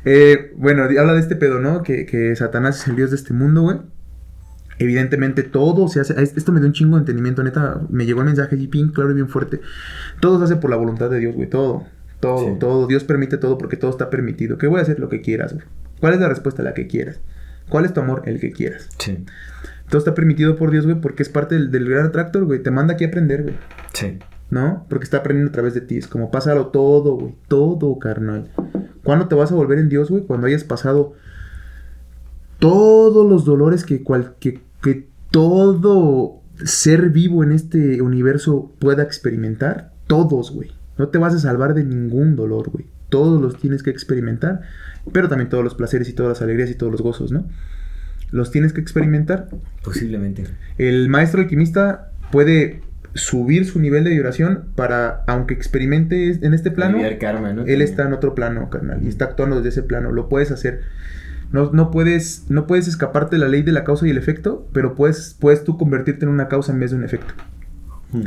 [0.06, 1.84] Eh, bueno, habla de este pedo, ¿no?
[1.84, 3.80] Que, que Satanás es el dios de este mundo, güey.
[4.82, 6.20] Evidentemente todo se hace...
[6.22, 7.82] es- Esto me dio un chingo de entendimiento, neta.
[7.90, 9.62] Me llegó el mensaje así bien claro y bien fuerte.
[10.20, 11.48] Todo se hace por la voluntad de Dios, güey.
[11.50, 11.84] Todo.
[12.20, 12.60] Todo, Sí.
[12.60, 12.88] todo.
[12.88, 14.58] Dios permite todo porque todo está permitido.
[14.58, 15.00] ¿Qué voy a hacer?
[15.00, 15.66] Lo que quieras, güey.
[16.00, 16.64] ¿Cuál es la respuesta?
[16.64, 17.20] La que quieras.
[17.70, 18.24] ¿Cuál es tu amor?
[18.26, 18.90] El que quieras.
[18.98, 19.24] Sí.
[19.90, 22.64] Todo está permitido por Dios, güey, porque es parte del, del gran atractor, güey.
[22.64, 23.56] Te manda aquí a aprender, güey.
[23.94, 24.18] Sí.
[24.50, 24.86] ¿No?
[24.90, 25.98] Porque está aprendiendo a través de ti.
[25.98, 27.36] Es como pásalo todo, güey.
[27.48, 28.50] Todo, carnal.
[29.04, 30.24] ¿Cuándo te vas a volver en Dios, güey?
[30.26, 31.14] Cuando hayas pasado
[32.60, 39.94] todos los dolores que, cual, que, que todo ser vivo en este universo pueda experimentar.
[40.08, 40.72] Todos, güey.
[40.98, 42.86] No te vas a salvar de ningún dolor, güey.
[43.10, 44.62] Todos los tienes que experimentar.
[45.12, 47.46] Pero también todos los placeres y todas las alegrías y todos los gozos, ¿no?
[48.32, 49.50] Los tienes que experimentar
[49.84, 50.46] Posiblemente.
[50.78, 52.82] el maestro alquimista puede
[53.14, 57.64] subir su nivel de vibración para, aunque experimente en este plano, karma, ¿no?
[57.66, 60.12] él está en otro plano, carnal, y está actuando desde ese plano.
[60.12, 60.82] Lo puedes hacer.
[61.52, 64.68] No, no, puedes, no puedes escaparte de la ley de la causa y el efecto,
[64.74, 67.34] pero puedes, puedes tú convertirte en una causa en vez de un efecto.
[68.12, 68.24] Hmm.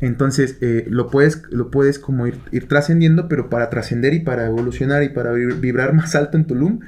[0.00, 4.46] Entonces, eh, lo puedes, lo puedes como ir, ir trascendiendo, pero para trascender y para
[4.46, 6.80] evolucionar y para vib- vibrar más alto en Tulum,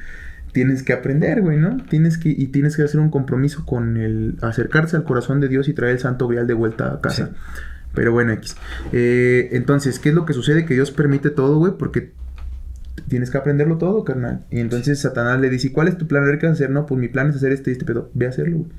[0.53, 1.77] tienes que aprender, güey, ¿no?
[1.89, 5.69] Tienes que, y tienes que hacer un compromiso con el acercarse al corazón de Dios
[5.69, 7.27] y traer el santo grial de vuelta a casa.
[7.27, 7.33] Sí.
[7.95, 8.57] Pero bueno, X.
[8.93, 10.67] Eh, entonces, ¿qué es lo que sucede?
[10.67, 12.13] Que Dios permite todo, güey, porque
[13.09, 14.45] tienes que aprenderlo todo, carnal.
[14.51, 16.23] Y entonces Satanás le dice, ¿y cuál es tu plan?
[16.25, 16.71] A ver qué vas a hacer.
[16.71, 18.11] No, pues mi plan es hacer este y este pedo.
[18.15, 18.71] Ve a hacerlo, güey.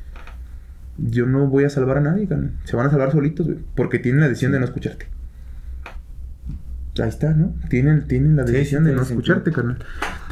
[0.98, 2.52] Yo no voy a salvar a nadie, carnal.
[2.64, 3.60] Se van a salvar solitos, güey.
[3.76, 5.08] Porque tienen la decisión de no escucharte.
[7.02, 7.54] Ahí está, ¿no?
[7.70, 9.20] Tienen, tienen la Sí, sí, decisión de no sentido.
[9.20, 9.78] escucharte, carnal.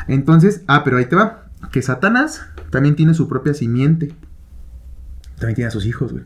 [0.08, 1.46] Entonces, ah, pero ahí te va.
[1.72, 2.42] Que Satanás
[2.72, 4.14] también tiene su propia simiente.
[5.38, 6.24] También tiene a sus hijos, güey.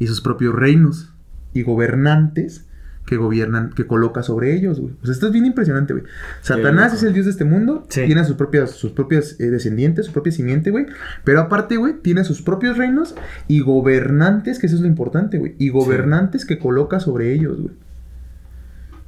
[0.00, 1.12] Y sus propios reinos.
[1.54, 2.66] Y gobernantes
[3.06, 4.94] que gobiernan, que coloca sobre ellos, güey.
[5.02, 6.04] O sea, esto es bien impresionante, güey.
[6.40, 7.84] Satanás es el dios de este mundo.
[7.88, 8.02] Sí.
[8.06, 10.86] Tiene a sus propias, sus propias eh, descendientes, su propia simiente, güey.
[11.24, 13.14] Pero aparte, güey, tiene sus propios reinos
[13.48, 15.56] y gobernantes, que eso es lo importante, güey.
[15.58, 17.74] Y gobernantes que coloca sobre ellos, güey.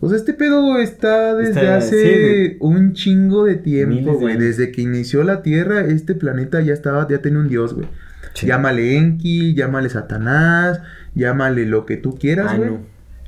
[0.01, 4.37] O sea, este pedo está desde Está- hace sí, un chingo de tiempo, de güey.
[4.37, 7.87] Desde que inició la Tierra, este planeta ya estaba, ya tenía un dios, güey.
[8.35, 8.47] Sí.
[8.47, 10.81] Llámale Enki, llámale Satanás,
[11.15, 12.71] llámale lo que tú quieras, Ah, güey.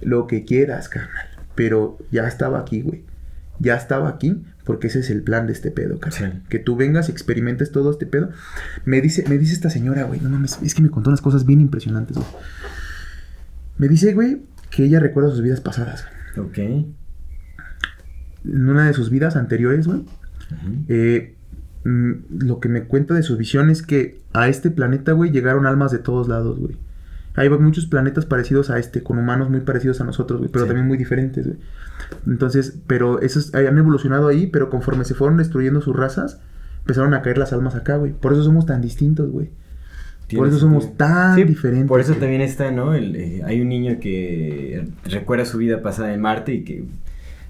[0.06, 1.26] Lo que quieras, carnal.
[1.56, 3.04] Pero ya estaba aquí, güey.
[3.58, 6.32] Ya estaba aquí porque ese es el plan de este pedo, carnal.
[6.42, 6.48] Sí.
[6.48, 8.30] Que tú vengas y experimentes todo este pedo.
[8.84, 11.44] Me dice, me dice esta señora, güey, no mames, es que me contó unas cosas
[11.44, 12.28] bien impresionantes, güey.
[13.78, 16.06] Me dice, güey, que ella recuerda sus vidas pasadas.
[16.36, 16.46] güey.
[16.46, 16.58] Ok.
[18.44, 20.04] En una de sus vidas anteriores, güey,
[20.86, 21.34] eh,
[21.84, 22.12] mm,
[22.44, 25.90] lo que me cuenta de su visión es que a este planeta, güey, llegaron almas
[25.90, 26.76] de todos lados, güey.
[27.36, 30.68] Hay muchos planetas parecidos a este, con humanos muy parecidos a nosotros, güey, pero Sí.
[30.68, 31.58] también muy diferentes, güey.
[32.26, 36.40] Entonces, pero esos han evolucionado ahí, pero conforme se fueron destruyendo sus razas,
[36.80, 38.12] empezaron a caer las almas acá, güey.
[38.12, 39.50] Por eso somos tan distintos, güey.
[40.34, 41.86] Por eso somos tan Sí, diferentes.
[41.88, 42.94] Por eso también está, ¿no?
[42.94, 46.84] El, eh, hay un niño que recuerda su vida pasada en Marte y que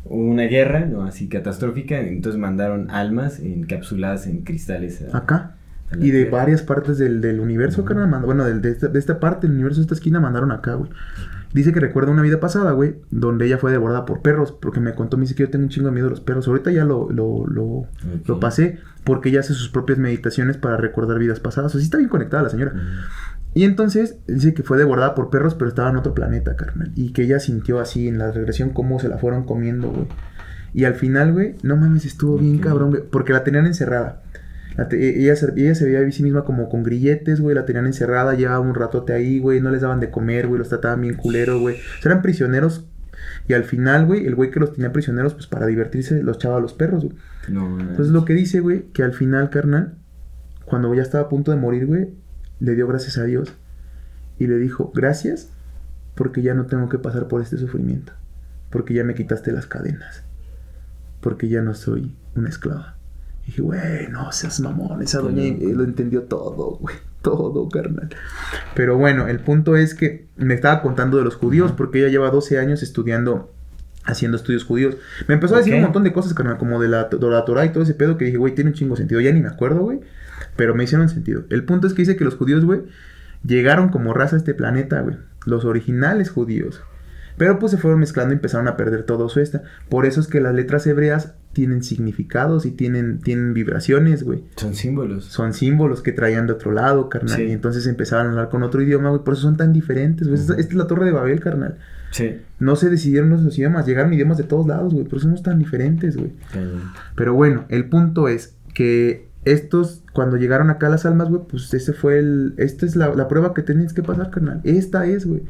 [0.05, 1.05] hubo una guerra, ¿no?
[1.05, 5.03] Así catastrófica, entonces mandaron almas encapsuladas en cristales.
[5.11, 5.57] a- Acá.
[5.95, 6.39] Y de Tierra.
[6.39, 7.89] varias partes del, del universo, Ujú.
[7.89, 8.09] carnal.
[8.11, 10.75] mand- Bueno, del- de, esta, de esta parte del universo, de esta esquina, mandaron acá,
[10.75, 10.91] güey.
[11.53, 14.53] Dice que recuerda una vida pasada, güey, donde ella fue devorada por perros.
[14.53, 16.47] Porque me contó, me dice que yo tengo un chingo de miedo a los perros.
[16.49, 17.89] Ahorita ya lo, lo, lo, Ok.
[18.27, 21.71] lo pasé, porque ella hace sus propias meditaciones para recordar vidas pasadas.
[21.71, 22.73] O sea, sí está bien conectada la señora.
[22.73, 22.83] Ujú.
[23.55, 26.93] Y entonces dice que fue devorada por perros, pero estaba en otro planeta, carnal.
[26.95, 30.09] Y que ella sintió así en la regresión cómo se la fueron comiendo, güey.
[30.75, 32.63] Y al final, güey, no mames, estuvo bien Ok.
[32.65, 33.03] cabrón, güey.
[33.11, 34.21] Porque la tenían encerrada.
[34.91, 37.55] Ella, se, ella se veía a sí misma como con grilletes, güey.
[37.55, 39.61] La tenían encerrada, llevaba un ratote ahí, güey.
[39.61, 40.59] No les daban de comer, güey.
[40.59, 41.77] Los trataban bien culero, güey.
[41.77, 42.87] O sea, eran prisioneros.
[43.49, 46.59] Y al final, güey, el güey que los tenía prisioneros, pues para divertirse, los echaba
[46.59, 47.17] a los perros, güey.
[47.49, 49.95] No, Entonces lo que dice, güey, que al final, carnal,
[50.65, 52.09] cuando ya estaba a punto de morir, güey,
[52.61, 53.55] le dio gracias a Dios
[54.39, 55.51] y le dijo, gracias
[56.15, 58.13] porque ya no tengo que pasar por este sufrimiento,
[58.71, 60.25] porque ya me quitaste las cadenas,
[61.21, 62.96] porque ya no soy una esclava.
[63.47, 68.11] Y dije, güey, no seas mamón, esa doña lo entendió todo, güey, todo, carnal.
[68.75, 72.31] Pero bueno, el punto es que me estaba contando de los judíos, porque ella lleva
[72.31, 73.53] 12 años estudiando
[74.05, 74.97] haciendo estudios judíos.
[75.29, 77.65] Me empezó a decir un montón de cosas, carnal, como de la, de la Torah
[77.65, 79.21] y todo ese pedo, que dije, güey, tiene un chingo sentido.
[79.21, 80.01] Ya ni me acuerdo, güey,
[80.57, 81.45] pero me hicieron sentido.
[81.51, 82.83] El punto es que dice que los judíos, güey,
[83.45, 85.17] llegaron como raza a este planeta, güey.
[85.45, 86.83] Los originales judíos.
[87.37, 89.63] Pero pues se fueron mezclando y empezaron a perder todo su esta.
[89.89, 94.45] Por eso es que las letras hebreas tienen significados y tienen, tienen vibraciones, güey.
[94.57, 95.25] Son símbolos.
[95.25, 97.35] Son símbolos que traían de otro lado, carnal.
[97.35, 97.45] Sí.
[97.45, 99.25] Y entonces empezaron a hablar con otro idioma, güey.
[99.25, 100.39] Por eso son tan diferentes, güey.
[100.39, 101.79] Esta- es la torre de Babel, carnal.
[102.11, 102.37] Sí.
[102.59, 105.07] No se decidieron los idiomas, llegaron idiomas de todos lados, güey.
[105.07, 106.33] Por eso somos tan diferentes, güey.
[106.53, 106.83] cañón.
[107.17, 111.95] Pero bueno, el punto es que estos, cuando llegaron acá las almas, güey, pues ese
[111.95, 112.53] fue el.
[112.59, 114.61] Esta es la, la prueba que tenías que pasar, carnal.
[114.65, 115.43] Esta es, güey.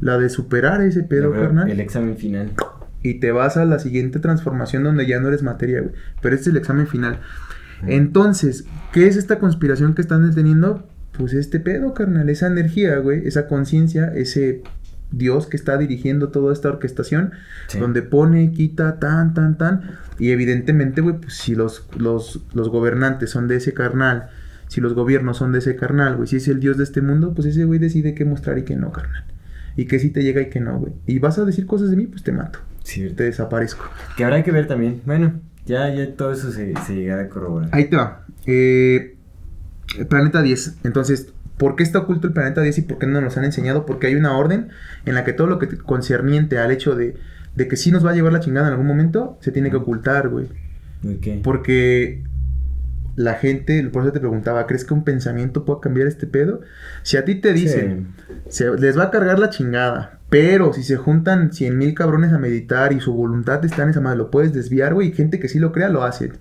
[0.00, 1.68] La de superar ese pedo, carnal.
[1.68, 2.52] El examen final.
[3.02, 5.94] Y te vas a la siguiente transformación donde ya no eres materia, güey.
[6.20, 7.20] Pero este es el examen final.
[7.86, 10.88] Entonces, ¿qué es esta conspiración que están deteniendo?
[11.16, 12.28] Pues este pedo, carnal.
[12.28, 13.26] Esa energía, güey.
[13.26, 14.62] Esa conciencia, ese
[15.10, 17.32] Dios que está dirigiendo toda esta orquestación.
[17.68, 17.78] Sí.
[17.78, 19.98] Donde pone, quita, tan, tan, tan.
[20.18, 24.28] Y evidentemente, güey, pues si los, los, los gobernantes son de ese carnal.
[24.66, 26.28] Si los gobiernos son de ese carnal, güey.
[26.28, 28.76] Si es el Dios de este mundo, pues ese güey decide qué mostrar y qué
[28.76, 29.24] no, carnal.
[29.76, 30.92] Y que sí te llega y que no, güey.
[31.06, 32.58] Y vas a decir cosas de mí, pues te mato.
[32.88, 33.16] Cierto.
[33.16, 33.84] Te desaparezco.
[34.16, 35.02] Que habrá que ver también.
[35.04, 35.34] Bueno,
[35.66, 37.68] ya, ya todo eso se, se llegará a corroborar.
[37.72, 38.24] Ahí te va.
[38.46, 39.16] Eh,
[40.08, 40.78] planeta 10.
[40.84, 41.28] Entonces,
[41.58, 43.84] ¿Por qué está oculto el planeta 10 y por qué no nos han enseñado?
[43.84, 44.68] Porque hay una orden
[45.06, 47.16] en la que todo lo que te- concerniente al hecho de,
[47.56, 49.74] de que sí nos va a llevar la chingada en algún momento, se tiene que
[49.76, 50.46] ocultar, güey.
[51.04, 51.42] Ok.
[51.42, 52.22] Porque
[53.16, 56.60] la gente, por eso te preguntaba, ¿crees que un pensamiento pueda cambiar este pedo?
[57.02, 58.06] Si a ti te dicen,
[58.48, 62.38] se- les va a cargar la chingada, pero si se juntan 100 mil cabrones a
[62.38, 65.48] meditar y su voluntad está en esa madre, lo puedes desviar, güey, y gente que
[65.48, 66.32] sí lo crea lo hace.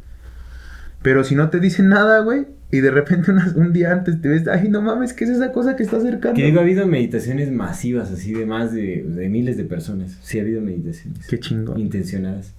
[1.01, 4.27] Pero si no te dicen nada, güey, y de repente unas- un día antes te
[4.27, 6.35] ves, ay, no mames, ¿qué es esa cosa que está acercando?
[6.35, 10.17] Que digo, ha habido meditaciones masivas, así de más de, de miles de personas.
[10.21, 11.25] Sí, ha habido meditaciones.
[11.27, 11.79] Qué chingón.
[11.79, 12.53] Intencionadas.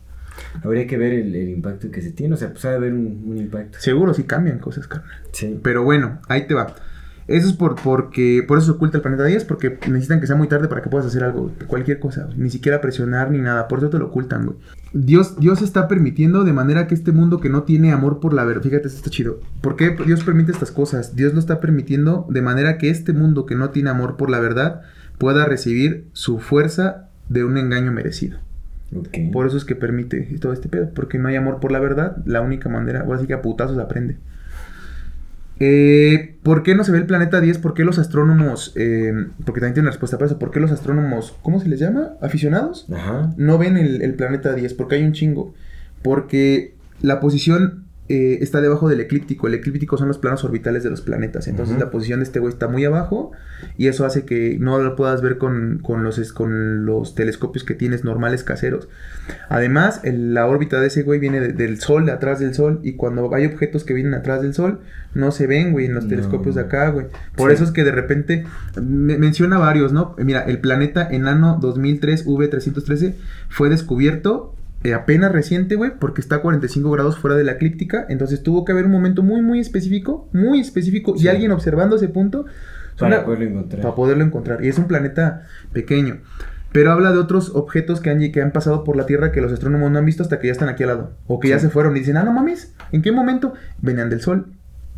[0.63, 2.35] Habría que ver el, el impacto que se tiene.
[2.35, 3.79] O sea, pues ha de haber un, un impacto.
[3.81, 5.11] Seguro sí cambian cosas, carnal.
[5.33, 5.59] Sí.
[5.63, 6.75] Pero bueno, ahí te va.
[7.29, 10.35] Eso es por, porque, por eso se oculta el planeta 10, porque necesitan que sea
[10.35, 13.81] muy tarde para que puedas hacer algo, cualquier cosa, ni siquiera presionar ni nada, por
[13.81, 14.57] eso te lo ocultan, güey.
[14.95, 18.45] Dios, Dios está permitiendo de manera que este mundo que no tiene amor por la
[18.45, 19.41] verdad, fíjate, esto está chido.
[19.61, 21.15] ¿Por qué Dios permite estas cosas?
[21.15, 24.41] Dios lo está permitiendo de manera que este mundo que no tiene amor por la
[24.41, 24.81] verdad
[25.19, 28.39] pueda recibir su fuerza de un engaño merecido.
[28.97, 29.19] Ok.
[29.33, 30.91] Por eso es que permite todo este pedo.
[30.95, 32.17] Porque no hay amor por la verdad.
[32.25, 34.17] La única manera, ahora sí que a putazos aprende.
[35.61, 37.59] Eh, ¿Por qué no se ve el planeta 10?
[37.59, 39.13] ¿Por qué los astrónomos, eh,
[39.45, 42.13] porque también tiene una respuesta para eso, ¿por qué los astrónomos, ¿cómo se les llama?
[42.21, 42.87] ¿Aficionados?
[42.93, 43.35] Ajá.
[43.37, 45.55] No ven el, el planeta 10, porque hay un chingo.
[46.03, 49.47] Porque la posición eh, está debajo del eclíptico.
[49.49, 51.47] El eclíptico son los planos orbitales de los planetas.
[51.49, 53.33] Entonces la posición de este güey está muy abajo
[53.77, 57.75] y eso hace que no lo puedas ver con, con los, con los telescopios que
[57.75, 58.89] tienes normales caseros.
[59.49, 62.81] Además, el- la órbita de ese güey viene de- del Sol, de atrás del Sol,
[62.83, 64.81] y cuando hay objetos que vienen atrás del Sol,
[65.15, 66.11] no se ven, güey, en los No.
[66.11, 67.07] telescopios de acá, güey.
[67.37, 67.55] Por Sí.
[67.57, 68.45] eso es que de repente
[68.81, 70.15] me- menciona varios, ¿no?
[70.19, 73.15] Mira, el planeta enano 2003 V313
[73.49, 78.07] fue descubierto eh, apenas reciente, güey, porque está a 45 grados fuera de la eclíptica,
[78.09, 82.09] entonces tuvo que haber un momento muy, muy específico, muy específico, y alguien observando ese
[82.09, 82.47] punto
[82.99, 83.83] Para una- poderlo encontrar.
[83.83, 84.65] para poderlo encontrar.
[84.65, 86.19] Y es un planeta pequeño.
[86.71, 89.51] Pero habla de otros objetos que han, que han pasado por la Tierra que los
[89.53, 91.13] astrónomos no han visto hasta que ya están aquí al lado.
[91.27, 93.55] O que ya se fueron y dicen, ah, no mames, ¿en qué momento?
[93.81, 94.47] Venían del Sol.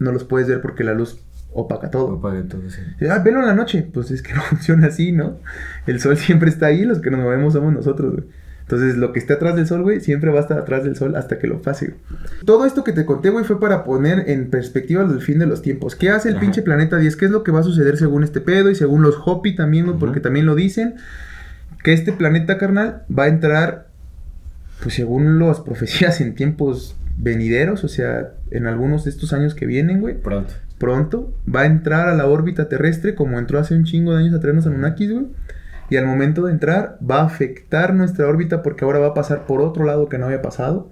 [0.01, 1.21] No los puedes ver porque la luz
[1.53, 2.17] opaca todo.
[2.17, 2.81] Apaga todo, sí.
[3.09, 3.89] Ah, velo en la noche.
[3.95, 5.39] Pues es que no funciona así, ¿no?
[5.87, 8.25] El sol siempre está ahí, los que nos movemos somos nosotros, güey.
[8.71, 11.17] Entonces, lo que esté atrás del sol, güey, siempre va a estar atrás del sol
[11.17, 11.99] hasta que lo pase, güey.
[12.45, 15.61] Todo esto que te conté, güey, fue para poner en perspectiva el fin de los
[15.61, 15.97] tiempos.
[15.97, 16.43] ¿Qué hace el Ajá.
[16.43, 17.17] pinche planeta 10?
[17.17, 19.87] ¿Qué es lo que va a suceder según este pedo y según los Hopi también,
[19.87, 19.99] güey?
[19.99, 20.95] Porque también lo dicen.
[21.83, 23.89] Que este planeta, carnal, va a entrar,
[24.85, 29.67] pues según las profecías, en tiempos venideros, o sea, en algunos de estos años que
[29.67, 30.55] vienen, güey Pronto.
[30.79, 34.35] pronto va a entrar a la órbita terrestre como entró hace un chingo de años
[34.35, 35.27] atrás los Anunnakis, güey.
[35.91, 39.45] Y al momento de entrar va a afectar nuestra órbita porque ahora va a pasar
[39.47, 40.91] por otro lado que no había pasado.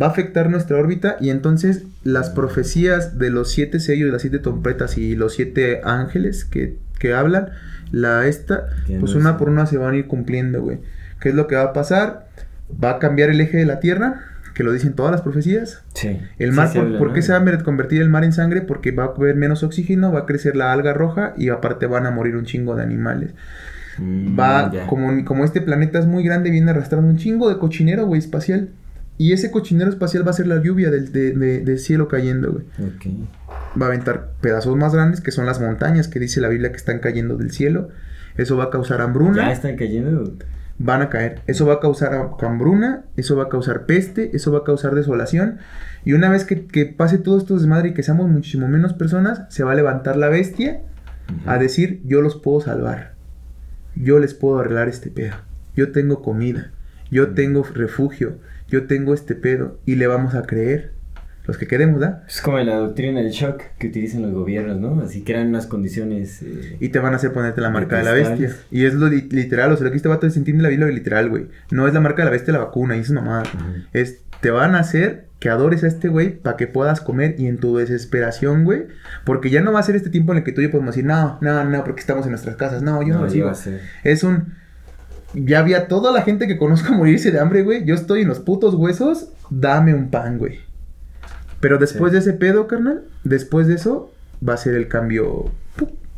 [0.00, 4.38] Va a afectar nuestra órbita y entonces las profecías de los siete sellos, las siete
[4.38, 7.48] trompetas y los siete ángeles que, que hablan,
[7.92, 8.66] la esta,
[9.00, 10.80] pues una por una se van a ir cumpliendo, güey.
[11.20, 12.28] ¿Qué es lo que va a pasar?
[12.82, 14.22] Va a cambiar el eje de la Tierra,
[14.54, 15.82] que lo dicen todas las profecías.
[15.94, 16.18] Sí.
[16.38, 17.14] El Sí mar, se por, habla, ¿por ¿no?
[17.14, 18.62] qué se va a convertir el mar en sangre?
[18.62, 22.06] Porque va a haber menos oxígeno, va a crecer la alga roja y aparte van
[22.06, 23.32] a morir un chingo de animales.
[23.98, 28.06] Mm, Va, como, como este planeta es muy grande, viene arrastrando un chingo de cochinero,
[28.06, 28.70] güey, espacial.
[29.18, 32.52] Y ese cochinero espacial va a ser la lluvia del, de- de- del cielo cayendo,
[32.52, 32.64] güey.
[33.80, 36.76] Va a aventar pedazos más grandes, que son las montañas, que dice la Biblia que
[36.76, 37.88] están cayendo del cielo.
[38.36, 39.46] Eso va a causar hambruna.
[39.46, 40.34] Ya están cayendo.
[40.78, 41.40] van a caer.
[41.46, 45.56] Eso va a causar hambruna, eso va a causar peste, eso va a causar desolación.
[46.04, 49.44] Y una vez que, que pase todo esto desmadre y que seamos muchísimo menos personas,
[49.48, 50.82] se va a levantar la bestia
[51.46, 53.14] a decir, yo los puedo salvar.
[53.96, 55.34] Yo les puedo arreglar este pedo.
[55.74, 56.70] Yo tengo comida.
[57.10, 58.38] Yo tengo refugio.
[58.68, 59.78] Yo tengo este pedo.
[59.86, 60.92] Y le vamos a creer.
[61.46, 62.24] Los que queremos, ¿da?
[62.26, 65.00] Es como la doctrina del shock que utilizan los gobiernos, ¿no?
[65.00, 66.42] Así crean unas condiciones.
[66.42, 68.56] eh, Y te van a hacer ponerte la marca de la bestia.
[68.72, 70.88] Y es lo li- literal, o sea, lo que este vato se entiende la Biblia
[70.88, 71.46] literal, güey.
[71.70, 73.44] No es la marca de la bestia la vacuna, y es mamada.
[73.92, 77.46] Es, te van a hacer que adores a este güey para que puedas comer y
[77.46, 78.86] en tu desesperación, güey.
[79.24, 80.94] Porque ya no va a ser este tiempo en el que tú y yo podemos
[80.94, 82.82] decir, no, no, no, porque estamos en nuestras casas.
[82.82, 83.52] No, yo no, No, lo sigo.
[84.02, 84.54] Es un...
[85.34, 87.84] Ya había toda la gente que conozco morirse de hambre, güey.
[87.84, 89.28] Yo estoy en los putos huesos.
[89.50, 90.60] Dame un pan, güey.
[91.60, 92.14] Pero después Sí.
[92.14, 94.12] de ese pedo, carnal, después de eso,
[94.46, 95.50] va a ser el cambio.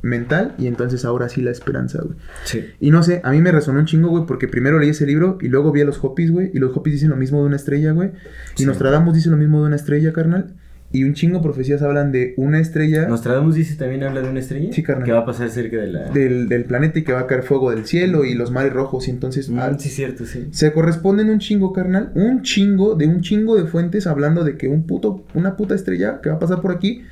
[0.02, 0.54] Mental.
[0.58, 2.16] Y entonces ahora sí la esperanza, güey.
[2.44, 2.64] Sí.
[2.80, 5.38] Y no sé, a mí me resonó un chingo, güey, porque primero leí ese libro
[5.40, 6.50] y luego vi a los Hopis, güey.
[6.54, 8.10] Y los Hopis dicen lo mismo de una estrella, güey.
[8.56, 8.66] Y Sí.
[8.66, 10.54] Nostradamus dice lo mismo de una estrella, carnal.
[10.90, 14.40] Y un chingo de profecías hablan de una estrella Nostradamus dice también habla de una
[14.40, 14.72] estrella.
[14.72, 15.04] Sí, carnal.
[15.04, 16.10] Que va a pasar cerca de la.
[16.12, 19.06] del, del planeta y que va a caer fuego del cielo y los mares rojos.
[19.06, 20.48] Y entonces Mm, sí, cierto, sí.
[20.50, 22.10] se corresponden un chingo, carnal.
[22.14, 26.20] Un chingo de un chingo de fuentes hablando de que un puto, una puta estrella
[26.22, 27.02] que va a pasar por aquí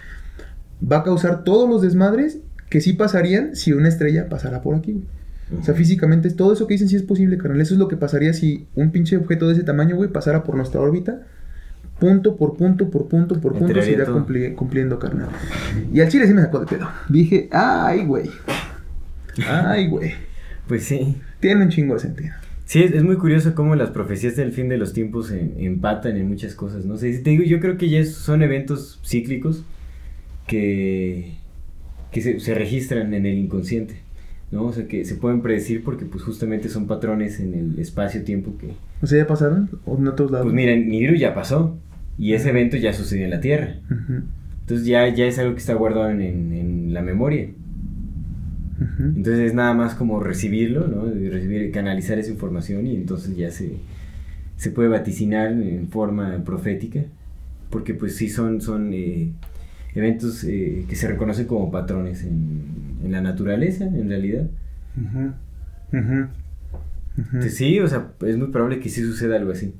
[0.80, 4.92] va a causar todos los desmadres que sí pasarían si una estrella pasara por aquí,
[4.92, 5.04] güey.
[5.60, 7.60] O sea, físicamente, todo eso que dicen sí es posible, carnal.
[7.60, 10.56] Eso es lo que pasaría si un pinche objeto de ese tamaño, güey, pasara por
[10.56, 11.20] nuestra órbita.
[12.00, 15.28] Punto por punto, por punto, por punto, se irá cumpli- cumpliendo, carnal.
[15.94, 16.88] Y al chile sí me sacó de pedo.
[17.08, 18.28] Dije, ay, güey.
[19.48, 20.12] Ay, güey.
[20.66, 21.16] Pues sí.
[21.40, 22.34] Tiene un chingo de sentido.
[22.64, 26.16] Sí, es, es muy curioso cómo las profecías del fin de los tiempos en- empatan
[26.16, 26.96] en muchas cosas, ¿no?
[26.96, 29.62] sé, te digo, yo creo que ya son eventos cíclicos
[30.46, 31.36] que,
[32.16, 33.96] que se, se registran en el inconsciente,
[34.50, 34.64] ¿no?
[34.64, 38.68] O sea, que se pueden predecir porque pues justamente son patrones en el espacio-tiempo que...
[39.02, 39.68] O sea, ¿ya pasaron?
[39.84, 40.46] ¿O en otros lados?
[40.46, 41.76] Pues mira, Nibiru ya pasó
[42.18, 43.76] y ese evento ya sucedió en la Tierra.
[43.90, 44.22] Ujú,
[44.62, 47.48] Entonces ya, ya es algo que está guardado en, en- en la memoria.
[48.98, 51.04] Entonces es nada más como recibirlo, ¿no?
[51.30, 53.72] Recibir, canalizar esa información y entonces ya se,
[54.56, 57.00] se puede vaticinar en forma profética.
[57.70, 59.30] Porque pues sí son, son eh,
[59.96, 64.46] eventos eh, que se reconocen como patrones en, en la naturaleza, en realidad.
[64.96, 66.26] Ujú.
[67.18, 69.74] Entonces, sí, o sea, es muy probable que sí suceda algo así.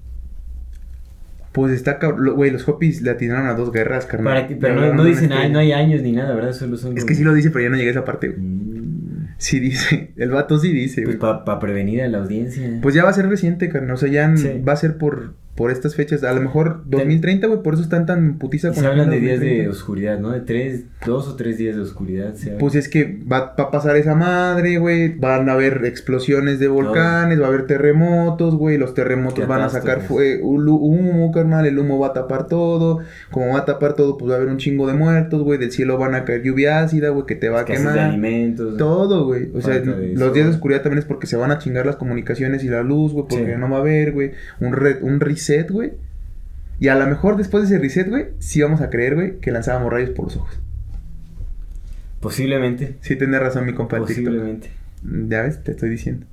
[1.52, 2.34] Pues está cabrón.
[2.36, 4.34] Güey, los Hopis le atinaron a dos guerras, carnal.
[4.34, 6.52] Para que- pero no, no dicen, una "Ay, no hay años ni nada, ¿verdad?
[6.52, 6.92] Solo son...
[6.96, 8.28] Es como- que sí lo dice, pero ya no llegué a esa parte.
[8.30, 9.06] Mm,
[9.38, 10.12] Sí dice.
[10.16, 12.78] El vato sí dice, Pues para prevenir a la audiencia.
[12.80, 13.92] Pues ya va a ser reciente, carnal.
[13.92, 14.62] O sea, ya Sí.
[14.66, 16.22] va a ser por, por estas fechas.
[16.22, 17.62] A lo mejor 2030, güey.
[17.62, 19.70] Por eso están tan putiza con se la hablan de días de 2030.
[19.70, 20.30] oscuridad, ¿no?
[20.30, 22.34] De tres, dos o tres días de oscuridad.
[22.34, 22.50] se.
[22.52, 25.16] Pues es que va, va a pasar esa madre, güey.
[25.18, 28.78] Van a haber explosiones de volcanes, va a haber terremotos, güey.
[28.78, 31.66] Los terremotos van a sacar fue- hu- humo, carnal.
[31.66, 33.00] El humo va a tapar todo.
[33.30, 35.58] Como va a tapar todo, pues va a haber un chingo de muertos, güey.
[35.58, 37.98] Del cielo van a caer lluvia ácida, güey, que te va a de quemar.
[37.98, 38.76] alimentos.
[38.76, 39.50] Todo, güey.
[39.54, 41.96] O sea, de los días de oscuridad también es porque se van a chingar las
[41.96, 43.58] comunicaciones y la luz, güey, porque Sí.
[43.58, 45.92] no va a haber, güey, un, re- un reset, güey.
[46.78, 49.50] Y a lo mejor después de ese reset, güey, sí vamos a creer, güey, que
[49.50, 50.58] lanzábamos rayos por los ojos.
[52.20, 52.96] Posiblemente.
[53.00, 54.24] Sí, tiene razón mi compa del TikTok.
[54.26, 54.70] Posiblemente.
[55.28, 56.26] Ya ves, te estoy diciendo.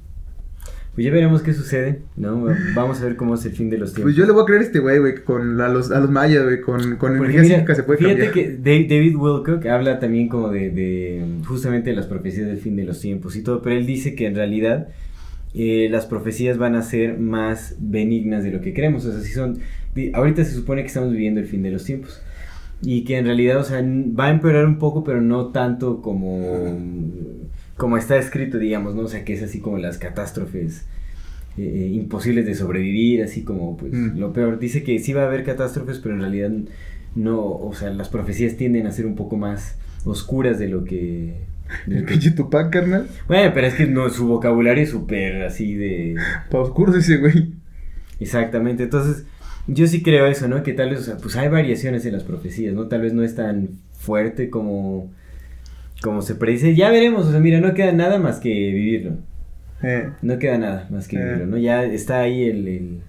[0.95, 2.45] Pues ya veremos qué sucede, ¿no?
[2.75, 4.11] Vamos a ver cómo es el fin de los tiempos.
[4.11, 6.11] Pues yo le voy a creer a este güey, güey, con la- los, a los
[6.11, 8.33] mayas, güey, con, con energía psíquica se puede fíjate cambiar.
[8.33, 12.75] que Da- David Wilcock habla también como de, de justamente de las profecías del fin
[12.75, 14.89] de los tiempos y todo, pero él dice que en realidad
[15.53, 19.05] eh, las profecías van a ser más benignas de lo que creemos.
[19.05, 19.59] O sea, si son,
[20.13, 22.21] ahorita se supone que estamos viviendo el fin de los tiempos
[22.81, 26.77] y que en realidad, o sea, va a empeorar un poco, pero no tanto como
[27.77, 29.01] como está escrito, digamos, ¿no?
[29.03, 30.85] O sea, que es así como las catástrofes
[31.57, 34.17] eh, imposibles de sobrevivir, así como pues Mm.
[34.19, 34.59] lo peor.
[34.59, 36.51] Dice que sí va a haber catástrofes, pero en realidad
[37.15, 41.35] no, o sea, las profecías tienden a ser un poco más oscuras de lo que...
[41.87, 43.07] El pinche Tupac, carnal.
[43.27, 46.15] Bueno, pero es que no, su vocabulario es súper así de...
[46.51, 47.53] Pa' oscuros ese güey.
[48.19, 49.25] Exactamente, entonces
[49.67, 50.61] yo sí creo eso, ¿no?
[50.63, 52.87] Que tal vez, o sea, pues hay variaciones en las profecías, ¿no?
[52.87, 55.11] Tal vez no es tan fuerte como,
[56.01, 56.75] como se predice.
[56.75, 59.17] Ya veremos, o sea, mira, no queda nada más que vivirlo.
[59.81, 61.23] Eh, No queda nada más que Eh.
[61.23, 61.57] vivirlo, ¿no?
[61.57, 62.99] Ya está ahí el, el,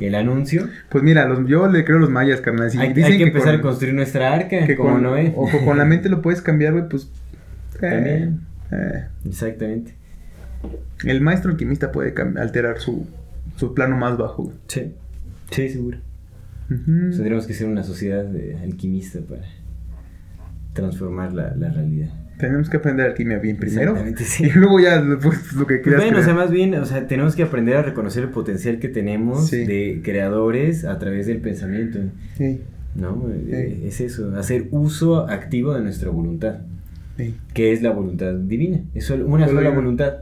[0.00, 0.68] el anuncio.
[0.90, 2.70] pues mira, los, yo le creo a los mayas, carnal.
[2.70, 5.32] Si hay, hay dicen que empezar con- a construir nuestra arca, que como con, Noé.
[5.36, 7.10] o con la mente lo puedes cambiar, güey, pues...
[7.82, 8.40] eh, También.
[8.70, 9.04] eh.
[9.26, 9.94] Exactamente.
[11.04, 13.06] El maestro alquimista puede alterar su,
[13.56, 14.56] su plano más bajo, güey.
[14.68, 14.92] Sí,
[15.50, 15.98] sí, seguro.
[16.70, 17.10] Ujú.
[17.10, 19.42] Tendríamos que ser una sociedad de alquimista para
[20.72, 22.08] transformar la, la realidad.
[22.38, 23.96] Tenemos que aprender alquimia bien primero.
[24.16, 24.44] Sí.
[24.46, 27.06] Y luego ya, pues, lo que Pues quieras bueno, o sea, más bien, o sea,
[27.06, 29.64] tenemos que aprender a reconocer el potencial que tenemos Sí.
[29.64, 31.98] de creadores a través del pensamiento,
[32.36, 32.62] Sí,
[32.96, 33.28] ¿no?
[33.30, 33.86] Eh, Sí.
[33.86, 36.60] Es eso, hacer uso activo de nuestra voluntad,
[37.16, 37.34] sí.
[37.54, 38.80] que es la voluntad divina.
[38.94, 40.14] Es solo- una sola voluntad,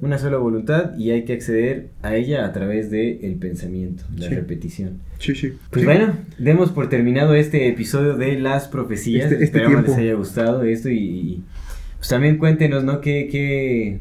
[0.00, 4.28] una sola voluntad y hay que acceder a ella a través del el pensamiento, la
[4.28, 4.34] Sí.
[4.34, 4.98] repetición.
[5.18, 5.52] Sí, sí.
[5.70, 5.86] Pues Sí.
[5.86, 9.24] bueno, demos por terminado este episodio de las profecías.
[9.24, 9.90] Este- este Esperamos tiempo.
[9.92, 11.44] les haya gustado esto y, y,
[11.98, 13.00] pues también cuéntenos, ¿no?
[13.00, 14.00] ¿Qué, qué,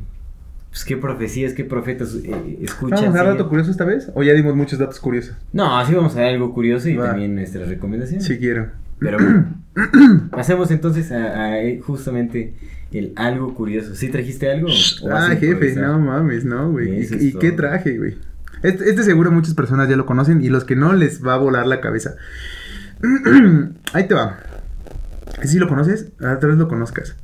[0.70, 3.00] pues, qué profecías, qué profetas eh, escuchan?
[3.00, 4.12] ¿Vamos a dar dato curioso esta vez?
[4.14, 5.36] ¿O ya dimos muchos datos curiosos?
[5.54, 7.08] No, así vamos a dar algo curioso y Va.
[7.12, 8.26] también nuestras recomendaciones.
[8.26, 8.68] Sí quiero.
[9.00, 9.55] Pero bueno,
[10.32, 12.54] pasemos entonces a, a, eh, justamente
[12.92, 13.96] el algo curioso.
[13.96, 14.68] ¿Sí trajiste algo?
[15.04, 17.06] o a Ah, jefe, no mames, no, güey.
[17.20, 18.18] ¿Y, qué traje, güey?
[18.64, 21.38] Este, este seguro muchas personas ya lo conocen y los que no les va a
[21.38, 22.16] volar la cabeza.
[23.94, 24.40] Ahí te va.
[25.44, 27.16] Si lo conoces, ah, tal vez lo conozcas.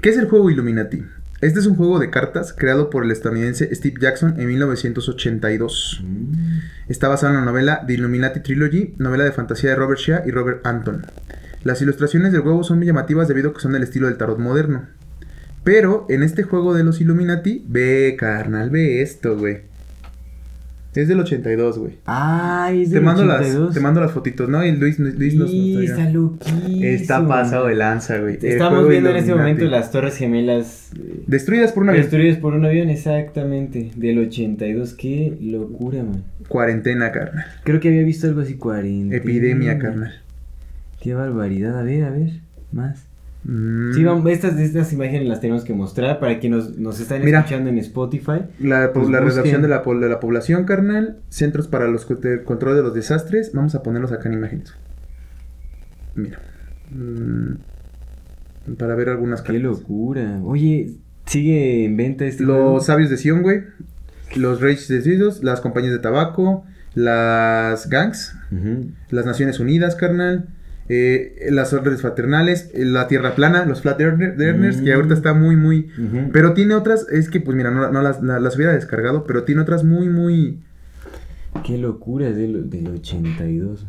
[0.00, 1.04] ¿Qué es el juego Illuminati?
[1.40, 6.02] Este es un juego de cartas creado por el estadounidense Steve Jackson en 1982.
[6.04, 6.58] Mm,
[6.88, 10.30] Está basado en la novela The Illuminati Trilogy, novela de fantasía de Robert Shea y
[10.30, 11.06] Robert Anton.
[11.64, 14.38] Las ilustraciones del juego son muy llamativas debido a que son del estilo del tarot
[14.38, 14.84] moderno.
[15.62, 19.58] Pero en este juego de los Illuminati, ve carnal, ve esto, güey.
[20.94, 21.98] Es del 82, güey.
[22.04, 23.74] Ay, es Te del mando, las, 82.
[23.74, 24.64] te mando las fotitos, ¿no?
[24.64, 26.82] Y Luis, Luis nos Sí, nos- está loquísimo.
[26.84, 28.38] Está pasado de lanza, güey.
[28.42, 32.54] El Estamos viendo en este momento las Torres Gemelas eh, Destruidas por una destruidas por
[32.54, 33.92] un avión, exactamente.
[33.94, 34.94] Del 82.
[34.94, 36.24] Qué locura, man.
[36.48, 37.44] cuarentena, carnal.
[37.62, 39.14] Creo que había visto algo así 40.
[39.14, 40.14] Epidemia, carnal.
[41.00, 41.78] Qué barbaridad.
[41.78, 42.40] A ver, a ver.
[42.72, 43.06] Más.
[43.44, 43.94] Mm.
[43.94, 47.38] Sí, vamos, estas, estas imágenes las tenemos que mostrar para quienes nos, nos están Mira.
[47.40, 48.42] escuchando en Spotify.
[48.58, 51.16] La, Pues la redacción de la, de la población, carnal.
[51.30, 53.52] Centros para los de control de los desastres.
[53.54, 54.74] Vamos a ponerlos acá en imágenes.
[56.14, 56.38] Mira.
[56.90, 59.62] Mm, para ver algunas Qué cartas.
[59.62, 60.38] locura.
[60.44, 60.96] Oye,
[61.26, 62.80] sigue en venta este Los juego?
[62.80, 63.62] sabios de Sion, güey.
[64.36, 65.42] Los reyes decididos.
[65.42, 66.64] Las compañías de tabaco.
[66.94, 68.36] Las gangs.
[69.10, 70.48] Las Naciones Unidas, carnal.
[70.92, 72.68] Eh, las órdenes fraternales.
[72.74, 73.64] eh, La Tierra Plana.
[73.64, 74.80] Los Flat Earner- Earners.
[74.80, 75.88] Que ahorita está muy, muy...
[76.32, 79.44] Pero tiene otras, es que pues mira, no, no las, la- las hubiera descargado, pero
[79.44, 80.58] tiene otras muy, muy...
[81.64, 83.86] Qué locura, es del, del 82.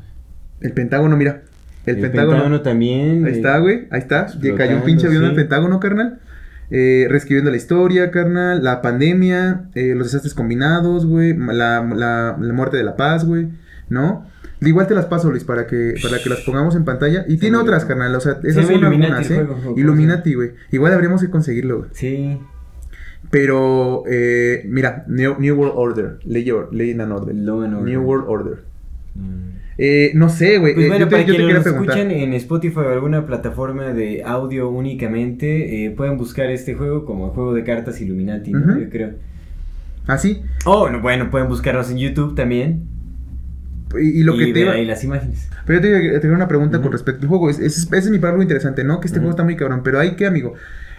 [0.62, 1.42] El Pentágono, mira.
[1.86, 2.32] El, El Pentágono.
[2.34, 3.26] Pentágono también.
[3.26, 3.88] Ahí está, güey.
[3.90, 4.28] Ahí está.
[4.28, 5.36] Ya cayó un explotando, pinche avión al.
[5.36, 6.20] Pentágono, carnal.
[6.70, 8.64] Eh, reescribiendo la historia, carnal.
[8.64, 9.66] La pandemia.
[9.76, 11.36] eh, los desastres combinados, güey.
[11.36, 13.48] La, la, la muerte de la paz, güey.
[13.90, 14.26] ¿No?
[14.62, 17.26] Igual te las paso, Luis, para que, para que las pongamos en pantalla.
[17.28, 18.14] Y tiene otras, carnal.
[18.14, 19.36] O sea, se esas son algunas, ¿eh?
[19.36, 20.52] juego, ¿o cómo se Illuminati, güey.
[20.72, 21.90] Igual habríamos que conseguirlo, güey.
[21.94, 22.38] Sí.
[23.32, 26.20] Pero, eh, mira, New, New World Order.
[26.26, 27.50] Ley and Order.
[27.50, 27.82] Order.
[27.82, 28.60] New World Order.
[29.16, 29.52] Mm.
[29.78, 30.76] Eh, no sé, güey.
[30.76, 33.94] Pues eh, bueno, yo te, para yo quienes nos escuchan en Spotify o alguna plataforma
[33.94, 38.80] de audio únicamente, eh, pueden buscar este juego como el juego de cartas Illuminati, ¿no?
[38.80, 39.14] Yo creo.
[40.06, 40.44] ¿Ah, sí?
[40.66, 42.91] Oh, no, bueno, pueden buscarnos en YouTube también.
[44.00, 44.76] Y, y lo que te iba...
[44.78, 45.48] las imágenes.
[45.66, 47.50] Pero yo te, te quería una pregunta con respecto al juego.
[47.50, 49.00] Es, es, ese es mi parte algo interesante, ¿no?
[49.00, 49.82] Que este juego está muy cabrón.
[49.84, 50.54] Pero hay que, amigo.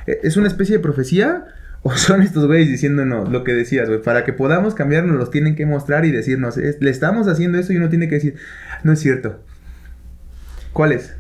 [0.07, 1.45] eh, ¿Es una especie de profecía?
[1.85, 4.01] ¿O son estos güeyes diciéndonos lo que decías, güey?
[4.01, 7.73] Para que podamos cambiarnos, los tienen que mostrar y decirnos, es- le estamos haciendo eso
[7.73, 8.37] y uno tiene que decir,
[8.85, 9.41] no es cierto.
[10.73, 11.15] ¿Cuál es?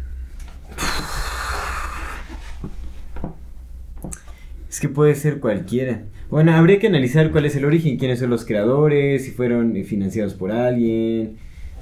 [4.71, 6.03] Es que puede ser cualquiera.
[6.31, 10.33] Bueno, habría que analizar cuál es el origen, quiénes son los creadores, si fueron financiados
[10.35, 11.37] por alguien,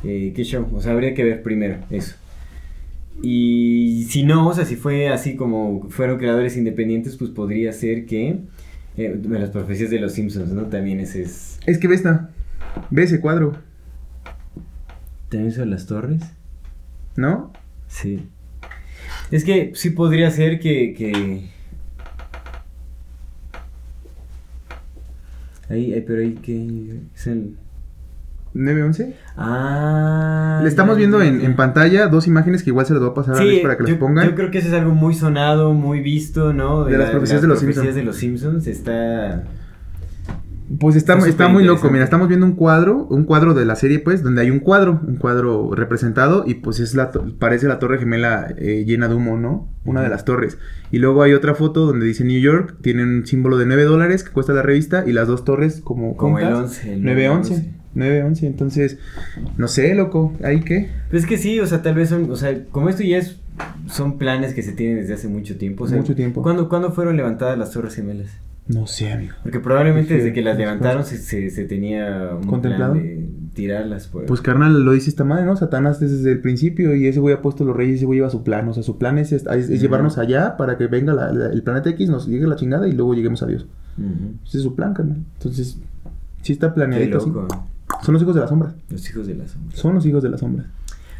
[0.04, 0.66] eh, qué show.
[0.72, 2.16] O sea, habría que ver primero eso.
[3.22, 8.06] Y si no, o sea, si fue así como fueron creadores independientes, pues podría ser
[8.06, 8.38] que
[8.96, 10.66] eh, de las profecías de los Simpsons, ¿no?
[10.66, 11.58] También ese es.
[11.66, 12.30] Es que ve esta.
[12.90, 13.56] Ve ese cuadro,
[15.28, 16.22] ¿También son las torres?
[17.16, 17.52] ¿no?
[17.88, 18.28] Sí.
[19.30, 20.94] Es que sí podría ser que.
[20.94, 21.48] que...
[25.68, 27.00] Ahí, ahí, pero ahí que.
[27.14, 27.56] Es el.
[28.54, 29.16] 911.
[29.36, 30.60] Ah.
[30.62, 33.34] Le estamos viendo en, en pantalla dos imágenes que igual se las voy a pasar
[33.34, 34.26] a Sí, Luis para que yo, las pongan.
[34.28, 36.84] yo creo que eso es algo muy sonado, muy visto, ¿no?
[36.84, 37.94] De las profecías de los Simpsons.
[37.94, 38.66] de los Simpsons.
[38.66, 39.44] Está.
[40.78, 43.98] Pues está, Está muy loco, mira, estamos viendo un cuadro, un cuadro de la serie,
[43.98, 47.10] pues, donde hay un cuadro, un cuadro representado y pues es la,
[47.40, 49.68] parece la torre gemela eh, llena de humo, ¿no?
[49.84, 50.58] Una de las torres.
[50.92, 54.22] Y luego hay otra foto donde dice New York, tiene un símbolo de 9 dólares
[54.22, 56.16] que cuesta la revista y las dos torres como...
[56.16, 56.92] Como el juntas, 11.
[56.92, 57.79] el 911.
[57.94, 58.98] 911, entonces,
[59.56, 60.88] no sé, loco, ¿ahí qué?
[61.10, 62.30] Pues es que sí, o sea, tal vez son.
[62.30, 63.36] O sea, como esto ya es.
[63.88, 65.84] Son planes que se tienen desde hace mucho tiempo.
[65.84, 66.42] O sea, Mucho tiempo.
[66.42, 68.30] ¿cuándo, cuándo fueron levantadas las Torres Gemelas?
[68.68, 69.34] No sé, amigo.
[69.42, 72.92] Porque probablemente Dije, desde que las pues, levantaron se, se, se tenía un ¿Contemplado?
[72.94, 74.06] plan de tirarlas.
[74.06, 74.26] Pues.
[74.28, 75.56] Pues carnal, lo dice esta madre, ¿no?
[75.56, 78.44] Satanás desde el principio y ese güey ha puesto los reyes, ese güey lleva su
[78.44, 79.74] plan, o sea, su plan es, es- es Ujú.
[79.76, 82.92] llevarnos allá para que venga la- la- el planeta X, nos llegue la chingada y
[82.92, 83.66] luego lleguemos a Dios.
[84.46, 85.18] Ese es su plan, carnal.
[85.38, 85.76] Entonces,
[86.42, 87.30] sí está Qué planeadito así.
[88.02, 88.74] Son los hijos de las sombras.
[88.90, 89.76] Los hijos de la sombra.
[89.76, 90.66] Son los hijos de las sombras.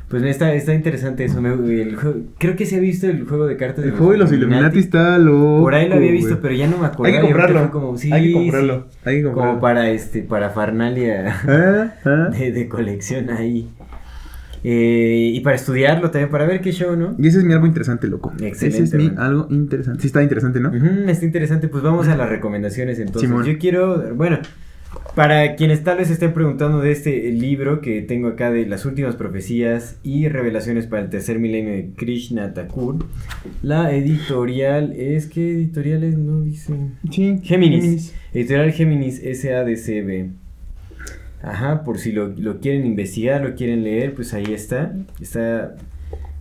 [0.08, 1.40] Pues está, está interesante eso.
[1.40, 1.50] me-
[1.82, 4.32] el juego- creo que se ha visto el juego de cartas El juego de los
[4.32, 5.60] Illuminati está loco.
[5.62, 7.14] Por ahí lo había visto, pero ya no me acuerdo.
[7.14, 7.70] Hay que comprarlo.
[7.70, 8.86] Como, sí, hay que comprarlo.
[8.90, 8.98] sí.
[9.04, 9.50] Hay que comprarlo.
[9.52, 12.30] Como para este, para Farnalia Ah, ah.
[12.36, 13.68] de, de colección ahí.
[14.62, 17.14] Eh, y para estudiarlo también, para ver qué show, ¿no?
[17.18, 18.32] Y ese es mi algo interesante, loco.
[18.40, 20.00] Excelente, Ese es mi algo interesante.
[20.02, 20.70] Sí está interesante, ¿no?
[21.08, 21.68] Está interesante.
[21.68, 23.22] Pues vamos a las recomendaciones entonces.
[23.28, 23.44] Simón.
[23.46, 24.38] Yo quiero, bueno,
[25.14, 29.16] para quienes tal vez estén preguntando de este libro que tengo acá de las últimas
[29.16, 33.04] profecías y revelaciones para el tercer milenio de Krishna Thakur,
[33.62, 36.74] la editorial es que editorial es no dice
[37.10, 37.38] Sí.
[37.42, 38.14] Géminis.
[38.32, 40.30] Editorial Géminis SADCB.
[41.42, 44.94] Ajá, por si lo, lo quieren investigar, lo quieren leer, pues ahí está.
[45.20, 45.74] Está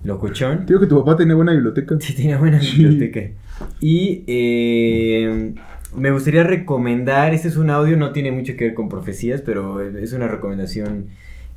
[0.04, 0.66] locochón.
[0.66, 1.96] Digo que tu papá tenía buena biblioteca.
[2.00, 2.84] Sí, tiene buena Sí.
[2.84, 3.32] biblioteca.
[3.80, 5.54] Y eh,
[5.95, 9.82] me gustaría recomendar, este es un audio, no tiene mucho que ver con profecías, pero
[9.82, 11.07] es una recomendación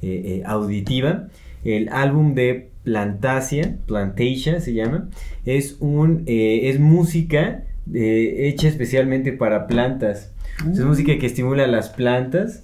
[0.00, 1.28] eh, eh, auditiva.
[1.64, 5.09] El álbum de Plantasia, Plantasia se llama,
[5.44, 10.32] es, un, eh, es música hecha especialmente para plantas.
[10.70, 12.62] Es música que estimula las plantas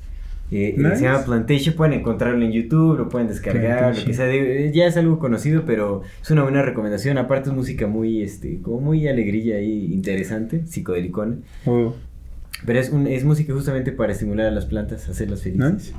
[0.50, 0.96] Eh, eh, Nice.
[0.96, 4.14] Se llama Plantation, pueden encontrarlo en YouTube, lo pueden descargar, lo que Plantation.
[4.14, 4.26] sea.
[4.26, 7.18] de- ya es algo conocido, pero es una buena recomendación.
[7.18, 11.36] Aparte es música muy, este, como muy alegrilla y interesante, psicodelicona.
[11.66, 11.94] Oh,
[12.66, 15.72] Pero es, un, es música justamente para estimular a las plantas, hacerlas felices.
[15.72, 15.92] nice.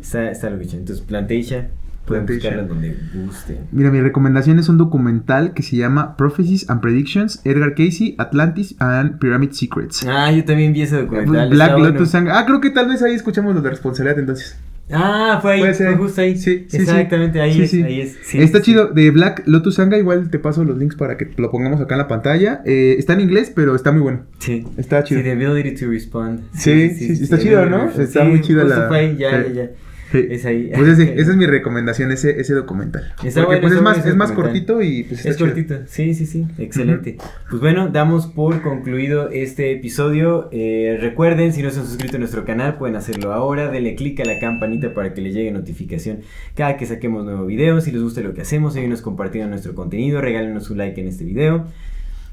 [0.00, 1.66] Está, está lo que Entonces, Plantation,
[2.04, 3.58] pueden buscarla donde gusten.
[3.72, 8.74] Mira, mi recomendación es un documental que se llama Prophecies and Predictions, Edgar Casey, Atlantis
[8.78, 10.04] and Pyramid Secrets.
[10.08, 11.50] Ah, yo también vi ese documental.
[11.50, 11.88] Black bueno.
[11.90, 12.32] Lotus Sangre.
[12.34, 14.58] Ah, creo que tal vez ahí escuchamos lo de responsabilidad entonces.
[14.92, 16.36] Ah, fue ahí, fue justo ahí.
[16.36, 16.76] Sí, sí, sí.
[16.78, 18.34] Exactamente, ahí Sí, es, ahí es.
[18.34, 21.80] Está chido, de Black Lotus Sanga, igual te paso los links para que lo pongamos
[21.80, 22.60] acá en la pantalla.
[22.64, 24.22] Eh, está en inglés, pero está muy bueno.
[24.40, 24.64] Sí.
[24.76, 25.20] Está chido.
[25.20, 26.40] Sí, the ability to respond.
[26.54, 27.88] Sí, sí, está chido, ¿no?
[27.88, 29.52] Está muy chida la- fue ahí, ya, sí.
[29.54, 29.70] ya, ya.
[30.10, 30.26] Sí.
[30.30, 30.70] Es ahí.
[30.74, 33.12] Pues ese- esa es mi recomendación, ese, ese documental.
[33.24, 35.48] Está Porque bueno, pues es más, es más cortito y pues está Es chido.
[35.48, 37.16] cortito, sí, sí, sí, excelente.
[37.48, 40.48] Pues bueno, damos por concluido este episodio.
[40.52, 43.70] Eh, recuerden, si no se han suscrito a nuestro canal, pueden hacerlo ahora.
[43.70, 46.20] Denle click a la campanita para que les llegue notificación
[46.54, 47.80] cada que saquemos nuevo video.
[47.80, 51.24] Si les gusta lo que hacemos, ayúdenos compartiendo nuestro contenido, regálenos un like en este
[51.24, 51.66] video.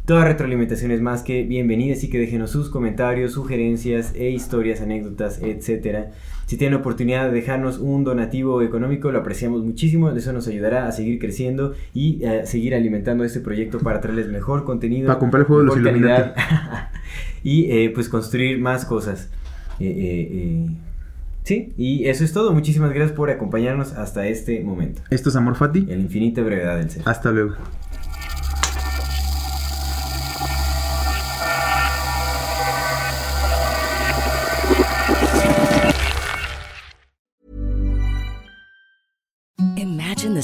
[0.05, 5.41] Toda retroalimentación es más que bienvenida, así que déjenos sus comentarios, sugerencias e historias, anécdotas,
[5.43, 6.11] etcétera.
[6.47, 10.09] Si tienen oportunidad de dejarnos un donativo económico, lo apreciamos muchísimo.
[10.11, 14.63] Eso nos ayudará a seguir creciendo y a seguir alimentando este proyecto para traerles mejor
[14.63, 16.35] contenido, Para comprar el juego de los calidad
[17.43, 19.29] y eh, pues construir más cosas.
[19.79, 20.67] Eh, eh, eh,
[21.43, 22.51] Sí, y eso es todo.
[22.51, 25.01] Muchísimas gracias por acompañarnos hasta este momento.
[25.09, 25.79] Esto es Amor Fati.
[25.79, 27.03] En la infinita brevedad del ser.
[27.05, 27.55] Hasta luego.